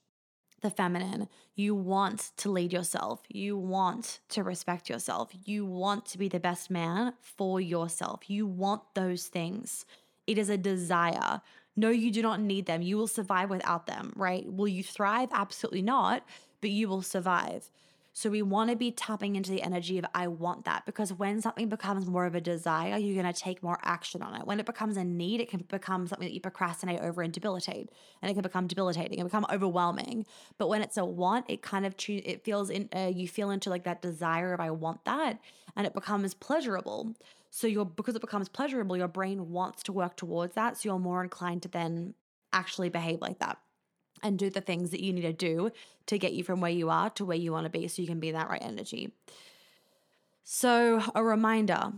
the 0.62 0.70
feminine. 0.70 1.28
You 1.54 1.74
want 1.74 2.32
to 2.38 2.50
lead 2.50 2.72
yourself. 2.72 3.22
You 3.28 3.56
want 3.56 4.20
to 4.30 4.42
respect 4.42 4.88
yourself. 4.88 5.30
You 5.44 5.66
want 5.66 6.06
to 6.06 6.18
be 6.18 6.28
the 6.28 6.40
best 6.40 6.70
man 6.70 7.12
for 7.20 7.60
yourself. 7.60 8.30
You 8.30 8.46
want 8.46 8.82
those 8.94 9.26
things. 9.26 9.84
It 10.26 10.38
is 10.38 10.48
a 10.48 10.56
desire. 10.56 11.42
No, 11.76 11.90
you 11.90 12.10
do 12.10 12.22
not 12.22 12.40
need 12.40 12.66
them. 12.66 12.82
You 12.82 12.96
will 12.96 13.06
survive 13.06 13.50
without 13.50 13.86
them, 13.86 14.12
right? 14.16 14.50
Will 14.50 14.68
you 14.68 14.82
thrive? 14.82 15.28
Absolutely 15.32 15.82
not, 15.82 16.24
but 16.60 16.70
you 16.70 16.88
will 16.88 17.02
survive. 17.02 17.70
So 18.14 18.28
we 18.28 18.42
want 18.42 18.68
to 18.68 18.76
be 18.76 18.90
tapping 18.90 19.36
into 19.36 19.50
the 19.50 19.62
energy 19.62 19.98
of 19.98 20.04
I 20.14 20.26
want 20.26 20.66
that 20.66 20.84
because 20.84 21.14
when 21.14 21.40
something 21.40 21.70
becomes 21.70 22.06
more 22.06 22.26
of 22.26 22.34
a 22.34 22.42
desire, 22.42 22.98
you're 22.98 23.20
going 23.20 23.32
to 23.32 23.40
take 23.40 23.62
more 23.62 23.78
action 23.82 24.22
on 24.22 24.34
it. 24.34 24.46
When 24.46 24.60
it 24.60 24.66
becomes 24.66 24.98
a 24.98 25.04
need, 25.04 25.40
it 25.40 25.48
can 25.48 25.60
become 25.60 26.06
something 26.06 26.28
that 26.28 26.34
you 26.34 26.40
procrastinate 26.40 27.00
over 27.00 27.22
and 27.22 27.32
debilitate, 27.32 27.90
and 28.20 28.30
it 28.30 28.34
can 28.34 28.42
become 28.42 28.66
debilitating 28.66 29.18
and 29.18 29.28
become 29.28 29.46
overwhelming. 29.50 30.26
But 30.58 30.68
when 30.68 30.82
it's 30.82 30.98
a 30.98 31.04
want, 31.06 31.46
it 31.48 31.62
kind 31.62 31.86
of 31.86 31.94
it 32.08 32.44
feels 32.44 32.68
in 32.68 32.90
uh, 32.94 33.10
you 33.14 33.26
feel 33.26 33.50
into 33.50 33.70
like 33.70 33.84
that 33.84 34.02
desire 34.02 34.52
of 34.52 34.60
I 34.60 34.70
want 34.70 35.06
that, 35.06 35.38
and 35.74 35.86
it 35.86 35.94
becomes 35.94 36.34
pleasurable. 36.34 37.14
So 37.48 37.66
you're 37.66 37.86
because 37.86 38.14
it 38.14 38.20
becomes 38.20 38.50
pleasurable, 38.50 38.96
your 38.96 39.08
brain 39.08 39.50
wants 39.50 39.82
to 39.84 39.92
work 39.92 40.16
towards 40.16 40.54
that. 40.54 40.76
So 40.76 40.90
you're 40.90 40.98
more 40.98 41.22
inclined 41.22 41.62
to 41.62 41.68
then 41.68 42.12
actually 42.52 42.90
behave 42.90 43.22
like 43.22 43.38
that 43.38 43.58
and 44.22 44.38
do 44.38 44.50
the 44.50 44.60
things 44.60 44.90
that 44.90 45.00
you 45.00 45.12
need 45.12 45.22
to 45.22 45.32
do 45.32 45.70
to 46.06 46.18
get 46.18 46.32
you 46.32 46.44
from 46.44 46.60
where 46.60 46.70
you 46.70 46.90
are 46.90 47.10
to 47.10 47.24
where 47.24 47.36
you 47.36 47.52
want 47.52 47.64
to 47.64 47.70
be 47.70 47.88
so 47.88 48.02
you 48.02 48.08
can 48.08 48.20
be 48.20 48.32
that 48.32 48.48
right 48.48 48.62
energy. 48.62 49.12
So, 50.44 51.02
a 51.14 51.22
reminder 51.22 51.92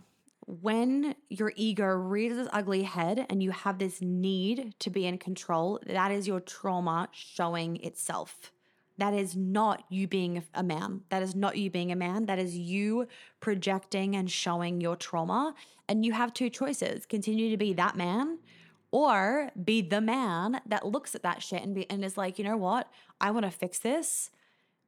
when 0.47 1.15
your 1.31 1.53
ego 1.57 1.87
rears 1.87 2.37
its 2.37 2.51
ugly 2.53 2.83
head 2.83 3.25
and 3.31 3.43
you 3.43 3.51
have 3.51 3.79
this 3.79 4.03
need 4.03 4.75
to 4.81 4.91
be 4.91 5.07
in 5.07 5.17
control, 5.17 5.81
that 5.87 6.11
is 6.11 6.29
your 6.29 6.41
trauma 6.41 7.09
showing 7.13 7.83
itself. 7.83 8.53
That 8.99 9.15
is 9.15 9.35
not 9.35 9.85
you 9.89 10.07
being 10.07 10.45
a 10.55 10.63
man. 10.63 11.01
That 11.09 11.23
is 11.23 11.35
not 11.35 11.57
you 11.57 11.71
being 11.71 11.91
a 11.91 11.97
man. 11.97 12.27
That 12.27 12.39
is 12.39 12.57
you 12.57 13.09
projecting 13.41 14.15
and 14.15 14.31
showing 14.31 14.81
your 14.81 14.97
trauma. 14.97 15.55
And 15.89 16.05
you 16.05 16.13
have 16.13 16.33
two 16.33 16.51
choices 16.51 17.07
continue 17.07 17.51
to 17.51 17.57
be 17.57 17.73
that 17.73 17.97
man 17.97 18.39
or 18.95 19.51
be 19.65 19.83
the 19.83 20.01
man 20.01 20.61
that 20.65 20.87
looks 20.87 21.17
at 21.17 21.25
that 21.25 21.43
shit 21.43 21.61
and 21.61 21.75
be 21.75 21.91
and 21.91 22.05
is 22.05 22.17
like, 22.17 22.39
you 22.39 22.45
know 22.45 22.57
what? 22.57 22.89
I 23.21 23.33
want 23.33 23.45
to 23.45 23.51
fix 23.51 23.81
this 23.81 24.31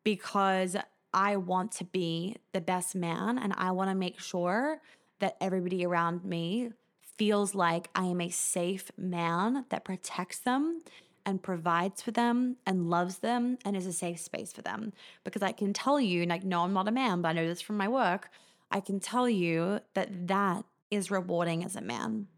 because 0.04 0.76
I 1.12 1.34
want 1.38 1.72
to 1.72 1.84
be 1.84 2.36
the 2.52 2.61
best 2.61 2.94
man 2.94 3.36
and 3.36 3.52
I 3.57 3.72
want 3.72 3.90
to 3.90 3.96
make 3.96 4.20
sure 4.20 4.80
that 5.18 5.36
everybody 5.40 5.84
around 5.84 6.24
me 6.24 6.70
feels 7.16 7.52
like 7.52 7.88
I 7.96 8.04
am 8.04 8.20
a 8.20 8.28
safe 8.28 8.92
man 8.96 9.64
that 9.70 9.84
protects 9.84 10.38
them 10.38 10.82
and 11.24 11.42
provides 11.42 12.00
for 12.00 12.12
them 12.12 12.59
and 12.64 12.88
loves 12.88 13.18
them 13.18 13.59
and 13.64 13.76
is 13.76 13.88
a 13.88 13.92
safe 13.92 14.20
space 14.20 14.52
for 14.52 14.62
them. 14.62 14.92
Because 15.24 15.42
I 15.42 15.50
can 15.50 15.72
tell 15.72 15.98
you, 15.98 16.26
like, 16.26 16.44
no, 16.44 16.62
I'm 16.62 16.72
not 16.72 16.86
a 16.86 16.92
man, 16.92 17.22
but 17.22 17.30
I 17.30 17.32
know 17.32 17.48
this 17.48 17.61
from 17.61 17.76
my 17.76 17.88
work. 17.88 18.28
I 18.70 18.78
can 18.78 19.00
tell 19.00 19.28
you 19.28 19.80
that 19.94 20.28
that 20.28 20.64
is 20.92 21.11
rewarding 21.11 21.64
as 21.64 21.74
a 21.74 21.80
man 21.80 22.28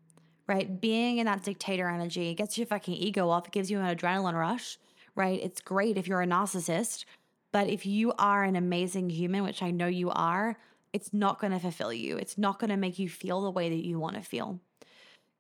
right? 0.49 0.81
Being 0.81 1.19
in 1.19 1.27
that 1.27 1.45
dictator 1.45 1.89
energy 1.89 2.35
gets 2.35 2.57
your 2.59 2.67
fucking 2.67 2.95
ego 2.95 3.29
off. 3.29 3.47
It 3.47 3.53
gives 3.53 3.71
you 3.71 3.79
an 3.79 3.95
adrenaline 3.95 4.35
rush, 4.35 4.79
right? 5.15 5.39
It's 5.41 5.61
great 5.61 5.99
if 5.99 6.09
you're 6.09 6.23
a 6.23 6.27
narcissist, 6.27 7.05
but 7.53 7.69
if 7.69 7.87
you 7.87 8.13
are 8.19 8.43
an 8.45 8.57
amazing 8.57 9.11
human, 9.11 9.45
which 9.45 9.63
I 9.63 9.71
know 9.71 9.87
you 9.87 10.11
are, 10.11 10.57
it's 10.93 11.13
not 11.13 11.39
going 11.39 11.53
to 11.53 11.59
fulfill 11.59 11.93
you. 11.93 12.17
It's 12.17 12.39
not 12.39 12.59
going 12.59 12.71
to 12.71 12.77
make 12.77 12.99
you 12.99 13.09
feel 13.09 13.43
the 13.43 13.51
way 13.51 13.69
that 13.69 13.87
you 13.87 13.99
want 14.01 14.17
to 14.17 14.23
feel. 14.23 14.59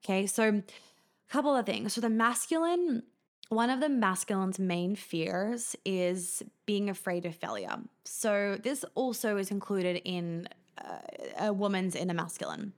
Okay, 0.04 0.26
so 0.26 0.48
a 0.48 1.32
couple 1.32 1.56
of 1.56 1.64
things. 1.64 1.94
So 1.94 2.02
the 2.02 2.11
masculine, 2.11 3.02
one 3.48 3.70
of 3.70 3.80
the 3.80 3.88
masculine's 3.88 4.59
main 4.59 4.94
fears 4.94 5.74
is 5.86 6.42
being 6.66 6.90
afraid 6.90 7.24
of 7.24 7.34
failure. 7.34 7.78
So 8.04 8.59
this 8.62 8.84
also 8.94 9.38
is 9.38 9.50
included 9.50 10.02
in 10.04 10.48
uh, 10.76 10.98
a 11.46 11.52
woman's 11.52 11.96
inner 11.96 12.14
masculine. 12.14 12.74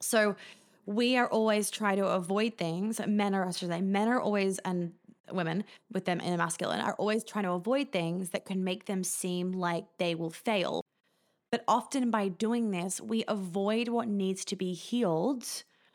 So 0.00 0.36
we 0.86 1.16
are 1.16 1.28
always 1.28 1.70
trying 1.70 1.98
to 1.98 2.06
avoid 2.06 2.56
things. 2.56 3.00
Men 3.06 3.34
are, 3.34 3.46
I 3.46 3.52
should 3.52 3.68
say, 3.68 3.80
men 3.80 4.08
are 4.08 4.20
always, 4.20 4.58
and 4.60 4.92
women 5.30 5.64
with 5.92 6.04
them 6.04 6.20
in 6.20 6.32
a 6.32 6.36
masculine 6.36 6.80
are 6.80 6.94
always 6.94 7.24
trying 7.24 7.44
to 7.44 7.52
avoid 7.52 7.92
things 7.92 8.30
that 8.30 8.44
can 8.44 8.64
make 8.64 8.86
them 8.86 9.04
seem 9.04 9.52
like 9.52 9.84
they 9.98 10.14
will 10.14 10.30
fail. 10.30 10.82
But 11.50 11.64
often 11.68 12.10
by 12.10 12.28
doing 12.28 12.70
this, 12.70 13.00
we 13.00 13.24
avoid 13.28 13.88
what 13.88 14.08
needs 14.08 14.44
to 14.46 14.56
be 14.56 14.72
healed 14.72 15.46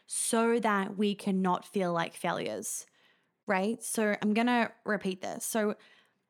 so 0.06 0.60
that 0.60 0.98
we 0.98 1.16
cannot 1.16 1.66
feel 1.66 1.92
like 1.92 2.14
failures, 2.14 2.86
right? 3.46 3.84
So 3.84 4.16
I'm 4.22 4.34
going 4.34 4.48
to 4.48 4.72
repeat 4.86 5.22
this. 5.22 5.44
So, 5.44 5.76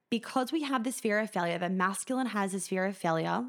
because 0.10 0.54
we 0.54 0.64
have 0.64 0.86
this 0.86 1.02
fear 1.02 1.20
of 1.20 1.30
failure, 1.30 1.58
the 1.58 1.70
masculine 1.70 2.28
has 2.28 2.54
this 2.54 2.70
fear 2.70 2.86
of 2.86 2.96
failure, 2.96 3.44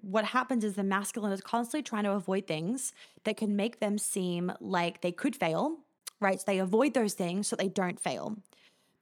what 0.00 0.24
happens 0.24 0.64
is 0.64 0.74
the 0.74 0.82
masculine 0.82 1.32
is 1.32 1.40
constantly 1.40 1.82
trying 1.82 2.04
to 2.04 2.12
avoid 2.12 2.46
things 2.46 2.92
that 3.24 3.36
can 3.36 3.56
make 3.56 3.80
them 3.80 3.98
seem 3.98 4.52
like 4.60 5.00
they 5.00 5.12
could 5.12 5.36
fail, 5.36 5.78
right? 6.20 6.40
So 6.40 6.44
they 6.46 6.58
avoid 6.58 6.94
those 6.94 7.14
things 7.14 7.46
so 7.46 7.56
they 7.56 7.68
don't 7.68 8.00
fail. 8.00 8.36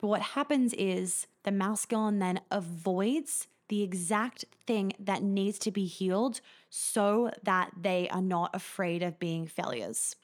But 0.01 0.09
what 0.09 0.23
happens 0.23 0.73
is 0.75 1.27
the 1.45 1.53
masculine 1.53 2.19
then 2.19 2.41
avoids 2.51 3.47
the 3.69 3.83
exact 3.83 4.45
thing 4.67 4.93
that 4.99 5.23
needs 5.23 5.59
to 5.61 5.71
be 5.71 5.87
healed 5.87 6.41
so 6.71 7.31
that 7.45 7.71
they 7.81 8.09
are 8.09 8.23
not 8.23 8.51
afraid 8.55 9.03
of 9.03 9.19
being 9.19 9.47
failures. 9.47 10.17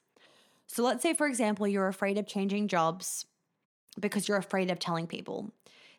So 0.66 0.82
let's 0.82 1.02
say, 1.02 1.14
for 1.14 1.26
example, 1.26 1.68
you're 1.68 1.86
afraid 1.86 2.18
of 2.18 2.26
changing 2.26 2.68
jobs 2.68 3.26
because 4.00 4.26
you're 4.26 4.36
afraid 4.36 4.70
of 4.70 4.78
telling 4.78 5.06
people. 5.06 5.52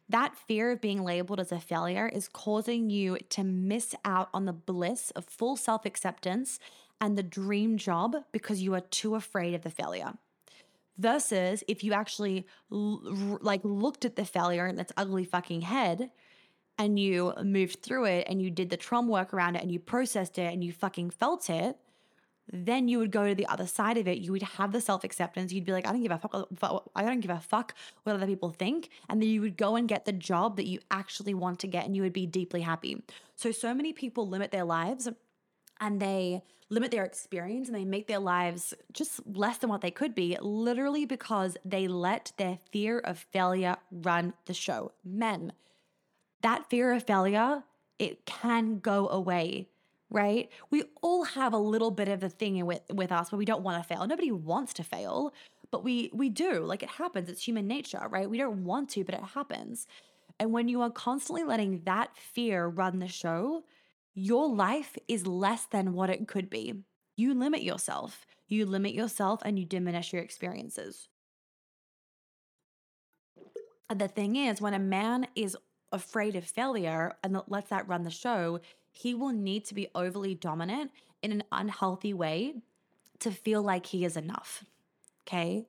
That 0.09 0.37
fear 0.37 0.71
of 0.71 0.81
being 0.81 1.03
labeled 1.03 1.39
as 1.39 1.51
a 1.51 1.59
failure 1.59 2.07
is 2.07 2.29
causing 2.29 2.89
you 2.89 3.17
to 3.29 3.43
miss 3.43 3.93
out 4.05 4.29
on 4.33 4.45
the 4.45 4.53
bliss 4.53 5.11
of 5.11 5.25
full 5.25 5.57
self 5.57 5.85
acceptance 5.85 6.59
and 7.01 7.17
the 7.17 7.23
dream 7.23 7.77
job 7.77 8.15
because 8.31 8.61
you 8.61 8.73
are 8.73 8.81
too 8.81 9.15
afraid 9.15 9.53
of 9.53 9.63
the 9.63 9.69
failure. 9.69 10.13
Versus 10.97 11.63
if 11.67 11.83
you 11.83 11.93
actually 11.93 12.47
like 12.69 13.61
looked 13.63 14.05
at 14.05 14.15
the 14.15 14.25
failure 14.25 14.65
in 14.65 14.79
its 14.79 14.93
ugly 14.97 15.25
fucking 15.25 15.61
head 15.61 16.09
and 16.79 16.97
you 16.99 17.33
moved 17.43 17.83
through 17.83 18.05
it 18.05 18.25
and 18.27 18.41
you 18.41 18.49
did 18.49 18.69
the 18.69 18.77
trauma 18.77 19.11
work 19.11 19.33
around 19.33 19.55
it 19.55 19.61
and 19.61 19.71
you 19.71 19.79
processed 19.79 20.39
it 20.39 20.53
and 20.53 20.63
you 20.63 20.71
fucking 20.71 21.09
felt 21.09 21.49
it, 21.49 21.77
then 22.51 22.87
you 22.87 22.99
would 22.99 23.11
go 23.11 23.27
to 23.27 23.35
the 23.35 23.45
other 23.47 23.67
side 23.67 23.97
of 23.97 24.07
it. 24.07 24.19
You 24.19 24.31
would 24.31 24.43
have 24.43 24.71
the 24.71 24.81
self 24.81 25.03
acceptance. 25.03 25.51
You'd 25.51 25.65
be 25.65 25.71
like, 25.71 25.87
I 25.87 25.91
don't 25.91 26.01
give 26.01 26.11
a 26.11 26.17
fuck. 26.17 26.33
Uh, 26.33 26.79
I 26.95 27.03
don't 27.03 27.19
give 27.19 27.31
a 27.31 27.39
fuck 27.39 27.73
what 28.03 28.15
other 28.15 28.25
people 28.25 28.51
think. 28.51 28.89
And 29.09 29.21
then 29.21 29.29
you 29.29 29.41
would 29.41 29.57
go 29.57 29.75
and 29.75 29.87
get 29.87 30.05
the 30.05 30.13
job 30.13 30.57
that 30.57 30.67
you 30.67 30.79
actually 30.91 31.33
want 31.33 31.59
to 31.59 31.67
get 31.67 31.85
and 31.85 31.95
you 31.95 32.01
would 32.03 32.13
be 32.13 32.25
deeply 32.25 32.61
happy. 32.61 33.03
So, 33.35 33.51
so 33.51 33.73
many 33.73 33.93
people 33.93 34.27
limit 34.27 34.51
their 34.51 34.63
lives 34.63 35.09
and 35.79 35.99
they 35.99 36.41
limit 36.69 36.91
their 36.91 37.05
experience 37.05 37.67
and 37.67 37.77
they 37.77 37.85
make 37.85 38.07
their 38.07 38.19
lives 38.19 38.73
just 38.91 39.21
less 39.25 39.57
than 39.57 39.69
what 39.69 39.81
they 39.81 39.91
could 39.91 40.13
be, 40.13 40.37
literally 40.41 41.05
because 41.05 41.57
they 41.63 41.87
let 41.87 42.31
their 42.37 42.59
fear 42.71 42.99
of 42.99 43.19
failure 43.31 43.77
run 43.91 44.33
the 44.45 44.53
show. 44.53 44.91
Men, 45.03 45.53
that 46.41 46.69
fear 46.69 46.93
of 46.93 47.03
failure, 47.03 47.63
it 47.99 48.25
can 48.25 48.79
go 48.79 49.07
away 49.09 49.69
right? 50.09 50.49
We 50.69 50.83
all 51.01 51.23
have 51.23 51.53
a 51.53 51.57
little 51.57 51.91
bit 51.91 52.07
of 52.07 52.19
the 52.19 52.29
thing 52.29 52.65
with 52.65 52.81
with 52.93 53.11
us 53.11 53.31
where 53.31 53.39
we 53.39 53.45
don't 53.45 53.63
want 53.63 53.81
to 53.81 53.87
fail. 53.87 54.05
Nobody 54.07 54.31
wants 54.31 54.73
to 54.73 54.83
fail, 54.83 55.33
but 55.71 55.83
we 55.83 56.09
we 56.13 56.29
do. 56.29 56.59
Like 56.59 56.83
it 56.83 56.89
happens. 56.89 57.29
It's 57.29 57.43
human 57.47 57.67
nature, 57.67 58.07
right? 58.09 58.29
We 58.29 58.37
don't 58.37 58.63
want 58.63 58.89
to, 58.91 59.03
but 59.03 59.15
it 59.15 59.23
happens. 59.23 59.87
And 60.39 60.51
when 60.51 60.67
you 60.67 60.81
are 60.81 60.89
constantly 60.89 61.43
letting 61.43 61.81
that 61.85 62.15
fear 62.15 62.67
run 62.67 62.99
the 62.99 63.07
show, 63.07 63.63
your 64.13 64.49
life 64.49 64.95
is 65.07 65.27
less 65.27 65.65
than 65.65 65.93
what 65.93 66.09
it 66.09 66.27
could 66.27 66.49
be. 66.49 66.75
You 67.15 67.33
limit 67.33 67.63
yourself. 67.63 68.25
You 68.47 68.65
limit 68.65 68.93
yourself 68.93 69.41
and 69.43 69.57
you 69.59 69.65
diminish 69.65 70.13
your 70.13 70.21
experiences. 70.21 71.09
And 73.89 73.99
the 73.99 74.07
thing 74.07 74.35
is, 74.35 74.61
when 74.61 74.73
a 74.73 74.79
man 74.79 75.27
is 75.35 75.57
afraid 75.91 76.35
of 76.35 76.43
failure 76.45 77.15
and 77.23 77.41
lets 77.47 77.69
that 77.69 77.87
run 77.87 78.03
the 78.03 78.09
show, 78.11 78.59
he 78.97 79.13
will 79.13 79.31
need 79.31 79.63
to 79.65 79.75
be 79.75 79.87
overly 79.93 80.33
dominant 80.33 80.91
in 81.21 81.31
an 81.31 81.43
unhealthy 81.51 82.13
way 82.13 82.55
to 83.19 83.31
feel 83.31 83.61
like 83.61 83.87
he 83.87 84.03
is 84.03 84.17
enough. 84.17 84.63
Okay. 85.27 85.67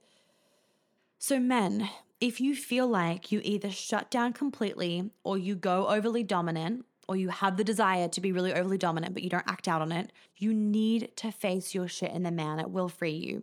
So, 1.19 1.39
men, 1.39 1.91
if 2.21 2.41
you 2.41 2.55
feel 2.55 2.87
like 2.87 3.31
you 3.31 3.41
either 3.45 3.71
shut 3.71 4.11
down 4.11 4.33
completely 4.33 5.11
or 5.25 5.37
you 5.37 5.57
go 5.57 5.89
overly 5.89 6.23
dominant, 6.23 6.85
or 7.07 7.17
you 7.17 7.29
have 7.31 7.57
the 7.57 7.65
desire 7.65 8.09
to 8.09 8.21
be 8.21 8.33
really 8.33 8.53
overly 8.53 8.79
dominant, 8.79 9.15
but 9.15 9.23
you 9.23 9.31
don't 9.31 9.49
act 9.49 9.67
out 9.67 9.81
on 9.81 9.93
it, 9.93 10.13
you 10.37 10.53
need 10.53 11.17
to 11.17 11.33
face 11.33 11.75
your 11.75 11.89
shit 11.89 12.13
in 12.13 12.23
the 12.23 12.31
man. 12.31 12.59
It 12.59 12.71
will 12.71 12.89
free 12.89 13.13
you. 13.13 13.43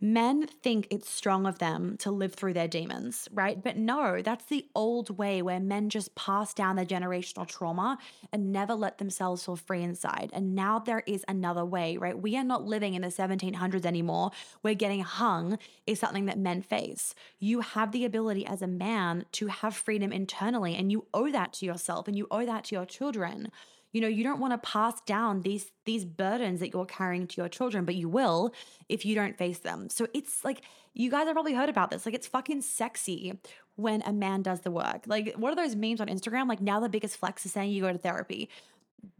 Men 0.00 0.46
think 0.46 0.86
it's 0.90 1.10
strong 1.10 1.44
of 1.44 1.58
them 1.58 1.96
to 1.98 2.12
live 2.12 2.32
through 2.32 2.52
their 2.52 2.68
demons, 2.68 3.28
right? 3.32 3.60
But 3.60 3.76
no, 3.76 4.22
that's 4.22 4.44
the 4.44 4.64
old 4.72 5.18
way 5.18 5.42
where 5.42 5.58
men 5.58 5.90
just 5.90 6.14
pass 6.14 6.54
down 6.54 6.76
their 6.76 6.84
generational 6.84 7.48
trauma 7.48 7.98
and 8.32 8.52
never 8.52 8.74
let 8.74 8.98
themselves 8.98 9.44
feel 9.44 9.56
free 9.56 9.82
inside. 9.82 10.30
And 10.32 10.54
now 10.54 10.78
there 10.78 11.02
is 11.08 11.24
another 11.26 11.64
way, 11.64 11.96
right? 11.96 12.16
We 12.16 12.36
are 12.36 12.44
not 12.44 12.64
living 12.64 12.94
in 12.94 13.02
the 13.02 13.10
1700s 13.10 13.84
anymore 13.84 14.30
where 14.60 14.74
getting 14.74 15.00
hung 15.00 15.58
is 15.84 15.98
something 15.98 16.26
that 16.26 16.38
men 16.38 16.62
face. 16.62 17.16
You 17.40 17.60
have 17.60 17.90
the 17.90 18.04
ability 18.04 18.46
as 18.46 18.62
a 18.62 18.68
man 18.68 19.24
to 19.32 19.48
have 19.48 19.74
freedom 19.74 20.12
internally, 20.12 20.76
and 20.76 20.92
you 20.92 21.06
owe 21.12 21.32
that 21.32 21.52
to 21.54 21.66
yourself 21.66 22.06
and 22.06 22.16
you 22.16 22.28
owe 22.30 22.46
that 22.46 22.64
to 22.64 22.76
your 22.76 22.86
children. 22.86 23.50
You 23.92 24.00
know, 24.02 24.08
you 24.08 24.22
don't 24.22 24.40
want 24.40 24.52
to 24.52 24.58
pass 24.58 25.00
down 25.02 25.42
these 25.42 25.72
these 25.84 26.04
burdens 26.04 26.60
that 26.60 26.72
you're 26.72 26.86
carrying 26.86 27.26
to 27.28 27.40
your 27.40 27.48
children, 27.48 27.84
but 27.84 27.94
you 27.94 28.08
will 28.08 28.52
if 28.88 29.06
you 29.06 29.14
don't 29.14 29.36
face 29.36 29.58
them. 29.60 29.88
So 29.88 30.06
it's 30.12 30.44
like 30.44 30.62
you 30.94 31.10
guys 31.10 31.26
have 31.26 31.34
probably 31.34 31.54
heard 31.54 31.68
about 31.68 31.90
this. 31.90 32.04
Like 32.04 32.14
it's 32.14 32.26
fucking 32.26 32.62
sexy 32.62 33.38
when 33.76 34.02
a 34.02 34.12
man 34.12 34.42
does 34.42 34.60
the 34.60 34.70
work. 34.70 35.04
Like 35.06 35.34
what 35.36 35.52
are 35.52 35.56
those 35.56 35.74
memes 35.74 36.00
on 36.00 36.08
Instagram? 36.08 36.48
Like 36.48 36.60
now 36.60 36.80
the 36.80 36.88
biggest 36.88 37.16
flex 37.16 37.46
is 37.46 37.52
saying 37.52 37.70
you 37.70 37.82
go 37.82 37.92
to 37.92 37.98
therapy. 37.98 38.48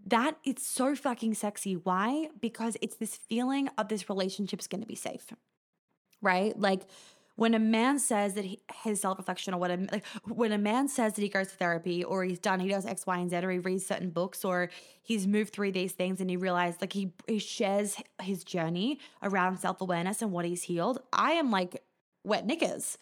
That 0.06 0.36
it's 0.44 0.66
so 0.66 0.94
fucking 0.94 1.34
sexy. 1.34 1.74
Why? 1.74 2.28
Because 2.40 2.76
it's 2.82 2.96
this 2.96 3.16
feeling 3.16 3.68
of 3.78 3.88
this 3.88 4.08
relationship's 4.08 4.66
going 4.66 4.80
to 4.80 4.86
be 4.86 4.96
safe. 4.96 5.32
Right? 6.20 6.58
Like 6.58 6.82
when 7.38 7.54
a 7.54 7.58
man 7.60 8.00
says 8.00 8.34
that 8.34 8.44
he, 8.44 8.58
his 8.82 9.00
self 9.00 9.16
reflection 9.16 9.54
or 9.54 9.58
what 9.58 9.70
a, 9.70 9.76
like 9.92 10.04
when 10.24 10.50
a 10.50 10.58
man 10.58 10.88
says 10.88 11.12
that 11.14 11.22
he 11.22 11.28
goes 11.28 11.46
to 11.46 11.54
therapy 11.54 12.02
or 12.02 12.24
he's 12.24 12.40
done 12.40 12.58
he 12.58 12.68
does 12.68 12.84
X 12.84 13.06
Y 13.06 13.16
and 13.16 13.30
Z 13.30 13.36
or 13.36 13.50
he 13.52 13.60
reads 13.60 13.86
certain 13.86 14.10
books 14.10 14.44
or 14.44 14.70
he's 15.02 15.24
moved 15.24 15.52
through 15.52 15.70
these 15.70 15.92
things 15.92 16.20
and 16.20 16.28
he 16.28 16.36
realized 16.36 16.80
like 16.80 16.92
he 16.92 17.12
he 17.28 17.38
shares 17.38 17.96
his 18.20 18.42
journey 18.42 18.98
around 19.22 19.58
self 19.58 19.80
awareness 19.80 20.20
and 20.20 20.32
what 20.32 20.44
he's 20.44 20.64
healed. 20.64 21.00
I 21.12 21.32
am 21.32 21.52
like 21.52 21.84
wet 22.24 22.44
knickers. 22.44 22.98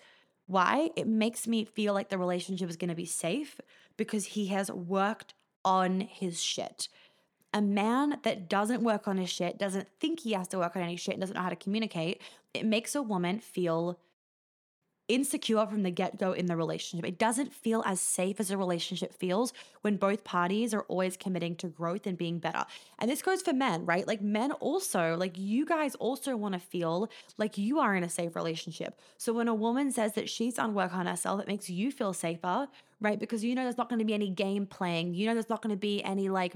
Why? 0.47 0.91
It 0.97 1.07
makes 1.09 1.49
me 1.49 1.65
feel 1.65 1.95
like 1.95 2.11
the 2.11 2.19
relationship 2.19 2.69
is 2.69 2.77
going 2.77 2.91
to 2.91 2.95
be 2.95 3.07
safe 3.07 3.59
because 3.97 4.27
he 4.27 4.49
has 4.49 4.71
worked 4.71 5.33
on 5.65 6.01
his 6.01 6.43
shit. 6.43 6.89
A 7.55 7.63
man 7.63 8.19
that 8.23 8.51
doesn't 8.51 8.83
work 8.83 9.09
on 9.09 9.17
his 9.17 9.31
shit, 9.31 9.59
doesn't 9.59 9.89
think 9.99 10.21
he 10.21 10.35
has 10.35 10.47
to 10.49 10.59
work 10.59 10.77
on 10.77 10.83
any 10.83 10.97
shit, 10.97 11.15
and 11.15 11.23
doesn't 11.23 11.35
know 11.35 11.43
how 11.43 11.49
to 11.49 11.57
communicate, 11.57 12.21
it 12.53 12.67
makes 12.67 12.95
a 12.95 13.03
woman 13.03 13.41
feel 13.41 13.99
insecure 15.09 15.67
from 15.67 15.83
the 15.83 15.91
get 15.91 16.19
go 16.19 16.33
in 16.33 16.47
the 16.47 16.57
relationship. 16.57 17.07
It 17.07 17.19
doesn't 17.19 17.53
feel 17.53 17.83
as 17.87 18.01
safe 18.01 18.41
as 18.41 18.51
a 18.51 18.57
relationship 18.57 19.15
feels 19.15 19.53
when 19.83 19.97
both 19.97 20.25
parties 20.25 20.75
are 20.75 20.83
always 20.83 21.17
committing 21.17 21.55
to 21.57 21.69
growth 21.69 22.07
and 22.07 22.19
being 22.19 22.39
better. 22.39 22.65
And 22.99 23.11
this 23.11 23.23
goes 23.23 23.43
for 23.43 23.53
men, 23.53 23.87
right? 23.87 24.07
Like 24.07 24.21
men 24.21 24.53
also, 24.53 25.17
like 25.17 25.39
you 25.39 25.65
guys 25.65 25.95
also 25.97 26.37
want 26.37 26.55
to 26.55 26.61
feel 26.61 27.09
like 27.39 27.57
you 27.57 27.79
are 27.79 27.95
in 27.95 28.03
a 28.03 28.09
safe 28.09 28.35
relationship. 28.35 29.01
So 29.17 29.33
when 29.33 29.49
a 29.49 29.55
woman 29.55 29.93
says 29.93 30.15
that 30.15 30.29
she's 30.29 30.55
done 30.55 30.75
work 30.75 30.95
on 30.95 31.07
herself, 31.07 31.41
it 31.41 31.49
makes 31.49 31.71
you 31.71 31.93
feel 31.93 32.13
safer, 32.13 32.69
right? 33.01 33.19
Because 33.19 33.45
you 33.45 33.55
know 33.55 33.63
there's 33.63 33.79
not 33.79 33.89
going 33.89 34.01
to 34.01 34.05
be 34.05 34.15
any 34.15 34.31
game 34.31 34.67
playing, 34.67 35.15
you 35.15 35.27
know 35.27 35.35
there's 35.35 35.49
not 35.49 35.63
going 35.63 35.75
to 35.75 35.81
be 35.81 36.03
any 36.03 36.29
like 36.29 36.55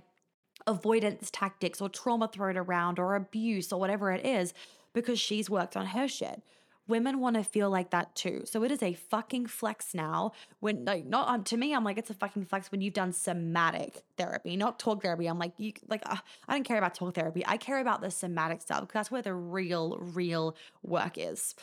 avoidance 0.66 1.30
tactics 1.32 1.80
or 1.80 1.88
trauma 1.88 2.28
thrown 2.28 2.56
around 2.56 2.98
or 2.98 3.14
abuse 3.14 3.72
or 3.72 3.80
whatever 3.80 4.12
it 4.12 4.26
is 4.26 4.52
because 4.92 5.18
she's 5.18 5.48
worked 5.48 5.76
on 5.76 5.86
her 5.86 6.06
shit 6.06 6.42
women 6.90 7.20
want 7.20 7.36
to 7.36 7.44
feel 7.44 7.70
like 7.70 7.90
that 7.90 8.14
too. 8.14 8.42
So 8.44 8.62
it 8.64 8.70
is 8.70 8.82
a 8.82 8.92
fucking 8.92 9.46
flex 9.46 9.94
now. 9.94 10.32
When 10.58 10.84
like 10.84 11.06
not 11.06 11.28
um, 11.28 11.44
to 11.44 11.56
me, 11.56 11.74
I'm 11.74 11.84
like 11.84 11.96
it's 11.96 12.10
a 12.10 12.14
fucking 12.14 12.44
flex 12.44 12.70
when 12.70 12.80
you've 12.80 12.94
done 12.94 13.12
somatic 13.12 14.02
therapy, 14.18 14.56
not 14.56 14.78
talk 14.78 15.02
therapy. 15.02 15.26
I'm 15.26 15.38
like 15.38 15.52
you 15.56 15.72
like 15.88 16.02
uh, 16.06 16.16
I 16.48 16.52
don't 16.52 16.64
care 16.64 16.78
about 16.78 16.94
talk 16.94 17.14
therapy. 17.14 17.42
I 17.46 17.56
care 17.56 17.78
about 17.78 18.02
the 18.02 18.10
somatic 18.10 18.60
stuff 18.60 18.80
because 18.80 18.94
that's 18.94 19.10
where 19.10 19.22
the 19.22 19.34
real 19.34 19.98
real 20.00 20.56
work 20.82 21.16
is. 21.16 21.54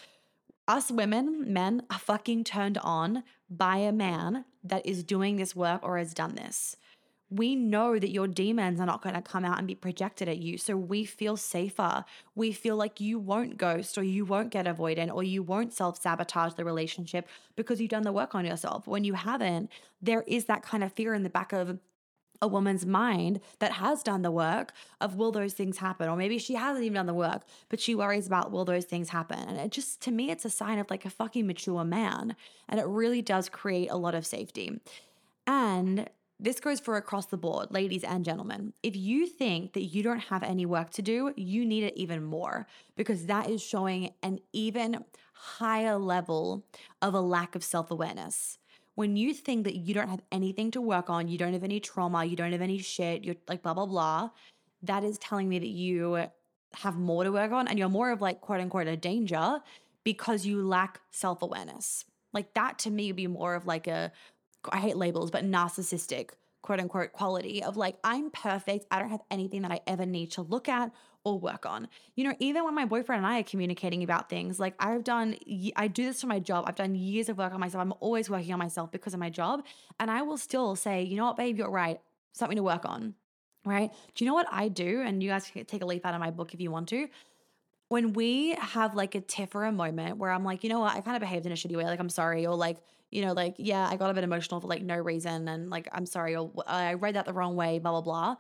Us 0.68 0.92
women, 0.92 1.54
men 1.54 1.84
are 1.90 2.00
fucking 2.00 2.44
turned 2.44 2.78
on 2.80 3.24
by 3.50 3.78
a 3.78 3.92
man 3.92 4.44
that 4.64 4.86
is 4.86 5.04
doing 5.04 5.38
this 5.38 5.56
work 5.56 5.82
or 5.82 5.98
has 5.98 6.14
done 6.14 6.36
this 6.36 6.76
we 7.30 7.56
know 7.56 8.00
that 8.00 8.10
your 8.10 8.28
demons 8.28 8.80
are 8.80 8.86
not 8.86 9.02
going 9.02 9.16
to 9.16 9.22
come 9.22 9.44
out 9.44 9.58
and 9.58 9.68
be 9.68 9.76
projected 9.76 10.30
at 10.30 10.38
you. 10.38 10.58
So 10.58 10.78
we 10.78 11.04
feel 11.04 11.36
safer. 11.36 12.06
We 12.36 12.54
feel 12.54 12.78
like 12.78 13.02
you 13.02 13.20
won't 13.20 13.58
ghost 13.58 13.98
or 13.98 14.04
you 14.04 14.24
won't 14.24 14.50
get 14.50 14.66
avoidant 14.66 15.14
or 15.14 15.24
you 15.24 15.44
won't 15.44 15.74
self 15.74 16.02
sabotage 16.02 16.54
the 16.54 16.64
relationship 16.64 17.28
because 17.56 17.82
you've 17.82 17.90
done 17.90 18.04
the 18.04 18.14
work 18.14 18.34
on 18.34 18.46
yourself. 18.46 18.88
When 18.88 19.04
you 19.04 19.14
haven't, 19.14 19.70
there 20.02 20.24
is 20.26 20.46
that 20.46 20.64
kind 20.64 20.84
of 20.84 20.94
fear 20.94 21.14
in 21.14 21.24
the 21.24 21.30
back 21.30 21.52
of 21.52 21.80
a 22.42 22.48
woman's 22.48 22.86
mind 22.86 23.40
that 23.60 23.74
has 23.74 24.04
done 24.04 24.22
the 24.22 24.32
work 24.32 24.72
of 25.02 25.16
will 25.16 25.32
those 25.32 25.54
things 25.54 25.78
happen 25.78 26.08
or 26.08 26.16
maybe 26.16 26.38
she 26.38 26.54
hasn't 26.54 26.86
even 26.86 26.94
done 26.94 27.08
the 27.08 27.14
work 27.14 27.42
but 27.68 27.80
she 27.80 27.96
worries 27.96 28.28
about 28.28 28.52
will 28.52 28.64
those 28.64 28.86
things 28.86 29.10
happen 29.10 29.40
and 29.40 29.58
it 29.58 29.72
just 29.72 30.02
to 30.02 30.12
me 30.12 30.30
it's 30.30 30.46
a 30.46 30.50
sign 30.52 30.78
of 30.78 30.88
like 30.92 31.04
a 31.04 31.10
fucking 31.10 31.48
mature 31.48 31.84
man 31.84 32.36
and 32.70 32.80
it 32.80 32.86
really 32.86 33.24
does 33.24 33.50
create 33.50 33.90
a 33.90 33.98
lot 33.98 34.14
of 34.14 34.24
safety 34.24 34.80
and 35.48 36.08
this 36.40 36.60
goes 36.60 36.80
for 36.80 36.98
across 36.98 37.26
the 37.28 37.38
board, 37.38 37.72
ladies 37.72 38.04
and 38.04 38.24
gentlemen. 38.24 38.74
If 38.84 38.96
you 38.96 39.26
think 39.26 39.74
that 39.74 39.86
you 39.86 40.04
don't 40.04 40.20
have 40.20 40.44
any 40.44 40.66
work 40.66 40.92
to 40.92 41.02
do, 41.02 41.34
you 41.36 41.66
need 41.66 41.84
it 41.84 41.98
even 41.98 42.24
more 42.24 42.68
because 42.96 43.26
that 43.26 43.50
is 43.50 43.62
showing 43.62 44.14
an 44.22 44.40
even 44.54 45.04
higher 45.34 45.98
level 45.98 46.64
of 47.02 47.14
a 47.14 47.22
lack 47.22 47.56
of 47.56 47.64
self 47.64 47.90
awareness. 47.90 48.60
When 48.94 49.16
you 49.16 49.34
think 49.34 49.64
that 49.64 49.76
you 49.76 49.94
don't 49.94 50.10
have 50.10 50.24
anything 50.32 50.72
to 50.72 50.82
work 50.82 51.10
on, 51.10 51.28
you 51.28 51.38
don't 51.38 51.54
have 51.54 51.64
any 51.64 51.80
trauma, 51.80 52.26
you 52.26 52.36
don't 52.36 52.52
have 52.52 52.62
any 52.62 52.80
shit, 52.80 53.24
you're 53.24 53.36
like 53.48 53.64
blah, 53.64 53.74
blah, 53.74 53.86
blah, 53.86 54.30
that 54.84 55.04
is 55.04 55.18
telling 55.18 55.50
me 55.50 55.60
that 55.60 55.68
you 55.68 56.28
have 56.74 56.98
more 56.98 57.24
to 57.24 57.32
work 57.32 57.52
on 57.52 57.68
and 57.68 57.80
you're 57.80 57.90
more 57.90 58.12
of 58.12 58.22
like 58.22 58.42
quote 58.42 58.60
unquote 58.60 58.88
a 58.88 58.98
danger 58.98 59.60
because 60.04 60.46
you 60.46 60.62
lack 60.62 61.02
self 61.12 61.42
awareness. 61.42 62.06
Like 62.34 62.54
that 62.54 62.78
to 62.80 62.92
me 62.92 63.08
would 63.08 63.16
be 63.16 63.28
more 63.28 63.56
of 63.56 63.66
like 63.66 63.88
a 63.88 64.12
I 64.72 64.78
hate 64.78 64.98
labels, 64.98 65.32
but 65.32 65.44
narcissistic 65.44 66.32
quote 66.62 66.80
unquote 66.80 67.14
quality 67.14 67.64
of 67.64 67.78
like, 67.78 67.98
I'm 68.04 68.30
perfect. 68.30 68.86
I 68.92 69.00
don't 69.00 69.10
have 69.10 69.22
anything 69.32 69.62
that 69.62 69.72
I 69.72 69.80
ever 69.88 70.06
need 70.06 70.32
to 70.32 70.42
look 70.42 70.68
at 70.68 70.92
or 71.24 71.40
work 71.40 71.66
on. 71.66 71.88
You 72.16 72.26
know, 72.26 72.34
even 72.40 72.64
when 72.66 72.76
my 72.76 72.86
boyfriend 72.86 73.24
and 73.24 73.28
I 73.28 73.40
are 73.40 73.44
communicating 73.44 74.04
about 74.04 74.30
things, 74.30 74.60
like 74.60 74.76
I've 74.80 75.04
done, 75.04 75.38
I 75.76 75.88
do 75.88 76.06
this 76.06 76.22
for 76.22 76.28
my 76.28 76.40
job. 76.40 76.66
I've 76.68 76.76
done 76.76 76.96
years 76.96 77.30
of 77.30 77.38
work 77.38 77.54
on 77.54 77.60
myself. 77.60 77.82
I'm 77.82 77.94
always 78.00 78.30
working 78.30 78.52
on 78.52 78.60
myself 78.60 78.92
because 78.92 79.14
of 79.14 79.20
my 79.20 79.30
job. 79.30 79.64
And 80.00 80.12
I 80.12 80.24
will 80.24 80.38
still 80.38 80.76
say, 80.76 81.04
you 81.04 81.16
know 81.16 81.26
what, 81.26 81.38
babe, 81.38 81.58
you're 81.58 81.70
right. 81.70 82.00
Something 82.34 82.58
to 82.58 82.64
work 82.64 82.86
on. 82.86 83.16
Right. 83.66 83.92
Do 84.16 84.24
you 84.24 84.30
know 84.30 84.36
what 84.36 84.48
I 84.50 84.70
do? 84.70 85.02
And 85.02 85.22
you 85.22 85.30
guys 85.30 85.50
can 85.50 85.66
take 85.66 85.82
a 85.82 85.86
leaf 85.86 86.06
out 86.06 86.14
of 86.14 86.22
my 86.22 86.32
book 86.32 86.54
if 86.54 86.62
you 86.62 86.72
want 86.72 86.88
to 86.90 87.08
when 87.90 88.14
we 88.14 88.52
have 88.56 88.96
like 88.96 89.16
a 89.16 89.22
tiff 89.22 89.56
or 89.56 89.66
a 89.66 89.72
moment 89.72 90.18
where 90.18 90.32
I'm 90.32 90.44
like, 90.44 90.64
you 90.64 90.70
know 90.70 90.80
what, 90.80 90.96
I 90.96 91.02
kind 91.02 91.16
of 91.16 91.22
behaved 91.22 91.46
in 91.46 91.52
a 91.52 91.56
shitty 91.56 91.76
way, 91.76 91.86
like 91.86 92.00
I'm 92.00 92.10
sorry, 92.10 92.46
or 92.46 92.56
like, 92.56 92.78
you 93.12 93.22
know, 93.22 93.34
like, 93.34 93.56
yeah, 93.58 93.88
I 93.88 93.96
got 93.96 94.10
a 94.10 94.14
bit 94.14 94.24
emotional 94.24 94.60
for 94.60 94.68
like 94.68 94.82
no 94.82 94.98
reason 94.98 95.48
and 95.48 95.70
like, 95.70 95.88
I'm 95.92 96.06
sorry, 96.06 96.36
or 96.36 96.52
I 96.68 96.96
read 96.96 97.16
that 97.16 97.26
the 97.26 97.34
wrong 97.34 97.56
way, 97.56 97.80
blah, 97.80 97.92
blah, 97.92 98.02
blah. 98.02 98.36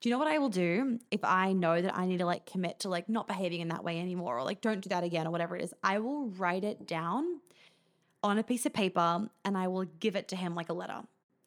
Do 0.00 0.08
you 0.08 0.14
know 0.14 0.18
what 0.18 0.28
I 0.28 0.38
will 0.38 0.48
do 0.48 0.98
if 1.10 1.22
I 1.24 1.52
know 1.52 1.80
that 1.80 1.96
I 1.96 2.06
need 2.06 2.18
to 2.18 2.26
like 2.26 2.46
commit 2.46 2.80
to 2.80 2.88
like 2.88 3.08
not 3.08 3.28
behaving 3.28 3.60
in 3.60 3.68
that 3.68 3.84
way 3.84 4.00
anymore 4.00 4.38
or 4.38 4.44
like 4.44 4.60
don't 4.60 4.80
do 4.80 4.88
that 4.90 5.04
again 5.04 5.26
or 5.26 5.30
whatever 5.30 5.56
it 5.56 5.64
is? 5.64 5.74
I 5.82 5.98
will 5.98 6.28
write 6.28 6.64
it 6.64 6.86
down 6.86 7.40
on 8.22 8.38
a 8.38 8.42
piece 8.42 8.66
of 8.66 8.72
paper 8.72 9.28
and 9.44 9.58
I 9.58 9.68
will 9.68 9.84
give 9.84 10.16
it 10.16 10.28
to 10.28 10.36
him 10.36 10.54
like 10.54 10.68
a 10.68 10.74
letter. 10.74 11.02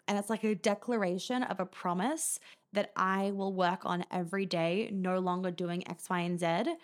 And 0.07 0.17
it's 0.17 0.29
like 0.29 0.43
a 0.43 0.55
declaration 0.55 1.43
of 1.43 1.59
a 1.59 1.65
promise 1.65 2.39
that 2.73 2.91
I 2.95 3.31
will 3.31 3.53
work 3.53 3.85
on 3.85 4.05
every 4.11 4.45
day, 4.45 4.89
no 4.91 5.19
longer 5.19 5.49
doing 5.49 5.87
X, 5.87 6.09
Y, 6.09 6.19
and 6.19 6.39
Z 6.39 6.75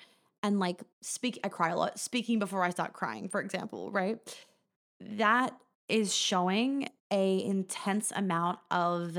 and 0.43 0.59
like 0.59 0.81
speak 1.01 1.39
I 1.43 1.49
cry 1.49 1.69
a 1.69 1.77
lot, 1.77 1.99
speaking 1.99 2.39
before 2.39 2.63
I 2.63 2.69
start 2.69 2.93
crying, 2.93 3.29
for 3.29 3.41
example, 3.41 3.91
right? 3.91 4.17
That 4.99 5.55
is 5.87 6.13
showing 6.13 6.89
a 7.11 7.43
intense 7.43 8.11
amount 8.15 8.59
of 8.69 9.17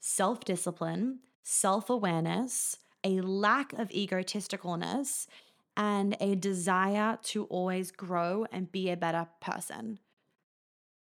self-discipline, 0.00 1.20
self-awareness, 1.42 2.76
a 3.04 3.20
lack 3.20 3.72
of 3.74 3.88
egotisticalness, 3.88 5.26
and 5.76 6.16
a 6.20 6.34
desire 6.34 7.18
to 7.22 7.44
always 7.44 7.90
grow 7.90 8.46
and 8.52 8.70
be 8.70 8.90
a 8.90 8.96
better 8.96 9.26
person. 9.40 9.98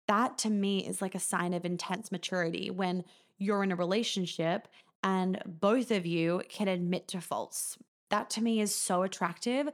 That 0.08 0.38
to 0.40 0.50
me 0.50 0.86
is 0.86 1.02
like 1.02 1.16
a 1.16 1.20
sign 1.20 1.54
of 1.54 1.66
intense 1.66 2.12
maturity 2.12 2.70
when 2.70 3.04
you're 3.38 3.64
in 3.64 3.72
a 3.72 3.76
relationship 3.76 4.68
and 5.04 5.42
both 5.46 5.90
of 5.90 6.06
you 6.06 6.44
can 6.48 6.68
admit 6.68 7.08
to 7.10 7.22
faults. 7.22 7.78
That 8.12 8.30
to 8.32 8.42
me 8.42 8.62
is 8.62 8.74
so 8.74 9.04
attractive 9.04 9.70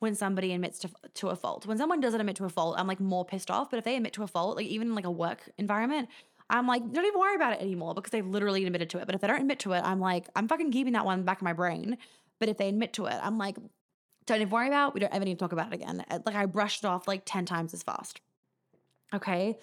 when 0.00 0.16
somebody 0.16 0.52
admits 0.52 0.80
to, 0.80 0.90
to 1.14 1.28
a 1.28 1.36
fault. 1.36 1.64
When 1.64 1.78
someone 1.78 2.00
doesn't 2.00 2.18
admit 2.18 2.34
to 2.36 2.44
a 2.44 2.48
fault, 2.48 2.74
I'm 2.76 2.88
like 2.88 2.98
more 2.98 3.24
pissed 3.24 3.50
off. 3.50 3.70
But 3.70 3.78
if 3.78 3.84
they 3.84 3.94
admit 3.94 4.14
to 4.14 4.24
a 4.24 4.26
fault, 4.26 4.56
like 4.56 4.66
even 4.66 4.88
in 4.88 4.94
like 4.96 5.04
a 5.04 5.10
work 5.10 5.48
environment, 5.58 6.08
I'm 6.50 6.66
like, 6.66 6.82
don't 6.92 7.04
even 7.04 7.20
worry 7.20 7.36
about 7.36 7.52
it 7.52 7.60
anymore 7.60 7.94
because 7.94 8.10
they've 8.10 8.26
literally 8.26 8.64
admitted 8.64 8.90
to 8.90 8.98
it. 8.98 9.06
But 9.06 9.14
if 9.14 9.20
they 9.20 9.28
don't 9.28 9.40
admit 9.40 9.60
to 9.60 9.72
it, 9.72 9.82
I'm 9.84 10.00
like, 10.00 10.28
I'm 10.34 10.48
fucking 10.48 10.72
keeping 10.72 10.94
that 10.94 11.04
one 11.04 11.22
back 11.22 11.40
in 11.40 11.44
my 11.44 11.52
brain. 11.52 11.98
But 12.40 12.48
if 12.48 12.58
they 12.58 12.68
admit 12.68 12.92
to 12.94 13.06
it, 13.06 13.18
I'm 13.22 13.38
like, 13.38 13.56
don't 14.26 14.40
even 14.40 14.50
worry 14.50 14.66
about. 14.66 14.88
It. 14.88 14.94
We 14.94 15.00
don't 15.00 15.14
ever 15.14 15.24
need 15.24 15.34
to 15.34 15.38
talk 15.38 15.52
about 15.52 15.68
it 15.68 15.74
again. 15.74 16.04
Like 16.10 16.34
I 16.34 16.46
brushed 16.46 16.84
it 16.84 16.86
off 16.86 17.06
like 17.06 17.22
ten 17.24 17.46
times 17.46 17.72
as 17.72 17.82
fast. 17.82 18.20
Okay. 19.14 19.58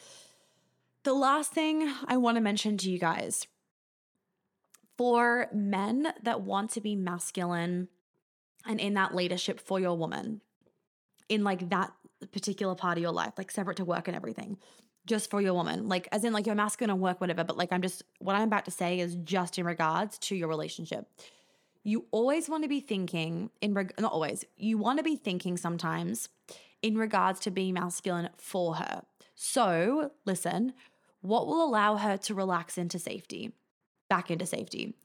The 1.04 1.14
last 1.14 1.52
thing 1.52 1.94
I 2.06 2.18
want 2.18 2.36
to 2.36 2.42
mention 2.42 2.78
to 2.78 2.90
you 2.90 3.00
guys 3.00 3.48
for 4.98 5.48
men 5.54 6.14
that 6.24 6.42
want 6.42 6.72
to 6.72 6.82
be 6.82 6.96
masculine 6.96 7.88
and 8.66 8.80
in 8.80 8.94
that 8.96 9.16
leadership 9.16 9.60
for 9.60 9.80
your 9.80 9.98
woman 9.98 10.42
in 11.30 11.44
like 11.44 11.70
that 11.70 11.94
particular 12.32 12.76
part 12.76 12.98
of 12.98 13.02
your 13.02 13.12
life, 13.12 13.34
like 13.38 13.52
separate 13.52 13.78
to 13.78 13.86
work 13.86 14.08
and 14.08 14.18
everything, 14.18 14.58
just 15.06 15.30
for 15.30 15.42
your 15.42 15.54
woman, 15.54 15.88
like 15.88 16.08
as 16.12 16.24
in 16.24 16.34
like 16.34 16.46
your 16.46 16.56
masculine 16.56 16.90
and 16.90 17.00
work, 17.00 17.22
whatever. 17.22 17.44
But 17.44 17.58
like 17.58 17.72
I'm 17.72 17.82
just, 17.82 18.04
what 18.20 18.36
I'm 18.36 18.48
about 18.48 18.66
to 18.66 18.72
say 18.72 19.00
is 19.00 19.16
just 19.16 19.58
in 19.58 19.66
regards 19.66 20.18
to 20.20 20.36
your 20.36 20.48
relationship. 20.48 21.08
You 21.84 22.06
always 22.12 22.50
want 22.50 22.64
to 22.64 22.70
be 22.70 22.82
thinking 22.82 23.52
in, 23.62 23.74
reg- 23.74 23.94
not 24.00 24.12
always, 24.12 24.44
you 24.58 24.78
want 24.78 25.00
to 25.00 25.04
be 25.04 25.16
thinking 25.16 25.56
sometimes 25.56 26.30
in 26.82 26.98
regards 26.98 27.40
to 27.42 27.52
being 27.52 27.76
masculine 27.76 28.30
for 28.38 28.76
her. 28.76 29.04
So 29.36 30.12
listen, 30.26 30.74
what 31.22 31.48
will 31.48 31.64
allow 31.64 31.96
her 31.96 32.18
to 32.18 32.34
relax 32.34 32.78
into 32.78 33.00
safety, 33.00 33.54
back 34.10 34.30
into 34.30 34.46
safety? 34.46 34.96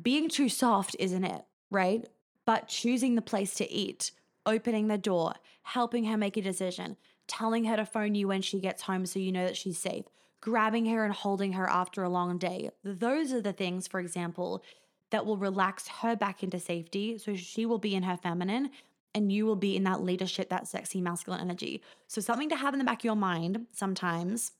Being 0.00 0.28
too 0.28 0.48
soft 0.48 0.96
isn't 0.98 1.24
it, 1.24 1.44
right? 1.70 2.08
But 2.48 2.66
choosing 2.66 3.14
the 3.14 3.20
place 3.20 3.52
to 3.52 3.70
eat, 3.70 4.10
opening 4.46 4.88
the 4.88 4.96
door, 4.96 5.34
helping 5.64 6.06
her 6.06 6.16
make 6.16 6.34
a 6.34 6.40
decision, 6.40 6.96
telling 7.26 7.64
her 7.64 7.76
to 7.76 7.84
phone 7.84 8.14
you 8.14 8.26
when 8.26 8.40
she 8.40 8.58
gets 8.58 8.84
home 8.84 9.04
so 9.04 9.18
you 9.18 9.30
know 9.30 9.44
that 9.44 9.54
she's 9.54 9.76
safe, 9.76 10.06
grabbing 10.40 10.86
her 10.86 11.04
and 11.04 11.12
holding 11.12 11.52
her 11.52 11.68
after 11.68 12.02
a 12.02 12.08
long 12.08 12.38
day. 12.38 12.70
Those 12.82 13.34
are 13.34 13.42
the 13.42 13.52
things, 13.52 13.86
for 13.86 14.00
example, 14.00 14.64
that 15.10 15.26
will 15.26 15.36
relax 15.36 15.88
her 16.00 16.16
back 16.16 16.42
into 16.42 16.58
safety 16.58 17.18
so 17.18 17.36
she 17.36 17.66
will 17.66 17.76
be 17.76 17.94
in 17.94 18.04
her 18.04 18.16
feminine 18.16 18.70
and 19.14 19.30
you 19.30 19.44
will 19.44 19.54
be 19.54 19.76
in 19.76 19.84
that 19.84 20.00
leadership, 20.00 20.48
that 20.48 20.66
sexy 20.66 21.02
masculine 21.02 21.42
energy. 21.42 21.82
So, 22.06 22.22
something 22.22 22.48
to 22.48 22.56
have 22.56 22.72
in 22.72 22.78
the 22.78 22.84
back 22.86 23.00
of 23.00 23.04
your 23.04 23.14
mind 23.14 23.66
sometimes 23.74 24.52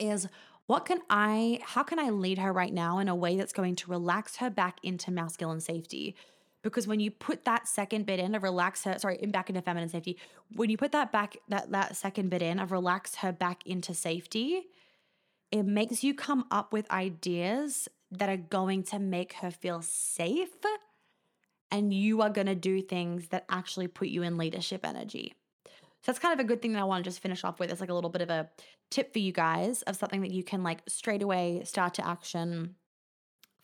is 0.00 0.26
what 0.66 0.86
can 0.86 0.98
I, 1.08 1.60
how 1.62 1.84
can 1.84 2.00
I 2.00 2.10
lead 2.10 2.38
her 2.38 2.52
right 2.52 2.74
now 2.74 2.98
in 2.98 3.08
a 3.08 3.14
way 3.14 3.36
that's 3.36 3.52
going 3.52 3.76
to 3.76 3.90
relax 3.92 4.38
her 4.38 4.50
back 4.50 4.78
into 4.82 5.12
masculine 5.12 5.60
safety? 5.60 6.16
Because 6.62 6.86
when 6.86 7.00
you 7.00 7.10
put 7.10 7.44
that 7.44 7.66
second 7.66 8.06
bit 8.06 8.18
in 8.18 8.34
of 8.34 8.42
relax 8.42 8.84
her 8.84 8.98
sorry 8.98 9.18
in 9.20 9.30
back 9.30 9.48
into 9.48 9.60
feminine 9.62 9.88
safety 9.88 10.16
when 10.54 10.70
you 10.70 10.76
put 10.76 10.92
that 10.92 11.12
back 11.12 11.36
that 11.48 11.70
that 11.70 11.96
second 11.96 12.30
bit 12.30 12.42
in 12.42 12.58
of 12.58 12.72
relax 12.72 13.16
her 13.16 13.32
back 13.32 13.66
into 13.66 13.94
safety 13.94 14.62
it 15.50 15.64
makes 15.64 16.02
you 16.02 16.14
come 16.14 16.44
up 16.50 16.72
with 16.72 16.90
ideas 16.90 17.88
that 18.10 18.28
are 18.28 18.36
going 18.36 18.82
to 18.82 18.98
make 18.98 19.34
her 19.34 19.50
feel 19.50 19.82
safe 19.82 20.50
and 21.70 21.92
you 21.92 22.20
are 22.20 22.30
going 22.30 22.46
to 22.46 22.54
do 22.54 22.82
things 22.82 23.28
that 23.28 23.44
actually 23.48 23.88
put 23.88 24.08
you 24.08 24.22
in 24.22 24.36
leadership 24.36 24.84
energy 24.84 25.34
so 26.02 26.10
that's 26.10 26.18
kind 26.18 26.34
of 26.38 26.44
a 26.44 26.48
good 26.48 26.60
thing 26.60 26.72
that 26.72 26.80
I 26.80 26.84
want 26.84 27.04
to 27.04 27.08
just 27.08 27.22
finish 27.22 27.44
off 27.44 27.60
with. 27.60 27.70
It's 27.70 27.80
like 27.80 27.88
a 27.88 27.94
little 27.94 28.10
bit 28.10 28.22
of 28.22 28.30
a 28.30 28.50
tip 28.90 29.12
for 29.12 29.20
you 29.20 29.30
guys 29.30 29.82
of 29.82 29.94
something 29.94 30.20
that 30.22 30.32
you 30.32 30.42
can 30.42 30.64
like 30.64 30.80
straight 30.88 31.22
away 31.22 31.62
start 31.64 31.94
to 31.94 32.06
action 32.06 32.74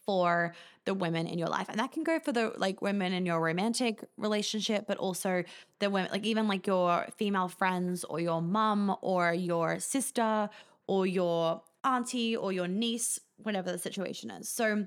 for 0.09 0.55
the 0.87 0.95
women 0.95 1.27
in 1.27 1.39
your 1.39 1.49
life. 1.49 1.67
And 1.69 1.79
that 1.79 1.93
can 1.93 2.03
go 2.03 2.19
for 2.19 2.33
the 2.33 2.55
like 2.57 2.81
women 2.81 3.13
in 3.13 3.27
your 3.27 3.43
romantic 3.43 4.03
relationship, 4.17 4.87
but 4.89 4.97
also 4.97 5.45
the 5.81 5.91
women, 5.91 6.11
like 6.11 6.25
even 6.25 6.49
like 6.49 6.67
your 6.67 7.05
female 7.19 7.49
friends 7.49 8.05
or 8.05 8.19
your 8.19 8.41
mum 8.41 8.97
or 9.03 9.35
your 9.35 9.79
sister 9.81 10.49
or 10.87 11.07
your 11.07 11.61
auntie 11.85 12.35
or 12.35 12.53
your 12.53 12.67
niece, 12.67 13.21
whatever 13.37 13.71
the 13.71 13.77
situation 13.77 14.31
is. 14.31 14.49
So, 14.49 14.87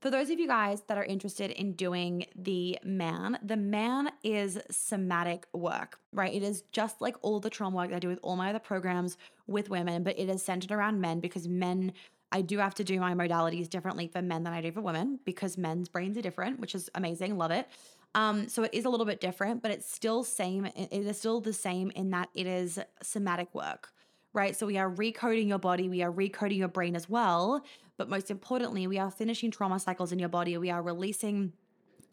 for 0.00 0.10
those 0.10 0.30
of 0.30 0.40
you 0.40 0.48
guys 0.48 0.80
that 0.88 0.96
are 0.96 1.04
interested 1.04 1.50
in 1.50 1.74
doing 1.74 2.24
the 2.34 2.78
man, 2.82 3.38
the 3.42 3.58
man 3.58 4.10
is 4.24 4.58
somatic 4.70 5.46
work, 5.52 5.98
right? 6.12 6.34
It 6.34 6.42
is 6.42 6.64
just 6.72 7.02
like 7.02 7.16
all 7.20 7.40
the 7.40 7.50
trauma 7.50 7.76
work 7.76 7.90
that 7.90 7.96
I 7.96 7.98
do 8.00 8.08
with 8.08 8.18
all 8.22 8.36
my 8.36 8.48
other 8.48 8.58
programs 8.58 9.18
with 9.46 9.68
women, 9.68 10.02
but 10.02 10.18
it 10.18 10.30
is 10.30 10.42
centered 10.42 10.72
around 10.72 11.00
men 11.00 11.20
because 11.20 11.46
men 11.46 11.92
I 12.32 12.40
do 12.40 12.58
have 12.58 12.74
to 12.76 12.84
do 12.84 12.98
my 12.98 13.14
modalities 13.14 13.68
differently 13.68 14.08
for 14.08 14.22
men 14.22 14.42
than 14.42 14.52
I 14.52 14.62
do 14.62 14.72
for 14.72 14.80
women 14.80 15.20
because 15.24 15.58
men's 15.58 15.88
brains 15.88 16.16
are 16.16 16.22
different, 16.22 16.58
which 16.58 16.74
is 16.74 16.90
amazing. 16.94 17.36
Love 17.36 17.50
it. 17.50 17.68
Um, 18.14 18.48
so 18.48 18.62
it 18.62 18.74
is 18.74 18.84
a 18.84 18.90
little 18.90 19.06
bit 19.06 19.20
different, 19.20 19.62
but 19.62 19.70
it's 19.70 19.90
still 19.90 20.24
same. 20.24 20.66
It 20.66 20.88
is 20.90 21.18
still 21.18 21.40
the 21.40 21.52
same 21.52 21.90
in 21.90 22.10
that 22.10 22.30
it 22.34 22.46
is 22.46 22.78
somatic 23.02 23.54
work, 23.54 23.92
right? 24.32 24.56
So 24.56 24.66
we 24.66 24.78
are 24.78 24.90
recoding 24.90 25.48
your 25.48 25.58
body, 25.58 25.88
we 25.88 26.02
are 26.02 26.12
recoding 26.12 26.56
your 26.56 26.68
brain 26.68 26.96
as 26.96 27.08
well. 27.08 27.62
But 27.98 28.08
most 28.08 28.30
importantly, 28.30 28.86
we 28.86 28.98
are 28.98 29.10
finishing 29.10 29.50
trauma 29.50 29.78
cycles 29.78 30.12
in 30.12 30.18
your 30.18 30.28
body. 30.28 30.56
We 30.56 30.70
are 30.70 30.82
releasing 30.82 31.52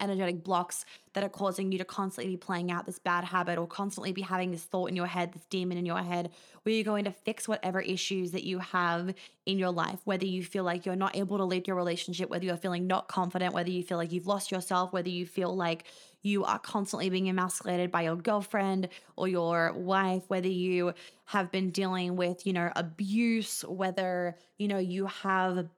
energetic 0.00 0.42
blocks 0.42 0.84
that 1.12 1.24
are 1.24 1.28
causing 1.28 1.72
you 1.72 1.78
to 1.78 1.84
constantly 1.84 2.32
be 2.32 2.36
playing 2.36 2.70
out 2.70 2.86
this 2.86 2.98
bad 2.98 3.24
habit 3.24 3.58
or 3.58 3.66
constantly 3.66 4.12
be 4.12 4.22
having 4.22 4.50
this 4.50 4.62
thought 4.62 4.86
in 4.86 4.96
your 4.96 5.06
head, 5.06 5.32
this 5.32 5.44
demon 5.46 5.76
in 5.76 5.84
your 5.84 5.98
head, 5.98 6.30
where 6.62 6.74
you're 6.74 6.84
going 6.84 7.04
to 7.04 7.10
fix 7.10 7.48
whatever 7.48 7.80
issues 7.80 8.30
that 8.30 8.44
you 8.44 8.58
have 8.58 9.12
in 9.46 9.58
your 9.58 9.70
life, 9.70 9.98
whether 10.04 10.26
you 10.26 10.44
feel 10.44 10.62
like 10.62 10.86
you're 10.86 10.96
not 10.96 11.16
able 11.16 11.38
to 11.38 11.44
lead 11.44 11.66
your 11.66 11.76
relationship, 11.76 12.30
whether 12.30 12.44
you're 12.44 12.56
feeling 12.56 12.86
not 12.86 13.08
confident, 13.08 13.54
whether 13.54 13.70
you 13.70 13.82
feel 13.82 13.98
like 13.98 14.12
you've 14.12 14.26
lost 14.26 14.52
yourself, 14.52 14.92
whether 14.92 15.08
you 15.08 15.26
feel 15.26 15.54
like 15.54 15.84
you 16.22 16.44
are 16.44 16.58
constantly 16.58 17.08
being 17.08 17.28
emasculated 17.28 17.90
by 17.90 18.02
your 18.02 18.16
girlfriend 18.16 18.88
or 19.16 19.26
your 19.26 19.72
wife, 19.72 20.22
whether 20.28 20.48
you 20.48 20.92
have 21.24 21.50
been 21.50 21.70
dealing 21.70 22.16
with, 22.16 22.46
you 22.46 22.52
know, 22.52 22.70
abuse, 22.76 23.64
whether, 23.66 24.36
you 24.58 24.68
know, 24.68 24.78
you 24.78 25.06
have 25.06 25.68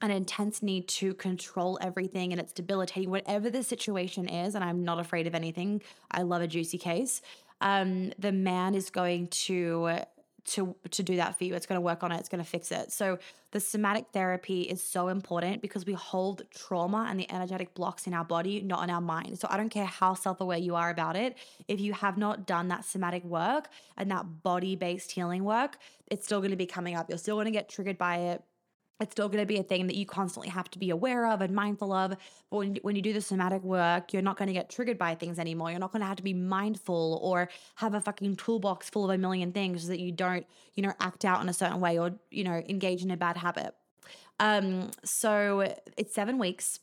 an 0.00 0.10
intense 0.10 0.62
need 0.62 0.88
to 0.88 1.14
control 1.14 1.78
everything 1.80 2.32
and 2.32 2.40
it's 2.40 2.52
debilitating, 2.52 3.10
whatever 3.10 3.50
the 3.50 3.62
situation 3.62 4.28
is, 4.28 4.54
and 4.54 4.64
I'm 4.64 4.84
not 4.84 4.98
afraid 4.98 5.26
of 5.26 5.34
anything. 5.34 5.82
I 6.10 6.22
love 6.22 6.42
a 6.42 6.46
juicy 6.46 6.78
case. 6.78 7.20
Um, 7.60 8.12
the 8.18 8.32
man 8.32 8.74
is 8.74 8.90
going 8.90 9.28
to 9.28 10.00
to 10.48 10.74
to 10.90 11.02
do 11.02 11.16
that 11.16 11.36
for 11.36 11.44
you. 11.44 11.54
It's 11.54 11.66
going 11.66 11.76
to 11.76 11.82
work 11.82 12.02
on 12.02 12.10
it. 12.10 12.18
It's 12.20 12.28
going 12.28 12.42
to 12.42 12.48
fix 12.48 12.72
it. 12.72 12.90
So 12.90 13.18
the 13.50 13.60
somatic 13.60 14.06
therapy 14.12 14.62
is 14.62 14.82
so 14.82 15.08
important 15.08 15.60
because 15.60 15.84
we 15.84 15.92
hold 15.92 16.42
trauma 16.50 17.06
and 17.08 17.20
the 17.20 17.30
energetic 17.30 17.74
blocks 17.74 18.06
in 18.06 18.14
our 18.14 18.24
body, 18.24 18.62
not 18.62 18.82
in 18.84 18.90
our 18.90 19.00
mind. 19.00 19.38
So 19.38 19.48
I 19.50 19.56
don't 19.56 19.68
care 19.68 19.84
how 19.84 20.14
self-aware 20.14 20.58
you 20.58 20.74
are 20.74 20.90
about 20.90 21.16
it. 21.16 21.36
If 21.66 21.80
you 21.80 21.92
have 21.92 22.16
not 22.16 22.46
done 22.46 22.68
that 22.68 22.84
somatic 22.84 23.24
work 23.24 23.68
and 23.96 24.10
that 24.10 24.42
body-based 24.42 25.10
healing 25.10 25.44
work, 25.44 25.78
it's 26.06 26.24
still 26.24 26.40
going 26.40 26.50
to 26.50 26.56
be 26.56 26.66
coming 26.66 26.94
up. 26.94 27.08
You're 27.08 27.18
still 27.18 27.36
going 27.36 27.46
to 27.46 27.50
get 27.50 27.68
triggered 27.68 27.98
by 27.98 28.16
it 28.16 28.42
it's 29.00 29.12
still 29.12 29.28
going 29.28 29.42
to 29.42 29.46
be 29.46 29.58
a 29.58 29.62
thing 29.62 29.86
that 29.86 29.96
you 29.96 30.04
constantly 30.04 30.48
have 30.48 30.70
to 30.70 30.78
be 30.78 30.90
aware 30.90 31.26
of 31.26 31.40
and 31.40 31.54
mindful 31.54 31.92
of. 31.92 32.16
But 32.50 32.56
when, 32.56 32.78
when 32.82 32.96
you 32.96 33.02
do 33.02 33.12
the 33.12 33.20
somatic 33.20 33.62
work, 33.62 34.12
you're 34.12 34.22
not 34.22 34.36
going 34.36 34.48
to 34.48 34.52
get 34.52 34.68
triggered 34.70 34.98
by 34.98 35.14
things 35.14 35.38
anymore. 35.38 35.70
You're 35.70 35.78
not 35.78 35.92
going 35.92 36.00
to 36.00 36.06
have 36.06 36.16
to 36.16 36.22
be 36.22 36.34
mindful 36.34 37.20
or 37.22 37.48
have 37.76 37.94
a 37.94 38.00
fucking 38.00 38.36
toolbox 38.36 38.90
full 38.90 39.04
of 39.04 39.10
a 39.10 39.18
million 39.18 39.52
things 39.52 39.82
so 39.82 39.88
that 39.88 40.00
you 40.00 40.10
don't, 40.10 40.44
you 40.74 40.82
know, 40.82 40.92
act 41.00 41.24
out 41.24 41.40
in 41.40 41.48
a 41.48 41.52
certain 41.52 41.80
way 41.80 41.98
or, 41.98 42.12
you 42.30 42.42
know, 42.42 42.62
engage 42.68 43.02
in 43.02 43.10
a 43.10 43.16
bad 43.16 43.36
habit. 43.36 43.74
Um, 44.40 44.90
so 45.04 45.74
it's 45.96 46.14
seven 46.14 46.38
weeks, 46.38 46.80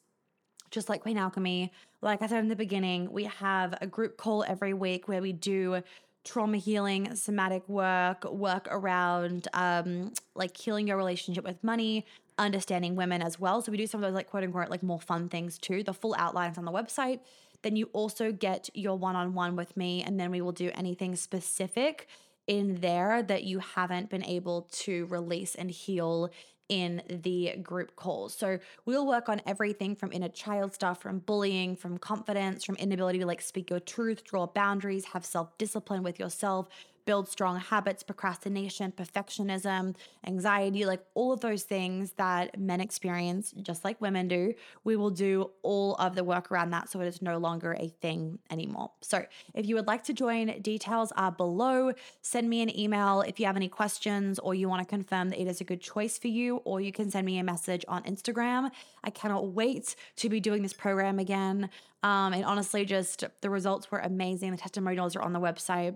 just 0.72 0.88
like 0.88 1.02
Queen 1.02 1.18
Alchemy. 1.18 1.74
Like 2.02 2.22
I 2.22 2.28
said 2.28 2.40
in 2.40 2.50
the 2.50 2.56
beginning, 2.56 3.12
we 3.12 3.26
have 3.26 3.76
a 3.82 3.88
group 3.88 4.16
call 4.16 4.44
every 4.44 4.74
week 4.74 5.08
where 5.08 5.22
we 5.22 5.34
do 5.34 5.82
trauma 6.26 6.58
healing, 6.58 7.16
somatic 7.16 7.68
work, 7.70 8.26
work 8.30 8.68
around 8.70 9.48
um, 9.54 10.12
like 10.36 10.58
healing 10.58 10.88
your 10.88 10.98
relationship 10.98 11.46
with 11.46 11.64
money, 11.64 12.06
understanding 12.38 12.96
women 12.96 13.22
as 13.22 13.40
well. 13.40 13.62
So 13.62 13.72
we 13.72 13.78
do 13.78 13.88
some 13.88 14.04
of 14.04 14.10
those 14.10 14.16
like 14.16 14.30
quote 14.30 14.44
unquote 14.44 14.70
like 14.70 14.84
more 14.84 15.00
fun 15.00 15.30
things 15.30 15.58
too. 15.58 15.84
The 15.84 15.94
full 15.94 16.16
outline 16.18 16.52
is 16.52 16.58
on 16.58 16.66
the 16.66 16.72
website. 16.72 17.20
Then 17.62 17.76
you 17.76 17.90
also 17.94 18.32
get 18.32 18.70
your 18.74 18.98
one 18.98 19.16
on 19.16 19.34
one 19.34 19.56
with 19.56 19.76
me, 19.78 20.04
and 20.04 20.20
then 20.20 20.30
we 20.30 20.42
will 20.42 20.52
do 20.52 20.72
anything 20.76 21.16
specific 21.16 22.08
in 22.48 22.76
there 22.82 23.24
that 23.24 23.44
you 23.44 23.60
haven't 23.60 24.10
been 24.10 24.24
able 24.24 24.68
to 24.72 25.06
release 25.06 25.56
and 25.56 25.72
heal 25.72 26.30
in 26.70 27.02
the 27.08 27.58
group 27.62 27.96
calls. 27.96 28.34
So 28.34 28.60
we'll 28.86 29.06
work 29.06 29.30
on 29.30 29.42
everything 29.46 29.96
from 29.96 30.12
inner 30.12 30.30
child 30.30 30.74
stuff, 30.74 31.02
from 31.02 31.20
bullying, 31.20 31.76
from 31.76 31.98
confidence, 31.98 32.64
from 32.64 32.76
inability 32.76 33.20
to 33.20 33.26
like 33.26 33.42
speak 33.42 33.70
your 33.70 33.80
truth, 33.80 34.24
draw 34.24 34.48
boundaries, 34.48 35.06
have 35.06 35.26
self 35.26 35.58
discipline 35.58 36.04
with 36.04 36.20
yourself, 36.20 36.68
build 37.06 37.30
strong 37.30 37.60
habits, 37.60 38.04
procrastination, 38.04 38.92
perfectionism, 38.92 39.96
anxiety, 40.26 40.86
like 40.86 41.02
all 41.14 41.32
of 41.32 41.42
those 41.42 41.64
things 41.64 42.14
that 42.14 42.60
men 42.60 42.82
experience, 42.82 43.54
just 43.62 43.86
like 43.86 44.00
women 44.02 44.28
do. 44.28 44.54
We 44.84 44.96
will 44.96 45.12
do 45.12 45.52
all 45.62 45.96
of 45.96 46.16
the 46.16 46.24
work 46.24 46.52
around 46.52 46.72
that 46.72 46.90
so 46.90 47.00
it 47.02 47.08
is 47.08 47.22
no 47.22 47.38
longer 47.38 47.76
a 47.80 47.88
thing 47.88 48.40
anymore. 48.50 48.92
So 49.02 49.26
if 49.54 49.66
you 49.66 49.76
would 49.76 49.88
like 49.88 50.04
to 50.06 50.14
join, 50.14 50.62
details 50.62 51.12
are 51.16 51.32
below. 51.32 51.94
Send 52.22 52.50
me 52.50 52.62
an 52.62 52.78
email 52.78 53.22
if 53.22 53.40
you 53.40 53.46
have 53.46 53.56
any 53.56 53.70
questions 53.70 54.40
or 54.40 54.56
you 54.56 54.68
want 54.68 54.82
to 54.82 54.88
confirm 54.88 55.30
that 55.30 55.40
it 55.40 55.48
is 55.48 55.62
a 55.62 55.64
good 55.64 55.82
choice 55.82 56.18
for 56.18 56.28
you, 56.28 56.58
or 56.58 56.82
you 56.82 56.92
can 56.92 57.10
send 57.12 57.26
me 57.26 57.38
a 57.38 57.44
message 57.44 57.86
on 57.88 58.04
Instagram. 58.04 58.72
I 59.04 59.10
cannot 59.10 59.50
wait 59.50 59.96
to 60.18 60.30
be 60.30 60.40
doing 60.40 60.64
this 60.64 60.74
program 60.74 61.20
again. 61.20 61.70
Um, 62.04 62.34
and 62.34 62.46
honestly, 62.46 62.86
just 62.86 63.24
the 63.42 63.50
results 63.50 63.92
were 63.92 64.00
amazing. 64.00 64.52
The 64.52 64.58
testimonials 64.58 65.16
are 65.16 65.22
on 65.22 65.34
the 65.34 65.40
website 65.40 65.96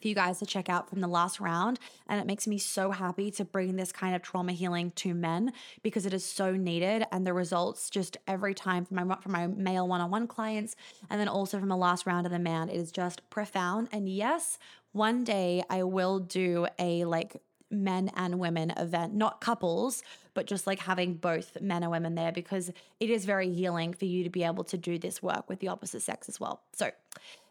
for 0.00 0.08
you 0.08 0.14
guys 0.14 0.38
to 0.38 0.46
check 0.46 0.68
out 0.68 0.88
from 0.88 1.00
the 1.00 1.08
last 1.08 1.40
round. 1.40 1.78
And 2.08 2.20
it 2.20 2.26
makes 2.26 2.46
me 2.46 2.58
so 2.58 2.90
happy 2.90 3.30
to 3.32 3.44
bring 3.44 3.76
this 3.76 3.92
kind 3.92 4.14
of 4.14 4.22
trauma 4.22 4.52
healing 4.52 4.90
to 4.96 5.14
men 5.14 5.52
because 5.82 6.06
it 6.06 6.14
is 6.14 6.24
so 6.24 6.52
needed. 6.52 7.04
And 7.12 7.26
the 7.26 7.32
results 7.32 7.90
just 7.90 8.16
every 8.26 8.54
time 8.54 8.84
from 8.84 9.08
my 9.08 9.16
from 9.16 9.32
my 9.32 9.46
male 9.46 9.86
one-on-one 9.88 10.26
clients 10.26 10.76
and 11.10 11.20
then 11.20 11.28
also 11.28 11.58
from 11.58 11.68
the 11.68 11.76
last 11.76 12.06
round 12.06 12.26
of 12.26 12.32
the 12.32 12.38
man, 12.38 12.68
it 12.68 12.76
is 12.76 12.92
just 12.92 13.28
profound. 13.30 13.88
And 13.92 14.08
yes, 14.08 14.58
one 14.92 15.24
day 15.24 15.62
I 15.68 15.82
will 15.82 16.18
do 16.18 16.66
a 16.78 17.04
like 17.04 17.40
men 17.70 18.10
and 18.16 18.38
women 18.38 18.70
event, 18.76 19.14
not 19.14 19.40
couples, 19.40 20.02
but 20.34 20.46
just 20.46 20.66
like 20.66 20.80
having 20.80 21.14
both 21.14 21.60
men 21.60 21.82
and 21.82 21.92
women 21.92 22.14
there 22.14 22.32
because 22.32 22.70
it 23.00 23.10
is 23.10 23.24
very 23.24 23.52
healing 23.52 23.92
for 23.92 24.06
you 24.06 24.24
to 24.24 24.30
be 24.30 24.42
able 24.42 24.64
to 24.64 24.78
do 24.78 24.98
this 24.98 25.22
work 25.22 25.48
with 25.48 25.60
the 25.60 25.68
opposite 25.68 26.00
sex 26.00 26.28
as 26.28 26.40
well. 26.40 26.62
So 26.72 26.90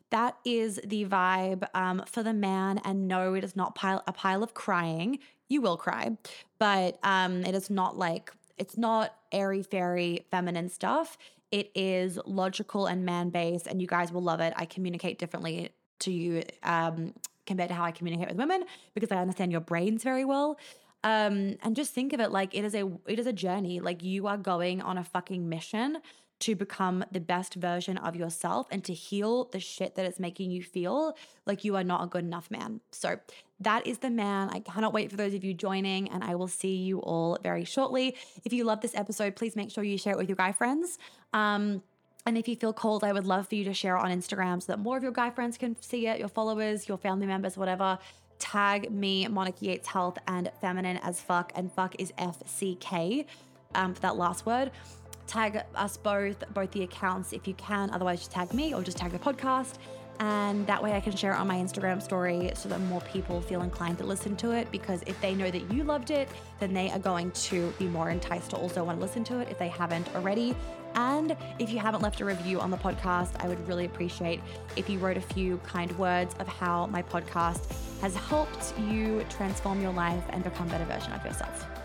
that 0.09 0.37
is 0.45 0.79
the 0.83 1.05
vibe 1.05 1.67
um, 1.73 2.03
for 2.05 2.23
the 2.23 2.33
man. 2.33 2.79
And 2.83 3.07
no, 3.07 3.33
it 3.33 3.43
is 3.43 3.55
not 3.55 3.75
pile, 3.75 4.03
a 4.07 4.13
pile 4.13 4.43
of 4.43 4.53
crying. 4.53 5.19
You 5.49 5.61
will 5.61 5.77
cry, 5.77 6.17
but 6.59 6.99
um, 7.03 7.43
it 7.43 7.55
is 7.55 7.69
not 7.69 7.97
like, 7.97 8.31
it's 8.57 8.77
not 8.77 9.15
airy 9.31 9.63
fairy 9.63 10.25
feminine 10.29 10.69
stuff. 10.69 11.17
It 11.51 11.71
is 11.73 12.19
logical 12.25 12.87
and 12.87 13.05
man 13.05 13.29
based, 13.29 13.67
and 13.67 13.81
you 13.81 13.87
guys 13.87 14.11
will 14.11 14.21
love 14.21 14.41
it. 14.41 14.53
I 14.57 14.65
communicate 14.65 15.19
differently 15.19 15.71
to 15.99 16.11
you 16.11 16.43
um, 16.63 17.13
compared 17.45 17.69
to 17.69 17.75
how 17.75 17.83
I 17.85 17.91
communicate 17.91 18.27
with 18.27 18.37
women 18.37 18.65
because 18.93 19.11
I 19.11 19.17
understand 19.17 19.51
your 19.51 19.61
brains 19.61 20.03
very 20.03 20.25
well. 20.25 20.59
Um, 21.03 21.55
and 21.63 21.75
just 21.75 21.93
think 21.93 22.11
of 22.11 22.19
it 22.19 22.31
like 22.31 22.53
it 22.53 22.65
is 22.65 22.75
a 22.75 22.91
it 23.07 23.19
is 23.19 23.27
a 23.27 23.33
journey. 23.33 23.79
Like 23.79 24.03
you 24.03 24.27
are 24.27 24.37
going 24.37 24.81
on 24.81 24.97
a 24.97 25.03
fucking 25.03 25.47
mission 25.47 25.99
to 26.39 26.55
become 26.55 27.03
the 27.11 27.19
best 27.19 27.55
version 27.55 27.97
of 27.97 28.15
yourself 28.15 28.67
and 28.69 28.83
to 28.83 28.93
heal 28.93 29.45
the 29.45 29.59
shit 29.59 29.95
that 29.95 30.05
is 30.05 30.19
making 30.19 30.51
you 30.51 30.61
feel 30.61 31.17
like 31.45 31.63
you 31.63 31.75
are 31.75 31.83
not 31.83 32.03
a 32.03 32.07
good 32.07 32.23
enough 32.23 32.51
man. 32.51 32.79
So 32.91 33.19
that 33.59 33.87
is 33.87 33.97
the 33.97 34.11
man. 34.11 34.49
I 34.51 34.59
cannot 34.59 34.93
wait 34.93 35.09
for 35.09 35.17
those 35.17 35.33
of 35.33 35.43
you 35.43 35.53
joining, 35.53 36.09
and 36.09 36.23
I 36.23 36.35
will 36.35 36.47
see 36.47 36.75
you 36.75 36.99
all 36.99 37.39
very 37.41 37.65
shortly. 37.65 38.15
If 38.45 38.53
you 38.53 38.65
love 38.65 38.81
this 38.81 38.93
episode, 38.93 39.35
please 39.35 39.55
make 39.55 39.71
sure 39.71 39.83
you 39.83 39.97
share 39.97 40.13
it 40.13 40.17
with 40.17 40.29
your 40.29 40.35
guy 40.35 40.51
friends. 40.51 40.99
Um, 41.33 41.81
and 42.27 42.37
if 42.37 42.47
you 42.47 42.55
feel 42.55 42.73
cold, 42.73 43.03
I 43.03 43.13
would 43.13 43.25
love 43.25 43.47
for 43.47 43.55
you 43.55 43.63
to 43.63 43.73
share 43.73 43.95
it 43.97 44.01
on 44.01 44.11
Instagram 44.11 44.61
so 44.61 44.73
that 44.73 44.79
more 44.79 44.95
of 44.95 45.01
your 45.01 45.11
guy 45.11 45.31
friends 45.31 45.57
can 45.57 45.75
see 45.81 46.07
it, 46.07 46.19
your 46.19 46.27
followers, 46.27 46.87
your 46.87 46.97
family 46.97 47.25
members, 47.25 47.57
whatever. 47.57 47.97
Tag 48.37 48.91
me, 48.91 49.27
Monica 49.27 49.65
Yates 49.65 49.87
Health, 49.87 50.19
and 50.27 50.51
Feminine 50.61 50.97
as 50.97 51.19
fuck, 51.19 51.51
and 51.55 51.71
fuck 51.71 51.95
is 51.99 52.13
F 52.19 52.43
C 52.45 52.77
K 52.79 53.25
um, 53.73 53.95
for 53.95 54.01
that 54.01 54.17
last 54.17 54.45
word 54.45 54.69
tag 55.27 55.61
us 55.75 55.97
both, 55.97 56.43
both 56.53 56.71
the 56.71 56.83
accounts 56.83 57.33
if 57.33 57.47
you 57.47 57.53
can. 57.55 57.89
Otherwise, 57.91 58.19
just 58.19 58.31
tag 58.31 58.53
me 58.53 58.73
or 58.73 58.81
just 58.81 58.97
tag 58.97 59.11
the 59.11 59.19
podcast. 59.19 59.75
And 60.19 60.65
that 60.65 60.81
way 60.81 60.93
I 60.93 60.99
can 60.99 61.15
share 61.15 61.33
it 61.33 61.35
on 61.35 61.47
my 61.47 61.57
Instagram 61.57 62.01
story 62.01 62.51
so 62.55 62.69
that 62.69 62.79
more 62.81 63.01
people 63.01 63.39
feel 63.39 63.61
inclined 63.61 63.99
to 63.99 64.03
listen 64.03 64.35
to 64.37 64.51
it. 64.51 64.71
Because 64.71 65.03
if 65.05 65.19
they 65.21 65.35
know 65.35 65.51
that 65.51 65.71
you 65.71 65.83
loved 65.83 66.09
it, 66.09 66.27
then 66.59 66.73
they 66.73 66.89
are 66.89 66.99
going 66.99 67.31
to 67.31 67.71
be 67.77 67.85
more 67.85 68.09
enticed 68.09 68.49
to 68.51 68.57
also 68.57 68.83
want 68.83 68.97
to 68.97 69.01
listen 69.05 69.23
to 69.25 69.39
it 69.39 69.49
if 69.49 69.59
they 69.59 69.67
haven't 69.67 70.13
already. 70.15 70.55
And 70.95 71.35
if 71.59 71.69
you 71.69 71.77
haven't 71.77 72.01
left 72.01 72.21
a 72.21 72.25
review 72.25 72.59
on 72.59 72.71
the 72.71 72.77
podcast, 72.77 73.33
I 73.43 73.47
would 73.47 73.67
really 73.67 73.85
appreciate 73.85 74.41
if 74.75 74.89
you 74.89 74.97
wrote 74.97 75.17
a 75.17 75.21
few 75.21 75.57
kind 75.57 75.95
words 75.99 76.33
of 76.39 76.47
how 76.47 76.87
my 76.87 77.03
podcast 77.03 77.71
has 78.01 78.15
helped 78.15 78.73
you 78.79 79.23
transform 79.29 79.81
your 79.81 79.93
life 79.93 80.23
and 80.29 80.43
become 80.43 80.67
a 80.67 80.71
better 80.71 80.85
version 80.85 81.13
of 81.13 81.23
yourself. 81.23 81.76